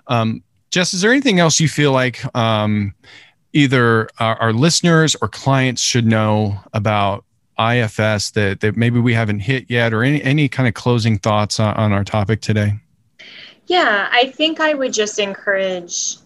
Um, 0.08 0.42
Jess, 0.70 0.92
is 0.92 1.00
there 1.00 1.10
anything 1.10 1.40
else 1.40 1.58
you 1.58 1.68
feel 1.68 1.92
like 1.92 2.22
um, 2.36 2.94
either 3.56 4.08
our, 4.18 4.36
our 4.36 4.52
listeners 4.52 5.16
or 5.22 5.28
clients 5.28 5.80
should 5.80 6.06
know 6.06 6.60
about 6.72 7.24
IFS 7.58 8.32
that, 8.32 8.60
that 8.60 8.76
maybe 8.76 9.00
we 9.00 9.14
haven't 9.14 9.40
hit 9.40 9.64
yet, 9.70 9.94
or 9.94 10.04
any, 10.04 10.22
any 10.22 10.48
kind 10.48 10.68
of 10.68 10.74
closing 10.74 11.18
thoughts 11.18 11.58
on, 11.58 11.74
on 11.74 11.92
our 11.92 12.04
topic 12.04 12.42
today? 12.42 12.74
Yeah, 13.66 14.08
I 14.12 14.30
think 14.30 14.60
I 14.60 14.74
would 14.74 14.92
just 14.92 15.18
encourage, 15.18 16.16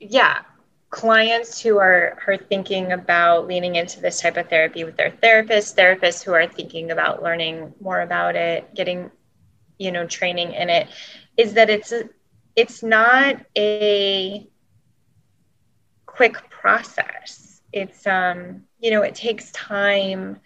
yeah, 0.00 0.40
clients 0.90 1.60
who 1.60 1.78
are 1.78 2.18
are 2.26 2.36
thinking 2.36 2.92
about 2.92 3.46
leaning 3.46 3.76
into 3.76 4.00
this 4.00 4.20
type 4.20 4.36
of 4.36 4.48
therapy 4.48 4.84
with 4.84 4.96
their 4.96 5.10
therapist, 5.10 5.76
therapists 5.76 6.22
who 6.22 6.32
are 6.32 6.46
thinking 6.46 6.90
about 6.90 7.22
learning 7.22 7.72
more 7.80 8.00
about 8.00 8.34
it, 8.34 8.74
getting, 8.74 9.10
you 9.78 9.92
know, 9.92 10.06
training 10.06 10.52
in 10.52 10.70
it, 10.70 10.88
is 11.36 11.54
that 11.54 11.70
it's 11.70 11.92
a, 11.92 12.08
it's 12.56 12.82
not 12.82 13.36
a 13.56 14.46
quick 16.16 16.36
process. 16.50 17.62
It's 17.72 18.06
um, 18.06 18.62
you 18.80 18.90
know, 18.90 19.02
it 19.02 19.14
takes 19.14 19.50
time 19.52 20.40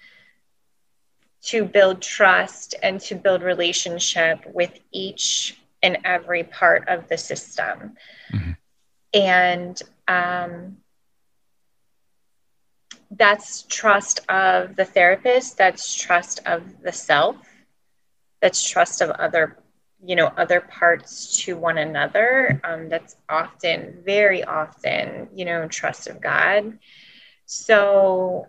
to 1.42 1.64
build 1.64 2.02
trust 2.02 2.74
and 2.82 3.00
to 3.00 3.14
build 3.14 3.42
relationship 3.42 4.38
with 4.52 4.78
each 4.92 5.58
and 5.82 5.98
every 6.04 6.42
part 6.44 6.88
of 6.88 7.08
the 7.08 7.16
system. 7.18 7.96
Mhm. 8.32 8.56
And 9.14 9.80
um, 10.08 10.76
that's 13.10 13.62
trust 13.62 14.20
of 14.28 14.76
the 14.76 14.84
therapist, 14.84 15.56
that's 15.58 15.94
trust 15.94 16.40
of 16.46 16.82
the 16.82 16.92
self, 16.92 17.36
that's 18.40 18.68
trust 18.68 19.00
of 19.00 19.10
other, 19.10 19.56
you 20.07 20.16
know, 20.16 20.26
other 20.36 20.61
parts 20.61 21.36
to 21.44 21.57
one 21.57 21.78
another. 21.78 22.61
Um, 22.64 22.88
that's 22.88 23.16
often, 23.28 24.02
very 24.04 24.44
often, 24.44 25.28
you 25.34 25.44
know, 25.44 25.66
trust 25.68 26.07
of 26.07 26.20
God. 26.20 26.78
So 27.46 28.48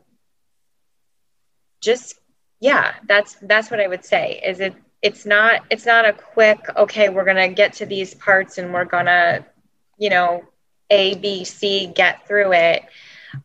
just 1.82 2.20
yeah 2.60 2.94
that's 3.08 3.36
that's 3.44 3.70
what 3.70 3.80
i 3.80 3.88
would 3.88 4.04
say 4.04 4.42
is 4.46 4.60
it 4.60 4.74
it's 5.02 5.26
not 5.26 5.62
it's 5.70 5.86
not 5.86 6.06
a 6.06 6.14
quick 6.14 6.60
okay 6.76 7.10
we're 7.10 7.26
gonna 7.26 7.48
get 7.48 7.74
to 7.74 7.86
these 7.86 8.14
parts 8.16 8.58
and 8.58 8.74
we're 8.74 8.86
gonna 8.86 9.46
you 9.98 10.10
know 10.10 10.44
a 10.90 11.16
b 11.16 11.44
c 11.44 11.88
get 11.88 12.28
through 12.28 12.54
it 12.54 12.84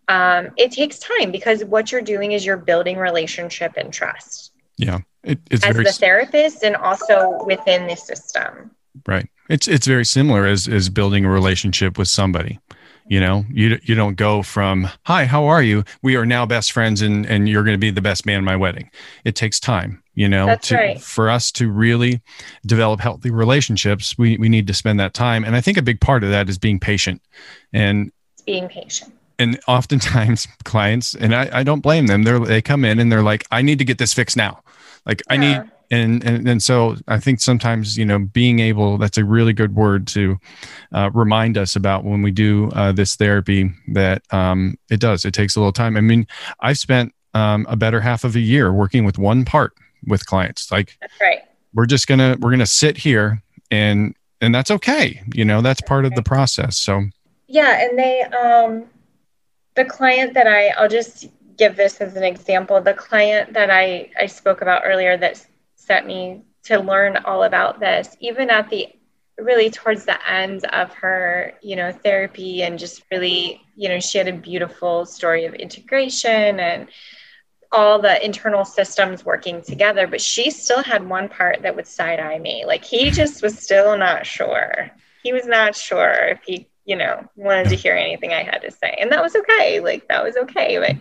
um, 0.08 0.48
it 0.56 0.72
takes 0.72 0.98
time 0.98 1.32
because 1.32 1.64
what 1.64 1.92
you're 1.92 2.00
doing 2.00 2.32
is 2.32 2.46
you're 2.46 2.56
building 2.56 2.96
relationship 2.96 3.72
and 3.76 3.92
trust 3.92 4.52
Yeah, 4.78 5.00
it, 5.24 5.40
it's 5.50 5.64
as 5.64 5.74
very 5.74 5.84
the 5.84 5.92
therapist 5.92 6.62
and 6.62 6.76
also 6.76 7.44
within 7.44 7.86
the 7.86 7.96
system 7.96 8.70
right. 9.06 9.28
It's 9.48 9.68
it's 9.68 9.86
very 9.86 10.04
similar 10.04 10.46
as 10.46 10.68
as 10.68 10.88
building 10.88 11.24
a 11.24 11.30
relationship 11.30 11.98
with 11.98 12.08
somebody. 12.08 12.58
You 13.08 13.20
know, 13.20 13.44
you 13.50 13.78
you 13.82 13.94
don't 13.94 14.16
go 14.16 14.42
from 14.42 14.88
"Hi, 15.04 15.26
how 15.26 15.44
are 15.46 15.62
you? 15.62 15.84
We 16.02 16.16
are 16.16 16.24
now 16.24 16.46
best 16.46 16.72
friends, 16.72 17.02
and 17.02 17.26
and 17.26 17.48
you're 17.48 17.64
going 17.64 17.74
to 17.74 17.78
be 17.78 17.90
the 17.90 18.00
best 18.00 18.24
man 18.24 18.38
at 18.38 18.44
my 18.44 18.56
wedding." 18.56 18.90
It 19.24 19.34
takes 19.34 19.58
time. 19.58 20.02
You 20.14 20.28
know, 20.28 20.46
That's 20.46 20.68
to, 20.68 20.76
right. 20.76 21.00
for 21.00 21.30
us 21.30 21.50
to 21.52 21.70
really 21.70 22.20
develop 22.66 23.00
healthy 23.00 23.30
relationships, 23.30 24.16
we 24.16 24.36
we 24.38 24.48
need 24.48 24.66
to 24.68 24.74
spend 24.74 25.00
that 25.00 25.14
time. 25.14 25.44
And 25.44 25.56
I 25.56 25.60
think 25.60 25.76
a 25.76 25.82
big 25.82 26.00
part 26.00 26.22
of 26.22 26.30
that 26.30 26.48
is 26.48 26.58
being 26.58 26.78
patient. 26.78 27.20
And 27.72 28.12
it's 28.34 28.42
being 28.42 28.68
patient 28.68 29.14
and 29.38 29.58
oftentimes 29.66 30.46
clients 30.64 31.14
and 31.14 31.34
I, 31.34 31.48
I 31.52 31.62
don't 31.62 31.80
blame 31.80 32.06
them 32.06 32.22
they're 32.22 32.38
they 32.38 32.60
come 32.60 32.84
in 32.84 32.98
and 32.98 33.10
they're 33.10 33.22
like 33.22 33.46
i 33.50 33.62
need 33.62 33.78
to 33.78 33.84
get 33.84 33.96
this 33.96 34.12
fixed 34.12 34.36
now 34.36 34.62
like 35.06 35.22
i 35.28 35.36
need 35.36 35.62
and, 35.90 36.24
and 36.24 36.48
and 36.48 36.62
so 36.62 36.96
i 37.08 37.18
think 37.18 37.40
sometimes 37.40 37.98
you 37.98 38.04
know 38.04 38.18
being 38.18 38.60
able 38.60 38.98
that's 38.98 39.18
a 39.18 39.24
really 39.24 39.52
good 39.52 39.74
word 39.74 40.06
to 40.06 40.38
uh, 40.92 41.10
remind 41.12 41.58
us 41.58 41.76
about 41.76 42.04
when 42.04 42.22
we 42.22 42.30
do 42.30 42.70
uh, 42.74 42.92
this 42.92 43.16
therapy 43.16 43.70
that 43.88 44.22
um, 44.30 44.76
it 44.90 45.00
does. 45.00 45.24
It 45.24 45.32
takes 45.32 45.56
a 45.56 45.60
little 45.60 45.72
time. 45.72 45.96
I 45.96 46.00
mean 46.00 46.26
i've 46.60 46.78
spent 46.78 47.12
um, 47.34 47.66
a 47.68 47.76
better 47.76 48.00
half 48.00 48.24
of 48.24 48.36
a 48.36 48.40
year 48.40 48.72
working 48.72 49.04
with 49.04 49.18
one 49.18 49.44
part 49.44 49.72
with 50.06 50.26
clients. 50.26 50.70
Like 50.70 50.96
that's 51.00 51.20
right. 51.20 51.42
we're 51.74 51.86
just 51.86 52.06
gonna 52.06 52.36
we're 52.40 52.50
gonna 52.50 52.66
sit 52.66 52.96
here 52.96 53.42
and 53.70 54.14
and 54.40 54.54
that's 54.54 54.70
okay. 54.70 55.22
You 55.34 55.44
know 55.44 55.62
that's 55.62 55.80
part 55.82 56.04
of 56.04 56.14
the 56.14 56.22
process. 56.22 56.76
So 56.76 57.04
Yeah, 57.48 57.84
and 57.84 57.98
they 57.98 58.22
um 58.22 58.84
the 59.74 59.84
client 59.84 60.34
that 60.34 60.46
I 60.46 60.68
I'll 60.68 60.88
just 60.88 61.28
give 61.56 61.76
this 61.76 62.00
as 62.00 62.16
an 62.16 62.24
example. 62.24 62.80
The 62.80 62.94
client 62.94 63.52
that 63.54 63.70
I 63.70 64.10
I 64.18 64.26
spoke 64.26 64.62
about 64.62 64.82
earlier 64.84 65.16
that 65.16 65.44
sent 65.76 66.06
me 66.06 66.42
to 66.64 66.78
learn 66.78 67.16
all 67.24 67.44
about 67.44 67.80
this, 67.80 68.16
even 68.20 68.50
at 68.50 68.70
the 68.70 68.88
really 69.38 69.70
towards 69.70 70.04
the 70.04 70.30
end 70.30 70.64
of 70.66 70.92
her, 70.94 71.54
you 71.62 71.74
know, 71.74 71.90
therapy 71.90 72.62
and 72.62 72.78
just 72.78 73.02
really, 73.10 73.60
you 73.76 73.88
know, 73.88 73.98
she 73.98 74.18
had 74.18 74.28
a 74.28 74.32
beautiful 74.32 75.04
story 75.06 75.46
of 75.46 75.54
integration 75.54 76.60
and 76.60 76.88
all 77.72 77.98
the 77.98 78.24
internal 78.24 78.64
systems 78.64 79.24
working 79.24 79.62
together, 79.62 80.06
but 80.06 80.20
she 80.20 80.50
still 80.50 80.82
had 80.82 81.08
one 81.08 81.28
part 81.28 81.62
that 81.62 81.74
would 81.74 81.86
side 81.86 82.20
eye 82.20 82.38
me. 82.38 82.64
Like 82.66 82.84
he 82.84 83.10
just 83.10 83.42
was 83.42 83.58
still 83.58 83.96
not 83.96 84.26
sure. 84.26 84.90
He 85.22 85.32
was 85.32 85.46
not 85.46 85.74
sure 85.74 86.12
if 86.28 86.40
he, 86.44 86.68
you 86.84 86.96
know, 86.96 87.26
wanted 87.34 87.70
to 87.70 87.76
hear 87.76 87.94
anything 87.94 88.32
I 88.32 88.42
had 88.42 88.60
to 88.62 88.70
say. 88.70 88.96
And 89.00 89.10
that 89.10 89.22
was 89.22 89.34
okay. 89.34 89.80
Like 89.80 90.06
that 90.08 90.22
was 90.22 90.36
okay. 90.36 90.78
But 90.78 90.96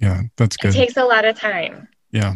yeah 0.00 0.22
that's 0.36 0.56
good. 0.56 0.74
it 0.74 0.78
takes 0.78 0.96
a 0.96 1.04
lot 1.04 1.24
of 1.24 1.38
time. 1.38 1.88
Yeah. 2.10 2.34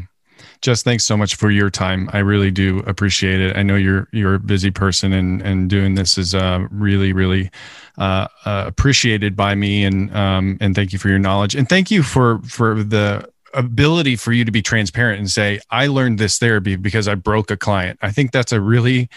Jess, 0.61 0.82
thanks 0.82 1.04
so 1.04 1.16
much 1.16 1.36
for 1.36 1.50
your 1.50 1.70
time. 1.70 2.11
I 2.12 2.18
really 2.18 2.50
do 2.50 2.80
appreciate 2.80 3.40
it. 3.40 3.56
I 3.56 3.62
know 3.62 3.76
you're 3.76 4.09
you're 4.12 4.34
a 4.34 4.40
busy 4.40 4.70
person, 4.70 5.12
and 5.12 5.40
and 5.42 5.70
doing 5.70 5.94
this 5.94 6.18
is 6.18 6.34
uh, 6.34 6.66
really 6.70 7.12
really 7.12 7.50
uh, 7.96 8.26
uh, 8.44 8.64
appreciated 8.66 9.36
by 9.36 9.54
me. 9.54 9.84
And 9.84 10.14
um, 10.14 10.59
and 10.61 10.74
thank 10.74 10.92
you 10.92 10.98
for 10.98 11.09
your 11.09 11.18
knowledge, 11.18 11.54
and 11.54 11.68
thank 11.68 11.90
you 11.90 12.02
for 12.02 12.40
for 12.42 12.82
the 12.82 13.28
ability 13.54 14.16
for 14.16 14.32
you 14.32 14.44
to 14.44 14.52
be 14.52 14.61
transparent 14.61 15.18
and 15.18 15.30
say 15.30 15.59
I 15.70 15.86
learned 15.86 16.18
this 16.18 16.38
therapy 16.38 16.76
because 16.76 17.09
I 17.09 17.14
broke 17.14 17.50
a 17.50 17.56
client. 17.56 17.98
I 18.02 18.11
think 18.11 18.32
that's 18.32 18.52
a 18.52 18.61
really 18.61 19.09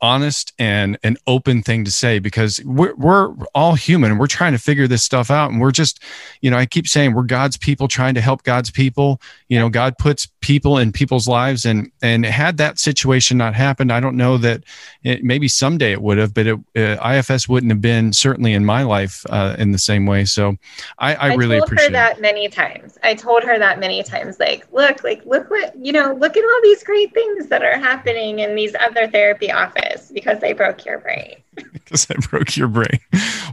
honest 0.00 0.52
and 0.58 0.98
an 1.02 1.16
open 1.26 1.62
thing 1.62 1.84
to 1.84 1.90
say 1.90 2.18
because 2.18 2.60
we're, 2.64 2.94
we're 2.94 3.34
all 3.54 3.74
human 3.74 4.18
we're 4.18 4.26
trying 4.26 4.52
to 4.52 4.58
figure 4.58 4.86
this 4.86 5.02
stuff 5.02 5.30
out 5.30 5.50
and 5.50 5.60
we're 5.60 5.70
just 5.70 6.02
you 6.40 6.50
know 6.50 6.56
i 6.56 6.66
keep 6.66 6.86
saying 6.86 7.14
we're 7.14 7.22
god's 7.22 7.56
people 7.56 7.88
trying 7.88 8.14
to 8.14 8.20
help 8.20 8.42
god's 8.42 8.70
people 8.70 9.20
you 9.48 9.58
know 9.58 9.68
god 9.68 9.96
puts 9.98 10.26
people 10.40 10.78
in 10.78 10.92
people's 10.92 11.26
lives 11.26 11.64
and 11.64 11.90
and 12.02 12.24
had 12.24 12.56
that 12.56 12.78
situation 12.78 13.36
not 13.36 13.54
happened 13.54 13.92
i 13.92 14.00
don't 14.00 14.16
know 14.16 14.36
that 14.36 14.62
it, 15.02 15.24
maybe 15.24 15.48
someday 15.48 15.92
it 15.92 16.02
would 16.02 16.18
have 16.18 16.34
but 16.34 16.46
it, 16.46 16.58
uh, 16.76 17.12
ifs 17.12 17.48
wouldn't 17.48 17.72
have 17.72 17.80
been 17.80 18.12
certainly 18.12 18.52
in 18.52 18.64
my 18.64 18.82
life 18.82 19.24
uh, 19.30 19.56
in 19.58 19.72
the 19.72 19.78
same 19.78 20.06
way 20.06 20.24
so 20.24 20.56
i, 20.98 21.14
I, 21.14 21.34
really 21.34 21.58
told 21.58 21.68
appreciate 21.68 21.86
her 21.86 21.92
that 21.92 22.20
many 22.20 22.48
times. 22.48 22.98
I 23.02 23.14
told 23.14 23.42
her 23.44 23.58
that 23.58 23.78
many 23.78 24.02
times. 24.02 24.38
Like, 24.38 24.66
look, 24.72 25.02
like, 25.04 25.24
look 25.24 25.50
what 25.50 25.74
you 25.76 25.92
know. 25.92 26.14
Look 26.14 26.36
at 26.36 26.44
all 26.44 26.60
these 26.62 26.82
great 26.84 27.12
things 27.14 27.48
that 27.48 27.62
are 27.62 27.78
happening 27.78 28.40
in 28.40 28.54
these 28.54 28.74
other 28.80 29.08
therapy 29.08 29.50
office 29.88 30.10
because 30.10 30.40
they 30.40 30.52
broke 30.52 30.84
your 30.84 30.98
brain. 30.98 31.36
because 31.72 32.06
i 32.10 32.14
broke 32.30 32.56
your 32.56 32.68
brain 32.68 33.00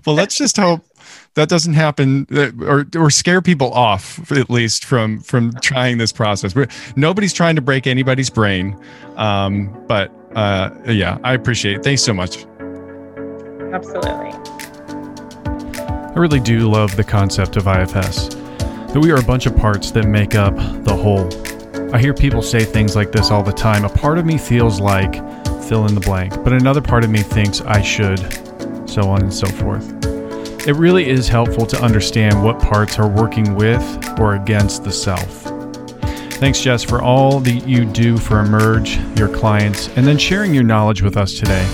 well 0.06 0.16
let's 0.16 0.38
just 0.38 0.58
hope 0.58 0.86
that 1.34 1.50
doesn't 1.50 1.74
happen 1.74 2.28
uh, 2.32 2.52
or 2.64 2.86
or 2.96 3.10
scare 3.10 3.42
people 3.42 3.72
off 3.74 4.32
at 4.32 4.50
least 4.50 4.86
from 4.86 5.20
from 5.22 5.52
trying 5.62 5.98
this 5.98 6.12
process 6.12 6.56
We're, 6.56 6.68
nobody's 6.96 7.34
trying 7.34 7.56
to 7.56 7.62
break 7.62 7.88
anybody's 7.88 8.30
brain 8.30 8.80
um, 9.16 9.86
but 9.88 10.12
uh, 10.36 10.70
yeah 10.88 11.18
i 11.24 11.34
appreciate 11.34 11.78
it 11.78 11.84
thanks 11.84 12.04
so 12.04 12.14
much 12.14 12.46
Absolutely. 13.74 14.32
I 15.52 16.14
really 16.16 16.40
do 16.40 16.70
love 16.70 16.96
the 16.96 17.04
concept 17.04 17.58
of 17.58 17.68
IFS, 17.68 18.30
that 18.30 19.02
we 19.02 19.12
are 19.12 19.18
a 19.18 19.24
bunch 19.24 19.48
of 19.48 19.58
parts 19.58 19.92
that 19.92 20.06
make 20.06 20.34
up 20.34 20.56
the 20.56 20.96
whole. 20.96 21.28
I 21.94 22.00
hear 22.00 22.14
people 22.14 22.42
say 22.42 22.64
things 22.64 22.96
like 22.96 23.12
this 23.12 23.32
all 23.32 23.44
the 23.44 23.52
time. 23.52 23.84
A 23.84 23.90
part 23.90 24.18
of 24.18 24.26
me 24.26 24.38
feels 24.38 24.80
like 24.80 25.16
fill 25.68 25.88
in 25.88 25.96
the 25.96 26.02
blank, 26.02 26.34
but 26.44 26.54
another 26.54 26.82
part 26.82 27.04
of 27.04 27.10
me 27.10 27.20
thinks 27.20 27.62
I 27.62 27.82
should, 27.82 28.20
so 28.88 29.04
on 29.10 29.22
and 29.22 29.34
so 29.34 29.48
forth. 29.48 29.88
It 30.68 30.74
really 30.74 31.08
is 31.08 31.28
helpful 31.28 31.66
to 31.68 31.82
understand 31.82 32.44
what 32.44 32.60
parts 32.60 32.98
are 32.98 33.08
working 33.08 33.56
with 33.56 34.20
or 34.20 34.36
against 34.36 34.84
the 34.84 34.92
self. 34.92 35.44
Thanks, 36.40 36.60
Jess, 36.60 36.84
for 36.84 37.02
all 37.02 37.40
that 37.40 37.68
you 37.68 37.86
do 37.86 38.18
for 38.18 38.40
Emerge, 38.40 38.98
your 39.18 39.30
clients, 39.30 39.90
and 39.96 40.06
then 40.06 40.18
sharing 40.18 40.54
your 40.54 40.64
knowledge 40.64 41.02
with 41.02 41.18
us 41.18 41.34
today. 41.34 41.66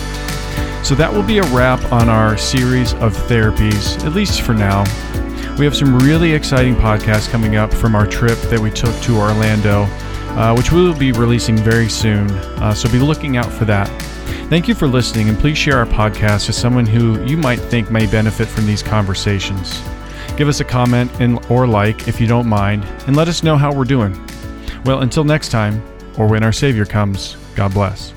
So 0.83 0.93
that 0.95 1.11
will 1.11 1.23
be 1.23 1.37
a 1.39 1.43
wrap 1.53 1.83
on 1.91 2.09
our 2.09 2.37
series 2.37 2.93
of 2.95 3.13
therapies, 3.27 4.03
at 4.05 4.13
least 4.13 4.41
for 4.41 4.53
now. 4.53 4.83
We 5.57 5.65
have 5.65 5.75
some 5.75 5.99
really 5.99 6.33
exciting 6.33 6.75
podcasts 6.75 7.29
coming 7.29 7.55
up 7.55 7.73
from 7.73 7.95
our 7.95 8.05
trip 8.05 8.37
that 8.49 8.59
we 8.59 8.71
took 8.71 8.95
to 9.01 9.17
Orlando, 9.17 9.85
uh, 10.37 10.53
which 10.55 10.71
we 10.71 10.81
will 10.81 10.97
be 10.97 11.11
releasing 11.11 11.57
very 11.57 11.89
soon. 11.89 12.29
Uh, 12.59 12.73
so 12.73 12.91
be 12.91 12.99
looking 12.99 13.37
out 13.37 13.51
for 13.51 13.65
that. 13.65 13.87
Thank 14.49 14.67
you 14.67 14.75
for 14.75 14.87
listening, 14.87 15.29
and 15.29 15.37
please 15.37 15.57
share 15.57 15.77
our 15.77 15.85
podcast 15.85 16.47
with 16.47 16.55
someone 16.55 16.85
who 16.85 17.23
you 17.25 17.37
might 17.37 17.59
think 17.59 17.89
may 17.89 18.05
benefit 18.05 18.47
from 18.47 18.65
these 18.65 18.83
conversations. 18.83 19.81
Give 20.37 20.47
us 20.47 20.59
a 20.59 20.65
comment 20.65 21.11
and, 21.19 21.39
or 21.49 21.67
like 21.67 22.07
if 22.07 22.19
you 22.19 22.27
don't 22.27 22.47
mind, 22.47 22.83
and 23.07 23.15
let 23.15 23.27
us 23.27 23.43
know 23.43 23.57
how 23.57 23.73
we're 23.73 23.85
doing. 23.85 24.19
Well, 24.85 25.01
until 25.01 25.23
next 25.23 25.49
time, 25.49 25.81
or 26.17 26.27
when 26.27 26.43
our 26.43 26.51
Savior 26.51 26.85
comes, 26.85 27.37
God 27.55 27.73
bless. 27.73 28.13